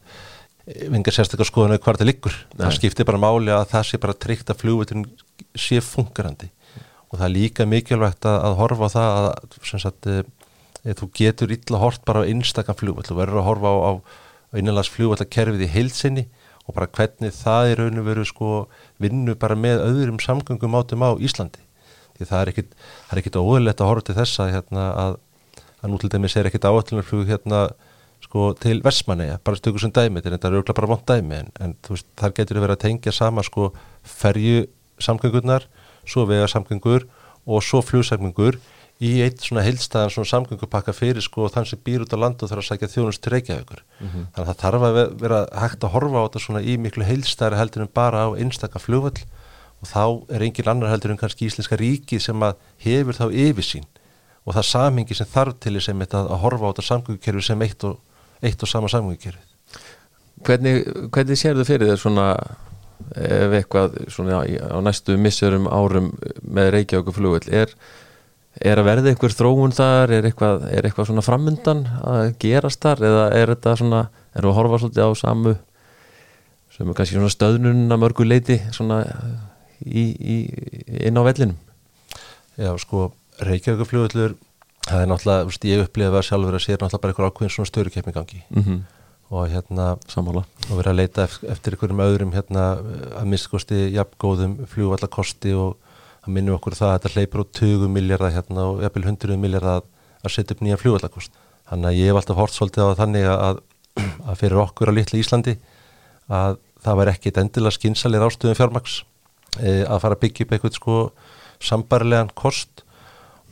[0.67, 2.35] Vingar sérstaklega skoðan að hvað það liggur.
[2.53, 2.65] Nei.
[2.65, 5.05] Það skiptir bara máli að það sé bara tryggt að flugvöldinu
[5.55, 6.51] sé funkarandi
[7.09, 11.53] og það er líka mikilvægt að, að horfa á það að sagt, e, þú getur
[11.55, 13.07] illa hort bara á einstakam flugvöld.
[13.09, 13.91] Þú verður að horfa á,
[14.53, 16.27] á innanlands flugvöldakerfið í heilsinni
[16.69, 18.51] og bara hvernig það er raun og veru sko
[18.99, 21.61] vinnu bara með öðrum samgöngum átum á Íslandi.
[22.17, 22.73] Því það er ekkit,
[23.15, 25.19] ekkit óðurlegt að horfa til þessa hérna, að,
[25.79, 27.69] að nú til dæmis er ekkit áallunarflug hérna
[28.23, 31.75] sko til Vestmanneja, bara stökur sem dæmi þetta er auðvitað bara vond dæmi en, en
[31.87, 33.69] veist, þar getur við verið að tengja sama sko
[34.03, 34.65] ferju
[34.99, 35.65] samgöngurnar
[36.03, 37.07] svo vega samgöngur
[37.47, 38.59] og svo flugsamgöngur
[38.99, 42.65] í eitt svona heilstæðan svona samgöngupakka fyrir sko þann sem býr út á landu þarf
[42.65, 43.83] að sækja þjónust til Reykjavíkur.
[43.99, 44.25] Mm -hmm.
[44.35, 47.59] Þannig að það þarf að vera hægt að horfa á þetta svona í miklu heilstæðari
[47.61, 49.23] heldur en bara á einstakka flugvall
[49.79, 53.87] og þá er engin annar heldur en kannski Íslenska ríki sem að hefur þá yfirsýn
[54.45, 57.99] og það samhengi sem þarf til þess að, horfa á þetta samgöngukerfi sem eitt og,
[58.41, 59.39] eitt og sama samgöngukerfi.
[60.43, 62.27] Hvernig, hvernig sér þau fyrir þér svona
[63.15, 66.11] ef eitthvað svona á næstu missurum árum
[66.43, 67.73] með Reykjavík flugvall er
[68.57, 73.03] er að verða einhver þróun þar er eitthvað, er eitthvað svona framöndan að gerast þar
[73.09, 74.01] eða er þetta svona
[74.33, 75.55] er það að horfa svolítið á samu
[76.75, 79.01] sem er kannski svona stöðnun að mörgu leiti svona
[79.85, 80.37] í, í,
[81.07, 81.57] inn á vellinum
[82.59, 83.09] Já sko
[83.39, 84.33] Reykjavíkufljóðullur
[84.89, 88.15] það er náttúrulega, veist, ég upplifa sjálfur að sé náttúrulega bara eitthvað ákveðin svona störukeppni
[88.15, 88.79] gangi mm -hmm.
[89.29, 90.43] og hérna Sammála.
[90.69, 92.65] og vera að leita eftir einhverjum öðrum hérna
[93.19, 95.77] að miskosti jafngóðum fljóðvallakosti og
[96.23, 99.83] það minnum okkur það að þetta hleypur á 20 miljardar hérna og eppil 100 miljardar
[100.19, 101.35] að setja upp nýja fljóðvallakost.
[101.69, 103.61] Þannig að ég hef alltaf hort svolítið á þannig að,
[104.25, 105.55] að fyrir okkur á litla Íslandi
[106.29, 108.99] að það var ekkit endilega skinsalir ástöðum fjármaks
[109.59, 110.97] e, að fara að byggja upp eitthvað sko
[111.69, 112.83] sambarlegan kost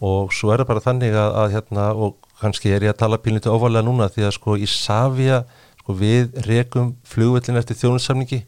[0.04, 3.20] og svo er það bara þannig að, að hérna og kannski er ég að tala
[3.22, 5.42] pílniti óvalega núna því að sko í Savia
[5.82, 8.44] sko við rekum fljóðvallin eftir þjónussamningi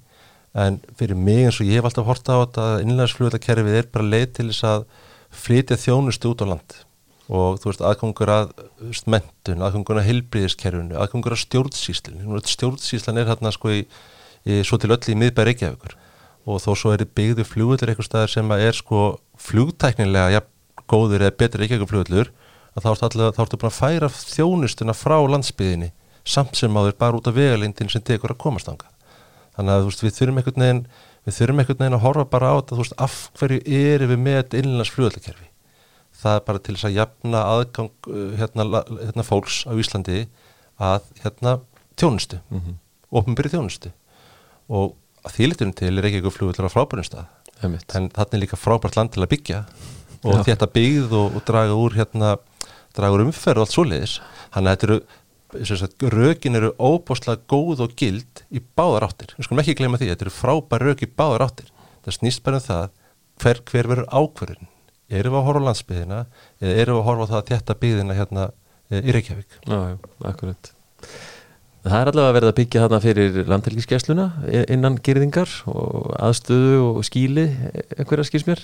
[0.53, 4.09] en fyrir mig eins og ég hef alltaf horta á þetta að innlæðisflugvöldakerfið er bara
[4.09, 4.85] leið til þess að
[5.29, 6.77] flytja þjónustu út á land.
[7.29, 8.53] Og þú veist aðkongur að
[9.05, 13.83] mentun, aðkongur að hilbriðiskerfinu, aðkongur að stjórnsýslinu stjórnsýslan er hérna sko í,
[14.49, 15.93] í, svo til öll í miðbæri Reykjavíkur.
[16.49, 19.03] Og þó svo er byggðu flugvöldur eitthvað staðar sem er sko
[19.37, 20.41] flugtæknilega ja,
[20.89, 22.33] góður eða betur Reykjavíkur flugvöldur
[22.73, 25.91] að þá ertu búin að færa þjónustuna frá landsbyðinni
[26.25, 28.88] samt sem áður bara út af vegalindin sem tekur að komast ánga
[29.59, 30.81] þannig að veist, við þurfum einhvern veginn
[31.27, 34.59] við þurfum einhvern veginn að horfa bara á þetta veist, af hverju erum við með
[34.63, 35.49] innlands fljóðleikerfi
[36.19, 40.23] það er bara til þess að jafna aðgang uh, hérna, hérna fólks á Íslandi
[40.79, 41.59] að hérna
[41.99, 42.75] tjónustu, mm -hmm.
[43.11, 43.91] ofnbyrri tjónustu
[44.69, 44.95] og
[45.35, 47.25] þýlitunum til er ekki eitthvað fljóðleiker á frábærum stað.
[47.61, 47.75] En
[48.15, 49.65] þarna er líka frábært land til að byggja
[50.23, 52.37] og þetta byggð og, og draga úr hérna,
[52.95, 54.19] draga úr umferð og allt svoleiðis,
[54.53, 54.99] þannig að þetta eru
[56.13, 59.33] rökin eru óbáslega góð og gild í báðar áttir.
[59.37, 61.71] Við skulum ekki gleyma því, þetta eru frábær rök í báðar áttir.
[62.05, 62.91] Það snýst bara um það
[63.39, 64.69] hver, hver verður ákverðin
[65.09, 66.19] erum við að horfa á landsbyðina
[66.61, 68.45] eða erum við að horfa á það að þetta byðina hérna
[68.89, 69.59] eh, í Reykjavík?
[69.65, 69.79] Já,
[70.29, 70.71] akkurat
[71.79, 74.23] Það er allavega verið að byggja þarna fyrir landhelgiskessluna
[74.73, 77.45] innan gerðingar og aðstöðu og skíli
[77.95, 78.63] einhverja skils mér?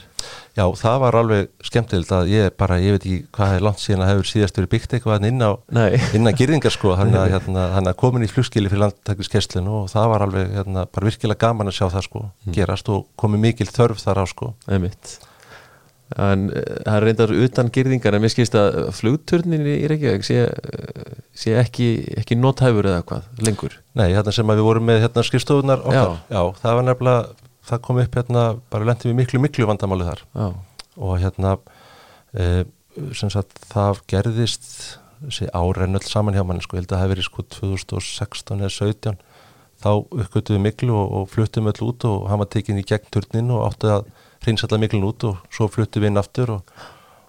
[0.58, 4.04] Já, það var alveg skemmtilegt að ég bara, ég veit ekki hvað er langt síðan
[4.04, 5.52] að hefur síðast verið byggt eitthvað inn á
[6.18, 10.52] innan gerðingar sko, hann að hérna, komin í flugskili fyrir landhelgiskesslinu og það var alveg
[10.58, 12.52] hérna, bara virkilega gaman að sjá það sko mm.
[12.58, 14.52] gerast og komið mikil þörf þar á sko.
[14.68, 15.16] Emitt
[16.14, 20.44] en eh, það er reyndar utan girðingar en mér skilst að flugturnin í Reykjavík sé,
[20.46, 21.88] eh, sé ekki,
[22.22, 26.38] ekki nóthæfur eða hvað lengur Nei, hérna sem við vorum með hérna skrifstofunar okkar, já.
[26.38, 30.22] já, það var nefnilega það kom upp hérna, bara lendið við miklu miklu vandamáli þar
[30.30, 30.48] já.
[30.96, 31.56] og hérna
[32.38, 32.50] e,
[33.18, 34.70] sem sagt það gerðist
[35.24, 39.18] þessi árennöld saman hjá mann sko, held að það hefði verið sko 2016 eða 17
[39.82, 43.52] þá uppgötuðu miklu og, og fluttum öll út og hann var tekin í gegn turnin
[43.56, 44.06] og átti að
[44.46, 46.74] hreinsalla miklun út og svo fluttu við inn aftur og,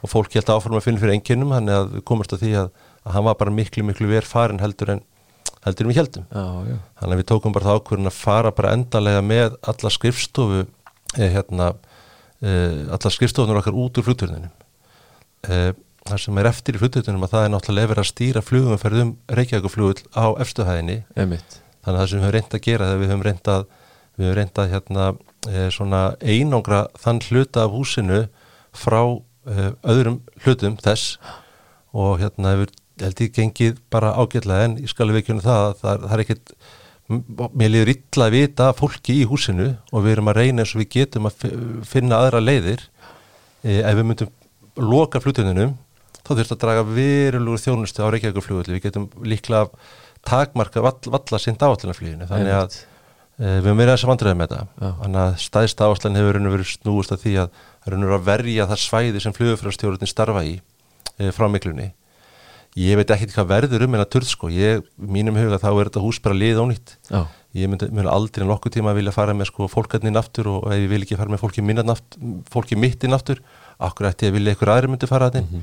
[0.03, 2.73] og fólk held áforma að finna fyrir enginnum þannig að við komast að því að,
[3.03, 5.05] að hann var bara miklu miklu verð farin heldur en
[5.67, 6.77] heldur en við heldum já, já.
[7.01, 11.33] þannig að við tókum bara það ákvörðin að fara bara endalega með alla skrifstofu eh,
[11.35, 11.73] hérna,
[12.43, 14.53] eh, alla skrifstofunur okkar út úr flutturninum
[15.51, 15.73] eh,
[16.07, 20.05] það sem er eftir í flutturninum að það er náttúrulega verið að stýra flugumferðum Reykjavíkuflugull
[20.15, 21.43] á efstuhæðinni þannig
[21.87, 23.67] að það sem við höfum reynd að gera þegar við höfum reynd að
[24.17, 25.09] við höfum reynd að hérna,
[25.49, 28.23] e, svona einangra þann hluta af húsinu
[28.77, 31.17] frá uh, öðrum hlutum þess.
[31.97, 34.67] Og hérna hefur held ég gengið bara ágætlega.
[34.69, 36.55] En ég skal við ekki um það að það, það er ekkit
[37.55, 39.71] mér liður illa að vita fólki í húsinu.
[39.93, 41.49] Og við erum að reyna eins og við getum að
[41.89, 42.85] finna aðra leiðir.
[43.65, 44.35] E, ef við myndum
[44.77, 45.77] loka flutuninum
[46.27, 49.69] þá þurftum að draga verulegur þjónustu á Reykjavíkflugulli, við getum líklega
[50.27, 52.79] takmarka vall, valla sinn áallinafluginu þannig að
[53.37, 54.91] við höfum verið þess að vandræða með þetta.
[55.03, 59.23] Þannig að stæðst áallan hefur verið snúist að því að er að verja það svæði
[59.23, 61.91] sem flugufrastjórnin starfa í e, frá miklunni.
[62.77, 65.89] Ég veit ekki hvað verður um en að törð sko, ég, mínum huga þá er
[65.89, 66.97] þetta hús bara lið ónýtt.
[67.09, 67.25] Já.
[67.57, 70.83] ég myndi, myndi aldrei nokkuð tíma að vilja fara með sko fólkarninn aftur og ef
[70.83, 73.41] ég vil ekki fara með fólki aftur, fólki mittinn aftur
[73.81, 75.63] akkur ætti ég að vilja einhver aðri myndi fara að þinn mm -hmm.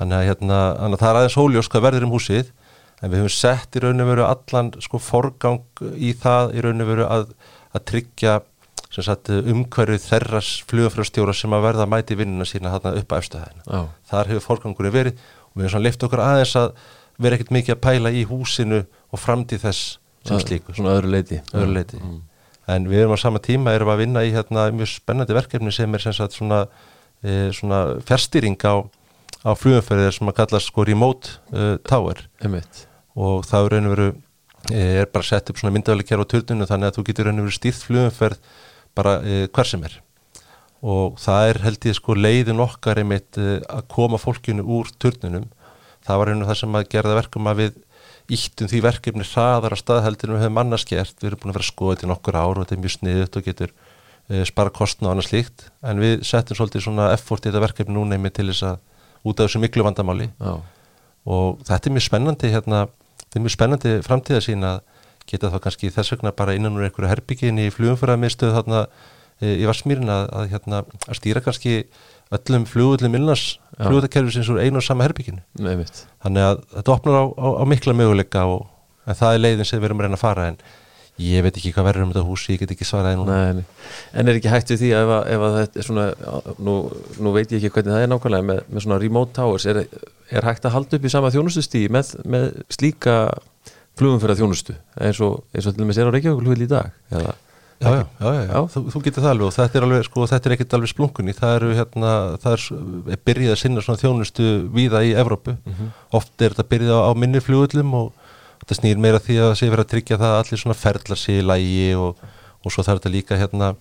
[0.00, 0.58] þannig að hérna,
[1.00, 2.52] það er aðeins hóljós hvað verður um húsið
[3.00, 6.84] en við höfum sett í raun og veru allan sko forgang í það í raun
[6.84, 7.34] og veru að,
[7.72, 8.38] að tryggja
[8.90, 13.84] umhverju þerras flugafröðstjóra sem að verða að mæti vinnuna sína upp á efstæðina.
[14.10, 15.20] Þar hefur forgangurinn verið
[15.54, 16.72] og við svona lift okkur aðeins að
[17.20, 21.40] vera ekkert mikið að pæla í húsinu og framtíð þess sem slíku svona öðru leiti,
[21.54, 22.00] öðru leiti.
[22.00, 22.18] Mm.
[22.70, 25.94] en við erum á sama tíma erum að vinna í hérna, mjög spennandi verkefni sem
[25.94, 26.66] er sem sagt, svona,
[27.22, 28.84] e, svona fjärstýring á,
[29.42, 32.84] á flugumferðir sem að kallast sko remote uh, tower Einmitt.
[33.20, 34.08] Og það er raun og veru
[34.72, 37.48] e, er bara sett upp svona myndavæli á turninu þannig að þú getur raun og
[37.48, 38.40] veru stýrt flugumferð
[38.96, 40.00] bara e, hver sem er.
[40.80, 45.44] Og það er held ég sko leiðin okkar einmitt eh, að koma fólkinu úr turnunum.
[46.06, 47.78] Það var einu það sem að gera verkum að við
[48.30, 51.68] íttum því verkefni hraðar að staðheldinu við hefum annars gert, við erum búin að vera
[51.80, 53.72] þetta í nokkur ár og þetta er mjög sniðut og getur
[54.30, 57.96] e, spara kostna og annars líkt en við settum svolítið svona effort í þetta verkefni
[57.96, 58.78] núna einmitt til þess að
[59.26, 60.30] út af þessu miklu vandamáli.
[60.38, 60.54] Já.
[61.26, 62.84] og þetta er mjög spennandi hérna,
[63.38, 64.80] er mjög spennandi framtíða sín að
[65.30, 68.84] geta þá kannski þess vegna bara innan úr einhverju herbygginni í flugumförðarmiðstöð þarna
[69.40, 71.76] í Varsmýrin að, að, hérna, að stýra kannski
[72.34, 73.44] öllum flugullum illnars
[73.78, 75.40] flugutakerfi sem er einu og sama herbygginu.
[76.24, 78.66] Þannig að þetta opnar á, á, á mikla möguleika og
[79.08, 80.58] það er leiðin sem við erum að reyna að fara en
[81.20, 83.38] ég veit ekki hvað verður um þetta hús, ég get ekki svaraði núna.
[83.52, 83.64] Nei,
[84.12, 86.06] En er ekki hægt við því ef, ef að þetta er svona
[86.58, 86.76] nú,
[87.20, 89.84] nú veit ég ekki hvernig það er nákvæmlega með, með svona remote towers, er,
[90.30, 93.20] er hægt að halda upp í sama þjónustustíði með, með slíka
[94.00, 96.70] flugum fyrir að þjónustu eins og, eins og til og með sér á Reykjavík í
[96.70, 97.38] dag eða
[97.80, 98.58] Já, já, já, já.
[98.68, 101.32] Þú, þú getur það alveg og þetta er alveg, sko, þetta er ekkert alveg splunkunni,
[101.32, 102.10] það eru hérna,
[102.42, 102.64] það
[103.14, 105.94] er byrjið að sinna svona þjónustu víða í Evrópu, mm -hmm.
[106.18, 108.19] oft er þetta byrjið á, á minni flugullum og
[108.60, 111.38] þetta snýr meira því að sé verið að tryggja það að allir svona ferðlar sé
[111.40, 112.22] í lægi og,
[112.60, 113.72] og svo þarf þetta líka hérna,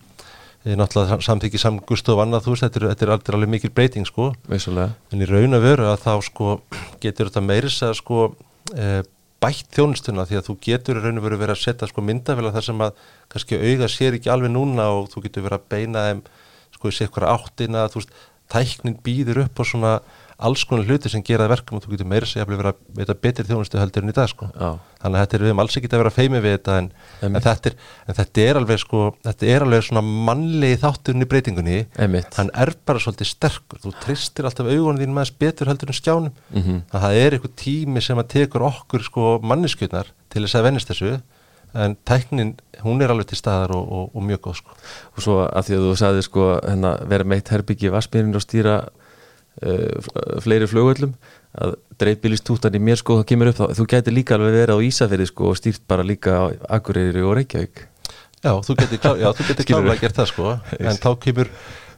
[0.63, 3.73] e, náttúrulega samþykki samgust og annað, þú veist, þetta er, þetta er aldrei alveg mikil
[3.75, 4.95] breyting, sko, Vissulega.
[5.11, 6.57] en í raun að veru að þá, sko,
[7.03, 8.29] getur þetta meiris að, sko,
[8.75, 8.91] e,
[9.39, 12.65] bætt þjónustuna því að þú getur raun og veru verið að setja sko myndafélag þar
[12.65, 16.23] sem að kannski auga sér ekki alveg núna og þú getur verið að beina þeim
[16.75, 18.17] sko í sér hverja áttina þú veist,
[18.51, 19.93] tæknin býður upp og svona
[20.39, 23.47] alls konar hluti sem geraði verkum og þú getur meira segja að vera að betur
[23.47, 24.49] þjónustu heldur en í dag sko.
[24.49, 26.91] þannig að þetta er við um alls ekki að vera feimi við þetta en,
[27.27, 27.75] en, þetta, er,
[28.05, 32.37] en þetta er alveg sko, þetta er alveg svona mannlegi þátturinn í breytingunni Einmitt.
[32.39, 36.31] hann er bara svolítið sterkur, þú tristir alltaf augunum þín maður betur heldur en skjánum
[36.31, 36.79] mm -hmm.
[36.91, 40.93] að það er eitthvað tími sem að tekur okkur sko manniskjötnar til þess að vennist
[40.93, 41.19] þessu
[41.73, 44.77] en tæknin, hún er alveg til staðar og, og, og mjög góð sko.
[45.15, 48.75] Og svo að því að þú sagði sko hérna, vera meitt herbyggi vassbyrjun og stýra
[50.43, 51.15] fleiri flugöllum
[51.59, 54.79] að dreifbílist tútan í mér sko það kemur upp þá, þú getur líka alveg verið
[54.79, 56.43] á Ísafjörði sko og stýrt bara líka á
[56.77, 57.83] Akureyri og Reykjavík.
[58.39, 61.51] Já, þú getur klálega að gera það sko en þá kemur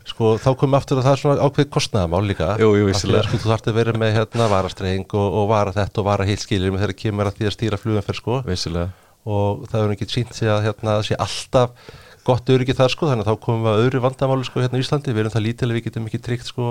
[0.07, 2.49] sko þá komum aftur að það er svona ákveð kostnæðamál líka.
[2.61, 6.07] Jú, jú, sko, þú þarfst að vera með hérna varastreng og, og vara þetta og
[6.07, 8.39] vara heilt skilir með þeirra kemur að því að stýra flugum fyrir sko.
[8.47, 8.89] Vissilega.
[9.29, 11.75] og það er ekki sínt sig að hérna, sé alltaf
[12.26, 14.84] gott öryggi þar sko þannig að þá komum við að öðru vandamálu sko hérna í
[14.84, 16.65] Íslandi, við erum það lítilega við getum ekki tryggt sko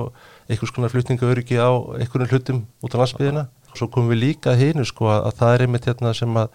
[0.47, 4.55] einhvers konar flutninga öryggi á einhvern hlutum út á landsbyðina og svo komum við líka
[4.59, 6.48] hínu sko að, að það er einmitt hérna sem að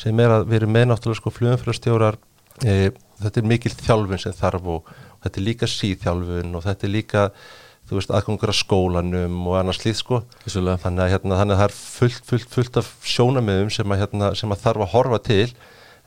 [0.00, 2.16] sem er að við erum með náttúrulega sko flugumfyrastjórar
[2.64, 2.90] e,
[3.20, 6.94] þetta er mikil þjálfun sem þarf og, og þetta er líka síðþjálfun og þetta er
[6.96, 7.26] líka
[7.92, 10.22] þú veist aðgangur að skólanum og annars líð sko.
[10.46, 12.78] Þannig að, hérna, þannig að það er fullt, fullt, fullt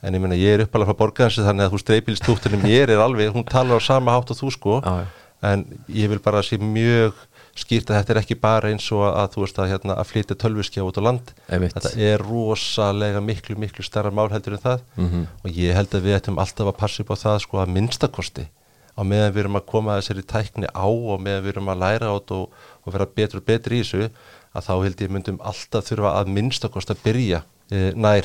[0.02, 2.66] að, að að en ég meina ég er uppalega frá borgarhansi þannig að þú streipilstúttunum
[2.68, 5.06] ég er alveg, hún talar á sama hátt og þú sko ah,
[5.42, 7.14] en ég vil bara sé mjög
[7.56, 10.36] skýrt að þetta er ekki bara eins og að þú veist að, hérna, að flytja
[10.36, 11.72] tölviskja út á land Einmitt.
[11.72, 15.26] þetta er rosalega miklu miklu starra mál heldur en það mm -hmm.
[15.42, 18.48] og ég held að við ættum alltaf að passa upp á það sko að minnstakosti
[18.96, 22.12] á meðan við erum að koma þessari tækni á og meðan við erum að læra
[22.12, 22.52] át og,
[22.84, 24.10] og vera betur og betri í þessu
[24.52, 28.24] að þá held ég myndum alltaf þurfa að minnstakost að byrja e, nær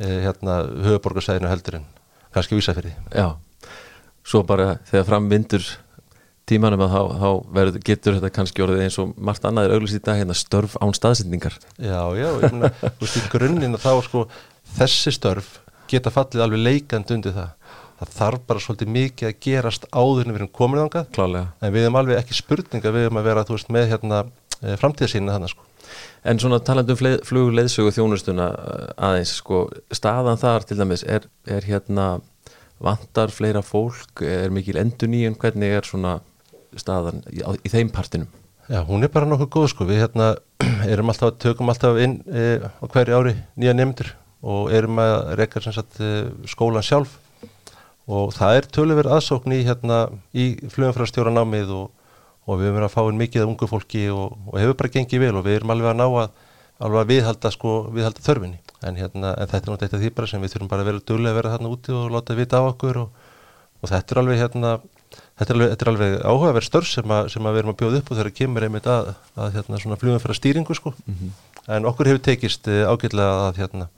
[0.00, 1.88] hérna höfuborgarsæðinu heldur en
[2.34, 3.34] kannski vísa fyrir Já,
[4.24, 5.66] svo bara þegar fram vindur
[6.48, 7.28] tímanum að þá, þá
[7.58, 10.78] verður, getur þetta kannski orðið eins og margt annað er auglust í dag hérna störf
[10.82, 14.24] án staðsendingar Já, já, ég meina, þú veist, í grunninn þá sko,
[14.78, 15.58] þessi störf
[15.92, 17.50] geta fallið alveg leikand undir það.
[18.02, 21.18] Það þarf bara svolítið mikið að gerast áður en við erum komin ángað,
[21.62, 24.22] en við erum alveg ekki spurninga, við erum að vera, þú veist, með hérna
[24.80, 25.68] framtíðasína þannig sko
[26.22, 29.64] En svona talandum flugleðsögu þjónustuna eh, aðeins, sko,
[29.94, 32.12] staðan þar til dæmis, er, er hérna
[32.82, 36.20] vantar fleira fólk, er mikil endur nýjum, hvernig er svona
[36.78, 38.30] staðan í, í þeim partinum?
[38.70, 40.32] Já, hún er bara nokkuð góð, sko, við hérna
[40.92, 44.12] erum alltaf, tökum alltaf inn e, á hverju ári nýja nefndur
[44.42, 46.12] og erum að rekka sem sagt e,
[46.50, 47.18] skólan sjálf
[48.10, 49.98] og það er töluverð aðsókn í hérna
[50.34, 51.90] í flugumfærastjóranámið og
[52.46, 54.92] og við höfum verið að fá inn mikið af ungu fólki og, og hefur bara
[54.96, 56.32] gengið vel og við erum alveg að ná að,
[56.82, 58.58] alveg að viðhalda, sko, viðhalda þörfinni.
[58.82, 60.90] En, hérna, en þetta er náttúrulega eitt af því bara sem við þurfum bara að
[60.90, 63.28] vera duglega að vera þarna úti og láta vita á okkur og,
[63.78, 64.72] og þetta er alveg hérna,
[65.38, 67.78] þetta er alveg, þetta er alveg áhugaverð störf sem, a, sem að við erum að
[67.84, 70.94] bjóða upp og þeirra kemur einmitt að, að hérna, svona flugum fyrir stýringu sko.
[71.06, 71.40] Mm -hmm.
[71.76, 73.88] en okkur hefur tekist eh, ágjörlega að hérna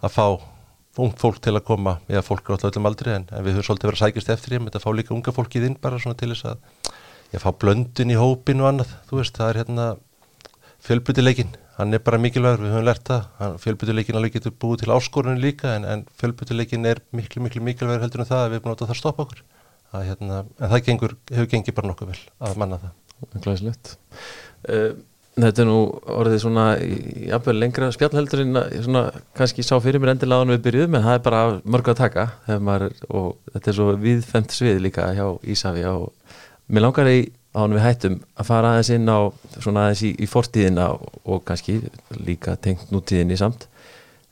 [0.00, 0.26] að fá
[1.04, 3.66] ung fólk til að koma, eða fólk er alltaf öllum aldrei en, en við höfum
[3.66, 6.18] svolítið verið að sækist eftir ég með að fá líka unga fólkið inn bara svona
[6.18, 6.92] til þess að
[7.34, 9.86] ég fá blöndun í hópin og annað, þú veist, það er hérna
[10.84, 15.42] fjölbyttileikin, hann er bara mikilvægur, við höfum lært það, fjölbyttileikin alveg getur búið til áskorunni
[15.42, 18.90] líka en, en fjölbyttileikin er miklu, miklu mikilvægur heldur en það að við erum náttúrulega
[18.90, 19.42] það að stoppa okkur,
[19.90, 22.94] að, hérna, en það gengur, hefur gengið bara nokkuð vel að manna það.
[23.44, 23.96] Glæslegt.
[24.68, 24.94] Uh,
[25.34, 25.78] þetta er nú
[26.14, 29.04] orðið svona jafnveg lengra spjallheldur en svona
[29.36, 32.26] kannski sá fyrir mér endilega ánum við byrjuðum en það er bara mörg að taka
[32.54, 36.12] og þetta er svo viðfemt svið líka hjá Ísafi og
[36.68, 37.18] Mér langar í
[37.54, 39.20] ánum við hættum að fara aðeins inn á
[39.60, 41.76] svona aðeins í, í fortíðina og kannski
[42.24, 43.68] líka tengt nútíðinni samt.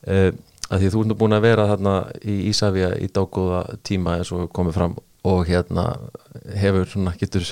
[0.03, 0.33] Uh,
[0.73, 1.93] að því þú ert nú búin að vera þarna
[2.25, 4.95] í Ísafja í dágóða tíma eins og komið fram
[5.29, 5.85] og hérna
[6.59, 7.45] hefur svona getur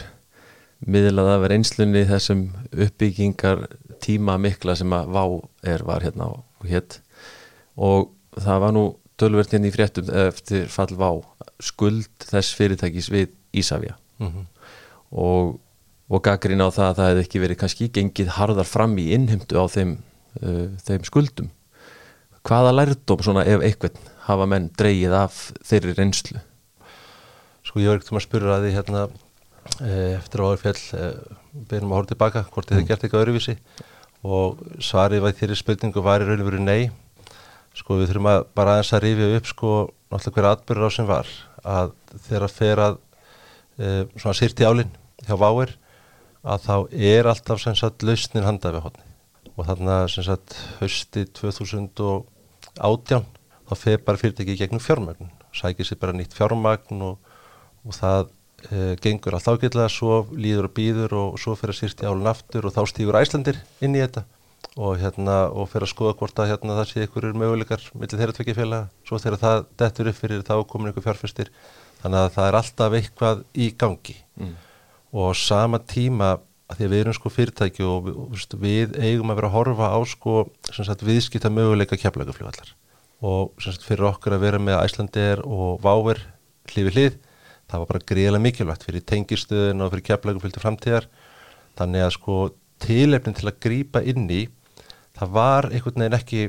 [0.82, 3.68] miðlað að vera einslunni þessum uppbyggingar
[4.04, 5.24] tíma mikla sem að Vá
[5.72, 7.00] er var hérna og hétt
[7.78, 8.10] og
[8.42, 8.86] það var nú
[9.22, 11.12] tölvertinn í fréttum eftir fall Vá
[11.62, 13.30] skuld þess fyrirtækis við
[13.62, 14.51] Ísafja mm -hmm
[15.12, 15.58] og,
[16.12, 19.60] og gaggrín á það að það hefði ekki verið kannski gengið harðar fram í innhymtu
[19.60, 19.98] á þeim,
[20.42, 21.52] uh, þeim skuldum.
[22.48, 26.42] Hvaða lærdom svona ef eitthvað hafa menn dreyið af þeirri reynslu?
[27.62, 29.02] Sko ég var ekkert um að spyrja að því hérna
[29.86, 31.36] eh, eftir áður fjall eh,
[31.70, 32.88] byrjum að horfa tilbaka hvort þið mm.
[32.90, 33.56] gert eitthvað öruvísi
[34.22, 36.90] og svarið var þeirri spurningu var í raun og veru nei.
[37.78, 39.72] Sko við þurfum að bara aðeins að rifja upp sko
[40.12, 41.30] náttúrulega hverja atbyrður á sem var.
[41.62, 41.94] Að
[42.28, 42.98] þeirra fer að
[43.78, 44.92] e, svona sýrt í álinn
[45.28, 45.72] hjá Váir
[46.42, 46.76] að þá
[47.14, 49.06] er alltaf sem sagt lausnin handað við hodni
[49.52, 50.50] og þarna sem sagt
[50.80, 52.26] hösti 2018
[52.82, 57.18] þá feð bara fyrirtæki gegnum fjármögn sækir sér bara nýtt fjármögn og,
[57.86, 58.30] og það
[58.70, 62.32] e, gengur allt ágætlega, svo líður og býður og svo fyrir að sýrst í álun
[62.32, 64.26] aftur og þá stýgur æslandir inn í þetta.
[64.80, 68.36] Og hérna og fyrir að skoða hvort að hérna það sé ykkur möguleikar millir þeirra
[68.38, 71.52] tvekifélaga, svo þegar það dettur upp fyrir þá komin ykkur fjárfestir.
[72.02, 74.16] Þannig að það er alltaf eitthvað í gangi.
[74.40, 74.60] Mm
[75.12, 76.38] og á sama tíma
[76.72, 79.90] að því að við erum sko fyrirtæki og við, við eigum að vera að horfa
[79.92, 80.36] á sko
[80.72, 82.72] sagt, viðskipta möguleika keflagafljóðallar
[83.28, 86.24] og sagt, fyrir okkur að vera með æslandir og váver
[86.72, 87.20] hlifið hlið
[87.72, 91.06] það var bara greiðilega mikilvægt fyrir tengistuðin og fyrir keflagafljóðallar framtíðar.
[91.80, 92.40] Þannig að sko
[92.84, 94.42] tilefnin til að grýpa inn í
[95.16, 96.42] það var einhvern veginn ekki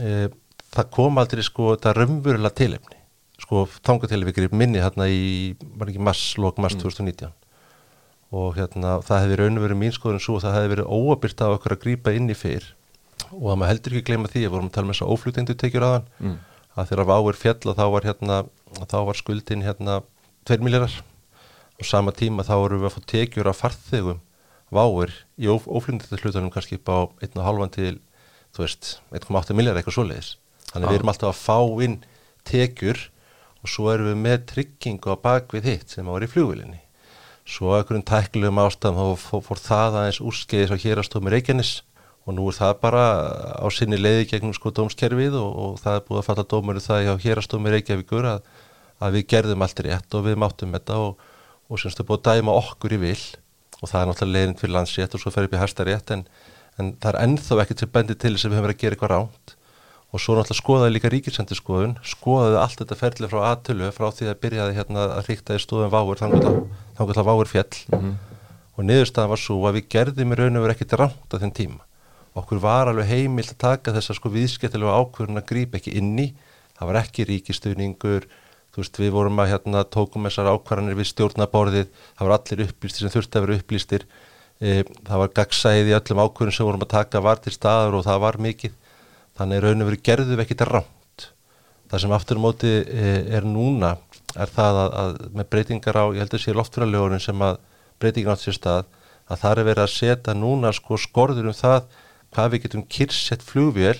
[0.00, 0.30] e,
[0.72, 2.98] það kom aldrei sko það raunverulega tilefni.
[3.42, 6.84] Sko þangar til að við grýpum minni hérna í, var ekki mass, lók mass mm.
[6.86, 7.41] 2019
[8.32, 11.44] og hérna, það hefði raun og verið mín skoðun svo að það hefði verið óabyrt
[11.44, 12.68] af okkur að grýpa inn í fyrr
[13.28, 15.56] og það maður heldur ekki gleyma því að vorum að tala með þess að ófluteindu
[15.60, 16.36] tekjur aðan mm.
[16.76, 18.38] að þegar váir fjall þá var, hérna,
[18.88, 19.98] þá var skuldin hérna
[20.48, 20.98] 2 miljarar
[21.78, 24.22] og sama tíma þá vorum við að fá tekjur af farþegum
[24.72, 26.98] váir í ófluteindu hlutunum kannski upp á
[27.28, 27.94] 1,5 til
[28.56, 30.36] 1,8 miljar eitthvað svoleiðis
[30.72, 30.90] þannig ah.
[30.90, 31.98] við erum alltaf að fá inn
[32.48, 33.08] tekjur
[33.62, 36.80] og svo erum við með tryggingu á bakvið hitt sem var í fljóðvilinni
[37.48, 41.72] svo ekkurinn tækluðum ástæðum þá fór, það aðeins úrskeiðis á hérastómi Reykjanes.
[42.22, 43.04] Og nú er það bara
[43.58, 47.06] á sinni leiði gegnum sko dómskerfið og, og það er búið að falla dómuru það
[47.08, 48.44] hjá hérastómi Reykjavíkur að,
[49.02, 51.24] að við gerðum allt rétt og við máttum þetta og,
[51.66, 53.18] og semstu búið að dæma okkur í vil.
[53.80, 56.22] Og það er náttúrulega leiðin fyrir landsrétt og svo fer upp í hæsta rétt en,
[56.78, 58.98] en það er ennþá ekkert sem bendir til þess að við höfum verið að gera
[58.98, 59.56] eitthvað ránt
[60.12, 64.40] og svo náttúrulega skoðaði líka ríkisendurskoðun skoðaði allt þetta ferli frá aðtölu frá því að
[64.44, 66.58] byrjaði hérna að ríkta í stóðum váur þannig að
[66.98, 68.14] váur fjall mm -hmm.
[68.76, 71.58] og niðurstaðan var svo að við gerðum í raun og verið ekkert ránt að þenn
[71.60, 71.82] tíma.
[72.34, 76.34] Okkur var alveg heimilt að taka þess að sko viðskettilega ákvörðun að grípa ekki inni
[76.78, 78.26] það var ekki ríkistuðningur
[78.72, 83.04] þú veist, við vorum að hérna tókum þessar ákvarðanir við stjórnaborðið það var allir upplýstir
[83.04, 84.06] sem þurfti að vera upplýstir.
[84.62, 88.06] E, það var gagsæðið í öllum ákvarðanir sem vorum að taka var til staður og
[88.06, 88.72] það var mikið.
[89.36, 91.28] Þannig raun og veru gerðu við ekkit rámt
[91.92, 93.98] það sem aftur móti e, er núna
[94.36, 97.58] er það að, að með breytingar á, ég held að sé loftfjörðarlegunin sem að
[98.02, 98.86] breytingar átt sér stað
[99.28, 101.82] að það er verið að setja núna sko skorður um það
[102.32, 103.98] hvað við getum kyrsett flugvél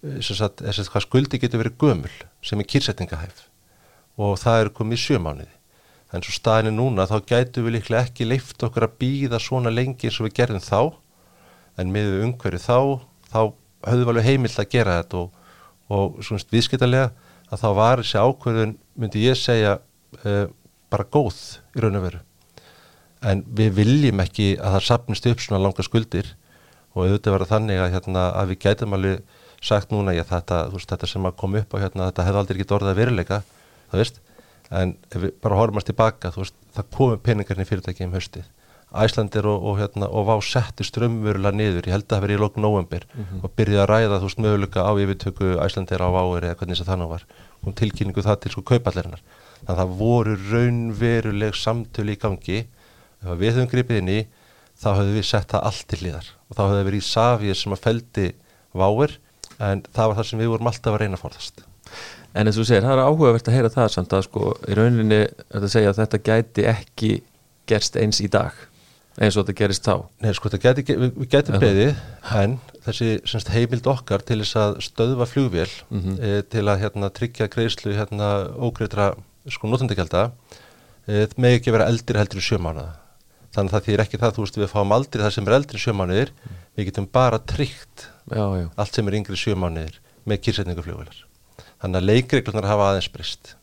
[0.00, 3.46] þess að hvað skuldi getur verið gömul sem er kyrsettingahæf
[4.16, 5.56] og það er komið í sjömániði
[6.14, 10.08] en svo staðinu núna þá gætu við líklega ekki leift okkur að býða svona lengi
[10.08, 10.80] eins og við gerðum þá.
[11.76, 12.78] En með umhverju þá
[13.26, 13.40] þá
[13.86, 15.40] höfðum við alveg heimilt að gera þetta og,
[15.92, 17.10] og svona viðskiptalega
[17.50, 20.46] að þá var þessi ákverðun myndi ég segja uh,
[20.92, 21.38] bara góð
[21.76, 22.22] í raun og veru.
[23.26, 26.34] En við viljum ekki að það sapnist upp svona langa skuldir
[26.94, 30.88] og auðvitað vera þannig að, hérna, að við gætum alveg sagt núna ég, þetta, veist,
[30.90, 33.38] þetta sem að koma upp á hérna, þetta hefði aldrei ekki orðið að veruleika
[33.90, 34.20] það veist,
[34.80, 38.46] en ef við bara horfumast tilbaka veist, það komum peningarnir fyrirtæki um höstið
[39.04, 42.42] Æslandir og, og, hérna, og vá settu strömmverulega niður, ég held að það verið í
[42.42, 43.42] lókn november mm -hmm.
[43.44, 46.84] og byrjaði að ræða þú veist möguleika á yfirtöku Æslandir á váir eða hvernig þess
[46.86, 47.26] að þannig var.
[47.66, 49.22] Og tilkynningu það til sko kaupallerinnar
[49.66, 52.58] þannig að það voru raunveruleg samtölu í gangi.
[53.22, 54.20] Ef við höfum gripið inn í
[54.76, 57.56] þá höfum við sett það allt til liðar og þá höfum við verið í Savir
[57.56, 58.28] sem að feldi
[58.76, 59.18] váir
[59.58, 61.64] en það var það sem við vorum alltaf að reyna að forðast.
[62.36, 65.22] En eins og segir, það er áhugavert að heyra það samt að sko í rauninni
[65.56, 67.12] að segja að þetta gæti ekki
[67.66, 68.52] gerst eins í dag
[69.16, 69.94] eins og þetta gerist þá
[70.24, 71.94] Nei sko gæti, við, gætum beðið
[72.36, 76.20] en þessi semst, heimild okkar til þess að stöðva flugvél mm -hmm.
[76.20, 79.14] e, til að hérna, tryggja greiðslu hérna, ógreitra
[79.48, 80.30] sko notendikælda
[81.06, 82.96] e, með ekki vera eldri heldur í sjömánaða
[83.56, 85.78] þannig að það þýr ekki það, þú veist við fáum aldrei það sem er eldri
[85.78, 86.58] í sjömánaðir mm.
[86.76, 88.66] við getum bara tryggt já, já.
[88.76, 91.22] allt sem er yngri sjömániðir með kýrsetningufljóðular.
[91.80, 93.54] Þannig að leikreglunar hafa aðeins brist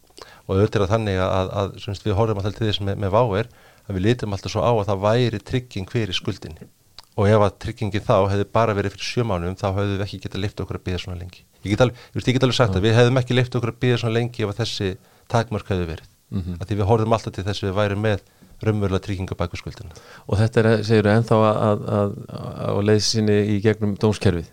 [0.48, 3.52] og auðvitað þannig að, að, að við horfum alltaf til þess með, með váer
[3.88, 6.70] að við litum alltaf svo á að það væri trygging fyrir skuldinni
[7.14, 10.44] og ef að tryggingi þá hefði bara verið fyrir sjömánum þá hefðu við ekki getað
[10.44, 11.44] lift okkur að býða svona lengi.
[11.64, 14.00] Ég get alveg, ég get alveg sagt að við hefðum ekki lift okkur að býða
[14.02, 14.90] svona lengi ef þessi
[15.30, 16.10] takmörk hefði verið.
[16.34, 16.66] Mm -hmm.
[16.66, 18.24] Því við horfum alltaf til þess að við væri með
[18.64, 19.94] raunverulega trygginga baka skuldina.
[20.28, 22.18] Og þetta er, segir þú, ennþá að, að,
[22.66, 24.50] að leysinni í gegnum dómskerfið?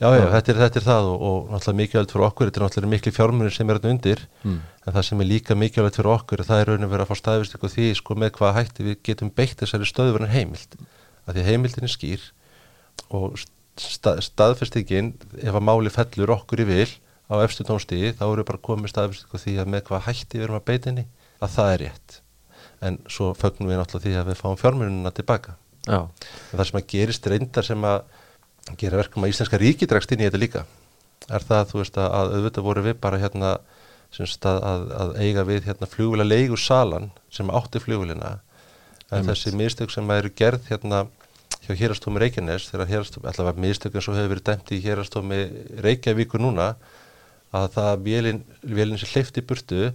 [0.00, 2.64] Já, já, þetta er, þetta er það og, og náttúrulega mikilvægt fyrir okkur, þetta er
[2.64, 4.54] náttúrulega miklu fjármunir sem er hérna undir, mm.
[4.80, 7.20] en það sem er líka mikilvægt fyrir okkur, það er raun og verið að fá
[7.20, 10.78] staðvist ykkur því, sko, með hvað hætti við getum beitt þessari stöðverðin heimild.
[11.28, 12.26] Að því heimildin er skýr
[13.20, 13.38] og
[13.76, 16.90] stað, staðfestingin ef að máli fellur okkur í vil
[17.28, 20.48] á efstu tónstíði, þá eru bara komið staðfest ykkur því að með hvað hætti við
[20.48, 21.10] erum að beitinni
[21.44, 22.22] að það er rétt.
[22.80, 26.08] En svo fögnum við náttúrulega því að við fáum fjármunina tilbaka en
[26.52, 28.00] það sem að gerist reyndar sem að
[28.80, 30.64] gera verkum að Íslenska ríki dregst inn í þetta líka.
[31.30, 33.54] Er það þú veist að, að auðvitað voru við bara hérna
[34.18, 38.38] að, að, að eiga við hérna flugvila leigur salan sem átti flugvilina
[39.10, 39.30] en Æmint.
[39.30, 41.04] þessi mistök sem eru gerð hérna
[41.64, 45.40] hjá hérastómi Reykjanes þegar hérastómi, allavega mistökun svo hefur verið dæmt í hérastómi
[45.84, 46.74] Reykjavíkur núna
[47.54, 49.90] að það vélinn vélin sem hleyfti burtu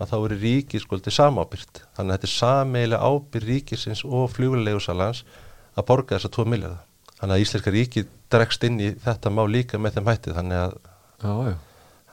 [0.00, 1.82] að þá eru ríki skoldi samábyrgt.
[1.96, 5.24] Þannig að þetta er sameila ábyrg ríkisins og flugvilega salans
[5.76, 6.89] að borga þessa 2 miljardar
[7.20, 10.76] þannig að Íslenska ríki dregst inn í þetta má líka með þeim hætti þannig að
[11.20, 11.56] já, já.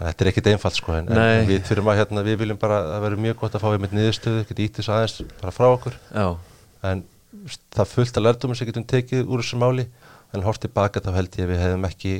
[0.01, 3.05] þetta er ekkit einfalt sko en, en við fyrir maður hérna við viljum bara að
[3.05, 6.27] vera mjög gott að fá einmitt niðurstöðu, ekkert ítis aðeins bara frá okkur já.
[6.91, 7.05] en
[7.75, 9.87] það fullt að lærdomum sem getum tekið úr þessu máli
[10.35, 12.13] en hort tilbaka þá held ég að við hefum ekki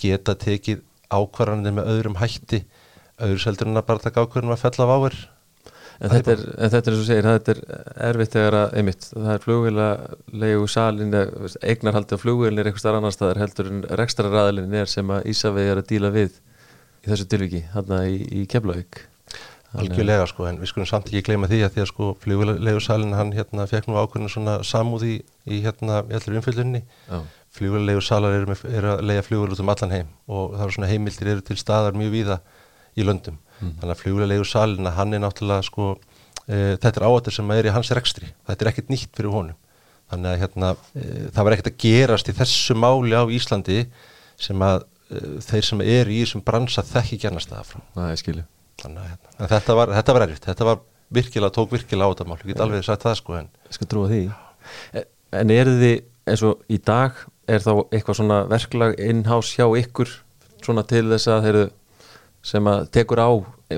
[0.00, 0.82] geta tekið
[1.12, 2.64] ákvarðanir með öðrum hætti
[3.22, 5.18] öðru seldur en að bara taka ákvarðanum að fella á áver
[6.02, 7.60] En þetta, er, en þetta er eins og segir, þetta er
[8.08, 11.16] erfitt þegar að, einmitt, það er flugvílalegu salin,
[11.70, 15.28] eignarhaldi á flugvílin er eitthvað starf annar staðar heldur en rekstra ræðilin er sem að
[15.30, 16.40] Ísafið er að díla við
[17.04, 19.04] í þessu tilviki, hérna í, í Keflavík.
[19.74, 23.14] Algjörlega sko, en við skulum samt ekki gleyma því að því að sko flugvílalegu salin
[23.18, 25.16] hann hérna fekk nú ákveðinu svona samúði
[25.50, 26.84] í hérna í allir umfjöldunni.
[27.54, 30.90] Flugvílalegu salar eru er að lega flugvíl út um allan heim og það eru svona
[30.90, 32.38] heimildir eru til staðar mjög víða
[32.94, 33.74] í löndum mm.
[33.80, 35.90] þannig að fljóðulegu salina hann er náttúrulega sko
[36.46, 38.30] e, þetta er áættur sem er í hans rekstri.
[38.48, 39.60] Þetta er ekkert nýtt fyrir honum.
[40.12, 41.04] Þannig að hérna, e,
[41.34, 43.78] það var ekkert að gerast í þessu máli á Íslandi
[44.46, 47.84] sem að e, þeir sem er í þessum bransa þekki gernast það frá.
[48.82, 50.48] Þannig að hérna, þetta var, þetta var erfitt.
[50.50, 50.82] Þetta var
[51.14, 52.40] virkilega, tók virkilega á þetta mál.
[52.42, 54.24] Ég get alveg sagt það sko en ég skal trúa því.
[54.92, 55.06] E,
[55.40, 55.96] en er þið
[56.30, 57.16] eins og í dag
[57.50, 60.10] er þá eitthvað svona verklag innhás hjá ykkur
[60.64, 61.58] svona til þess að þeir
[62.44, 63.30] sem að tekur á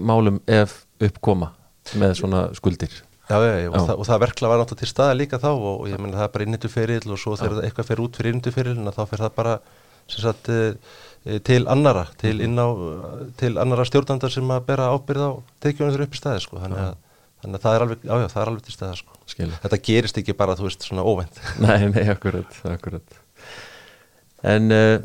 [0.02, 1.52] málum ef uppkoma
[1.97, 2.93] með svona skuldir.
[3.26, 5.88] Já, já, já, og, það, og það verkla var náttúrulega til staða líka þá og
[5.90, 9.01] ég menna það er bara innituferil og svo þegar eitthvað fer út fyrir innituferilina þá
[9.10, 9.55] fer það bara
[10.14, 12.68] sagt, e, til annara til, inn á,
[13.40, 15.30] til annara stjórnandar sem að bera ábyrð á
[15.64, 16.60] tekjunum þeirra upp í staði sko.
[16.62, 19.20] þannig, að, þannig að það er alveg, já, já, það er alveg til staði sko.
[19.66, 23.20] þetta gerist ekki bara, þú veist, svona óvend Nei, nei, akkurat, akkurat.
[24.47, 25.01] En uh,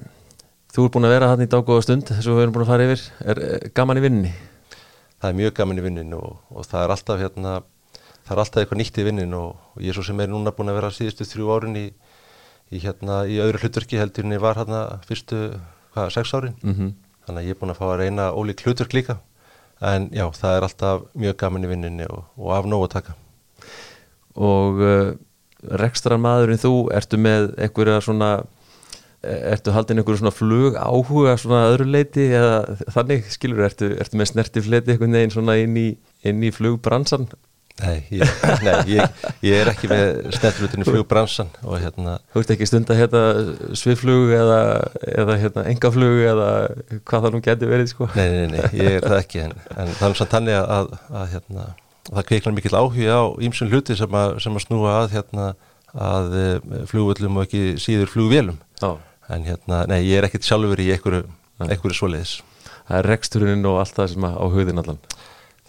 [0.72, 2.72] þú er búin að vera hann í dágóða stund þess að við erum búin að
[2.72, 3.04] fara yfir
[3.34, 4.32] er uh, gaman í vinninni?
[5.22, 7.52] Það er mjög gaman í vinninni og, og það er alltaf hérna,
[8.26, 10.54] það er alltaf eitthvað nýtt í vinnin og, og ég er svo sem er núna
[10.56, 11.86] búin að vera síðustu þrjú árin í,
[12.72, 15.42] í hérna, í öðru hlutverki heldur en ég var hérna fyrstu
[15.94, 16.94] hvað, sex árin Mm -hmm.
[17.28, 19.18] þannig að ég er búin að fá að reyna ólík hlutverk líka
[19.82, 23.14] en já, það er alltaf mjög gaman í vinninni og, og af nóg að taka
[24.36, 25.14] Og uh,
[25.62, 28.46] rekstrar maðurinn þú, ertu með einhverja svona
[29.22, 34.32] ertu haldin einhverju svona flug áhuga svona öðru leiti eða þannig skilur, ertu, ertu með
[34.32, 35.88] snerti fleti einhvern veginn svona inn í,
[36.26, 37.28] inn í flugbransan?
[37.82, 38.32] Nei, ég,
[38.66, 43.00] nei, ég, ég er ekki með snertlutinni flugbransan og hérna Þú ert ekki stund að
[43.00, 43.22] hérna
[43.80, 44.58] sviflug eða,
[45.08, 46.50] eða hérna engaflug eða
[47.08, 49.94] hvað það nú getur verið sko Nei, nei, nei, ég er það ekki en, en
[49.98, 50.92] það er samt þannig að, að,
[51.22, 51.68] að hérna,
[52.10, 55.48] það kveiknar mikill áhuga á ýmsum hluti sem að, sem að snúa að hérna,
[56.10, 56.36] að
[56.92, 58.92] flugvöllum og ekki síður flugvélum Já.
[59.32, 61.24] En hérna, nei, ég er ekkit sjálfur í einhverju,
[61.66, 62.36] einhverju svoleiðis.
[62.88, 65.00] Það er reksturinn og allt það sem á hugðin allan.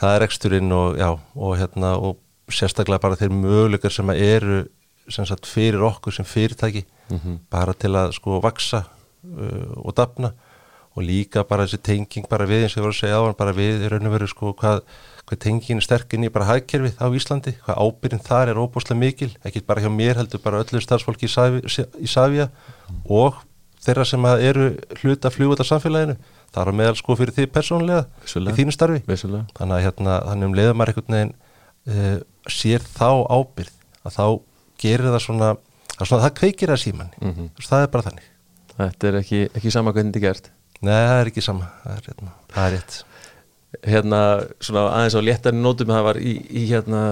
[0.03, 2.19] Það er reksturinn og, já, og hérna og
[2.53, 4.65] sérstaklega bara þeir möguleikar sem eru
[5.11, 7.41] sem sagt fyrir okkur sem fyrirtæki Mhm.
[7.51, 8.85] bara til að sko vaksa
[9.27, 10.33] uh, og dafna.
[10.97, 13.37] Og líka bara þessi tenging bara við eins og ég voru að segja á hann
[13.39, 14.81] bara við í raun og veru sko hvað,
[15.29, 19.31] hvað tengingin er sterkinn í bara hagkerfið á Íslandi hvað ábyrðin þar er óbúslega mikil
[19.45, 22.51] ekki bara hjá mér heldur bara öllu starfsfólki í, Savi, í Savia
[23.09, 23.41] og
[23.83, 24.67] þeirra sem að eru
[25.03, 26.17] hluta fljóða samfélaginu
[26.53, 28.55] það er á meðal sko fyrir því persónulega Vissulega.
[28.55, 29.47] í þínu starfi Vissulega.
[29.59, 31.35] þannig að hérna, þannig um maður einhvern veginn
[31.89, 32.19] uh,
[32.53, 33.73] sér þá ábyrð
[34.03, 34.25] að þá
[34.83, 35.49] gerir það svona,
[36.03, 37.49] svona, það kveikir það síman mm Mhm.
[37.69, 38.29] það er bara þannig
[38.73, 40.47] Þetta er ekki, ekki sama hvernig þetta er gert
[40.83, 42.95] Nei, það er ekki sama, það er, hérna, það er rétt
[43.89, 44.21] Hérna
[44.61, 47.03] svona aðeins á léttarinn nótum það var í, í hérna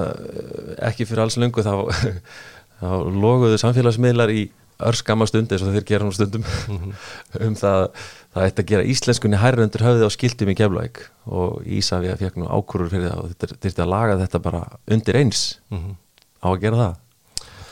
[0.89, 1.73] ekki fyrir alls löngu þá,
[2.81, 4.43] þá loguðu samfélagsmiðlar í
[4.89, 6.47] örskama stund eins og þeir gera nú stundum
[7.47, 7.85] um það
[8.31, 12.41] það ætti að gera íslenskunni hærra undir höfði á skiltum í Keflæk og Ísafja fekk
[12.41, 15.45] nú ákvörur fyrir það og þetta þurfti að laga þetta bara undir eins.
[15.75, 15.95] Mhm.
[16.41, 16.99] á að gera það?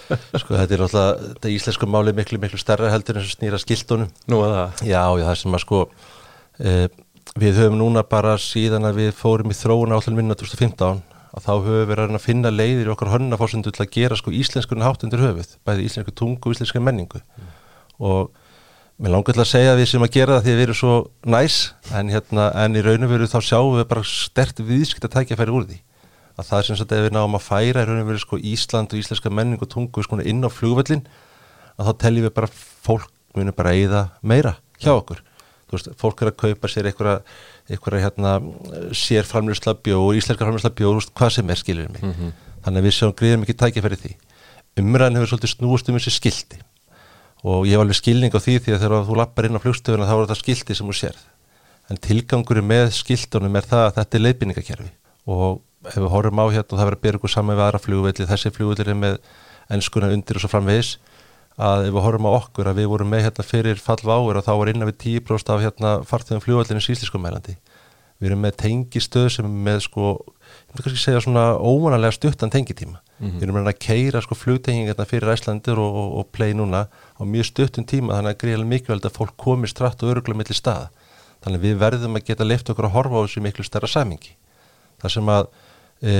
[0.40, 4.08] Sko þetta er náttúrulega, þetta íslensku máli miklu, miklu stærra heldur en sem snýra skildunum
[4.30, 4.82] Nú að það?
[4.88, 5.80] Já, já, það sem að sko
[6.58, 6.72] e,
[7.38, 11.02] við höfum núna bara síðan að við fórum í þróuna átlun minna 2015
[11.34, 14.32] að þá höfum við verið að finna leiðir í okkar hönnafórsundu til að gera sko
[14.34, 17.20] íslenskunni hátt undir höfuð, bæði íslensku tungu og íslensku menningu.
[18.00, 18.30] Og
[18.98, 20.78] mér langar til að segja að við sem að gera það því að við erum
[20.80, 20.94] svo
[21.28, 21.58] næs
[21.92, 25.38] en, hérna, en í raun og veru þá sjáum við bara stert viðskipt að tækja
[25.38, 25.78] færi úr því.
[26.38, 28.40] Að það er sem sagt ef við náum að færa í raun og veru sko
[28.40, 31.04] Ísland og íslenska menningu og tungu sko inn á flugvöllin
[31.78, 35.22] að þá teljum við bara fólk munum bara eigða meira hjá okkur
[35.76, 37.18] veist, fólk er að kaupa sér einhverja,
[37.68, 38.32] einhverja hérna,
[38.96, 42.04] sér framlýsla bjór, íslenska framlýsla bjór, hvað sem er skilur mig.
[42.64, 44.12] Þannig að við sjáum greiðum ekki tækifæri því.
[44.78, 46.60] Umræðin hefur svolítið snúist um þessi skildi
[47.46, 50.06] og ég hef alveg skilning á því því að þegar þú lappar inn á flugstöfuna
[50.08, 51.20] þá er þetta skildi sem þú sérð.
[51.88, 54.90] En tilgangur með skildunum er það að þetta er leiðbynningakerfi
[55.28, 57.80] og ef við horfum á hérna og það verður að byrja ykkur saman við aðra
[57.84, 59.18] flugvelli, þessi flugvelli er með
[59.72, 60.90] enskuna undir og svo framvegis
[61.58, 64.46] að ef við horfum á okkur að við vorum með hérna fyrir fallv áur og
[64.46, 67.58] þá var innan við 10% af hérna farþegum flugvellinu síslískum mælandi
[68.18, 72.50] við erum með tengistöð sem er með sko, ég myndi kannski segja svona ómanalega stuttan
[72.50, 72.98] tengitíma.
[73.18, 76.84] Við erum með að keira sko flugtenging hérna fyrir Æslandir og, og, og play núna
[76.90, 80.58] á mjög stuttum tíma þannig að greiðlega mikilvægt að fólk komi stratt og öruglega millir
[80.58, 80.90] staða.
[81.44, 84.34] Þannig að við verðum að geta leift okkur að horfa á þessu miklu stærra samingi
[85.02, 85.48] það sem að
[86.02, 86.14] e,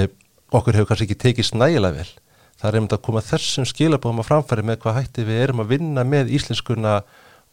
[0.55, 2.11] okkur hefur kannski ekki tekist nægilega vel
[2.59, 5.75] það er einmitt að koma þessum skilabóðum að framfæri með hvað hætti við erum að
[5.75, 6.95] vinna með íslenskuna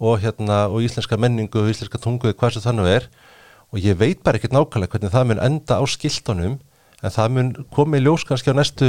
[0.01, 3.09] og, hérna, og íslenska menningu og íslenska tungu hvað sem þannig er.
[3.73, 6.55] Og ég veit bara ekkert nákvæmlega hvernig það mun enda á skiltunum
[7.05, 8.87] en það mun komið í ljós kannski á næstu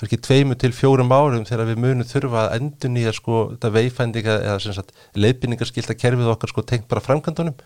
[0.00, 4.36] kannski tveimu til fjórum árum þegar við munum þurfa að endur nýja sko þetta veifændinga
[4.54, 4.84] eða
[5.18, 7.58] leiðbynningarskilta kerfið okkar sko tengt bara framkvæmdunum.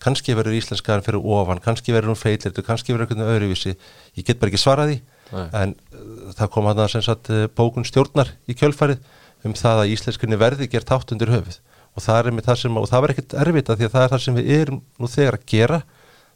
[0.00, 3.76] Kannski verður íslenskaðan fyrir ofan, kannski verður hún feilirtu, kannski verður einhvern öðruvísi.
[4.16, 4.98] Ég get bara ekki svarað því
[5.32, 5.46] Nei.
[5.58, 9.00] en uh, það kom að það sem sagt uh, bókun stjórnar í kjölfarið
[9.46, 11.60] um það að íslenskunni verði gert átt undir höfuð.
[11.96, 14.22] Og það er það sem, og það var ekkert erfitt því að það er það
[14.24, 15.78] sem við erum nú þegar að gera.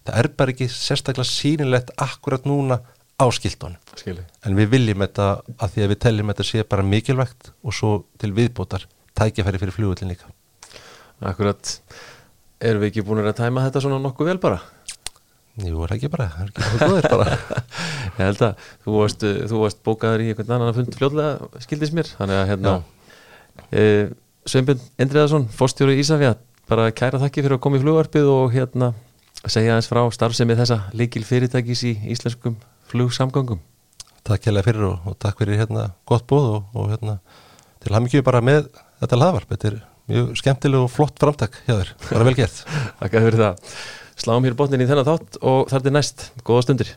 [0.08, 2.80] Það er bara ekki sérstaklega sínilegt akkurat núna
[3.20, 3.76] á skildunum
[4.48, 5.26] en við viljum þetta
[5.60, 7.90] að því að við teljum þetta sé bara mikilvægt og svo
[8.22, 8.86] til viðbótar
[9.18, 10.30] tækifæri fyrir flugullin líka.
[11.20, 11.74] Akkurat
[12.60, 14.58] Erum við ekki búin að tæma þetta svona nokkuð vel bara?
[15.58, 17.38] Jú, er ekki bara, er ekki bara góðir bara.
[18.16, 21.96] Ég held að þú varst, uh, þú varst bókaður í einhvern annan fund fljóðlega skildist
[21.96, 22.10] mér.
[22.20, 22.74] Þannig að hérna
[23.70, 23.82] e,
[24.48, 26.36] Sveinbjörn Endriðarsson, fórstjóri Ísafja
[26.70, 28.92] bara kæra þakki fyrir að koma í flugvarpið og hérna
[29.42, 32.56] segja aðeins frá starfsemi þessa líkil fyrirtækis í íslenskum
[32.90, 33.60] flugsamgangum
[34.26, 37.16] Takk hérlega fyrir og, og takk fyrir hérna gott bóð og, og hérna
[37.80, 38.68] til ekki bara með
[39.00, 39.78] þetta hlaðvarp, þetta er
[40.10, 42.58] mjög skemmtileg og flott framtak hjá þér, bara vel gert.
[43.00, 43.78] Takk fyrir það
[44.20, 46.88] Sláum hér botnin í þennan þátt og þar til næst, góða stundir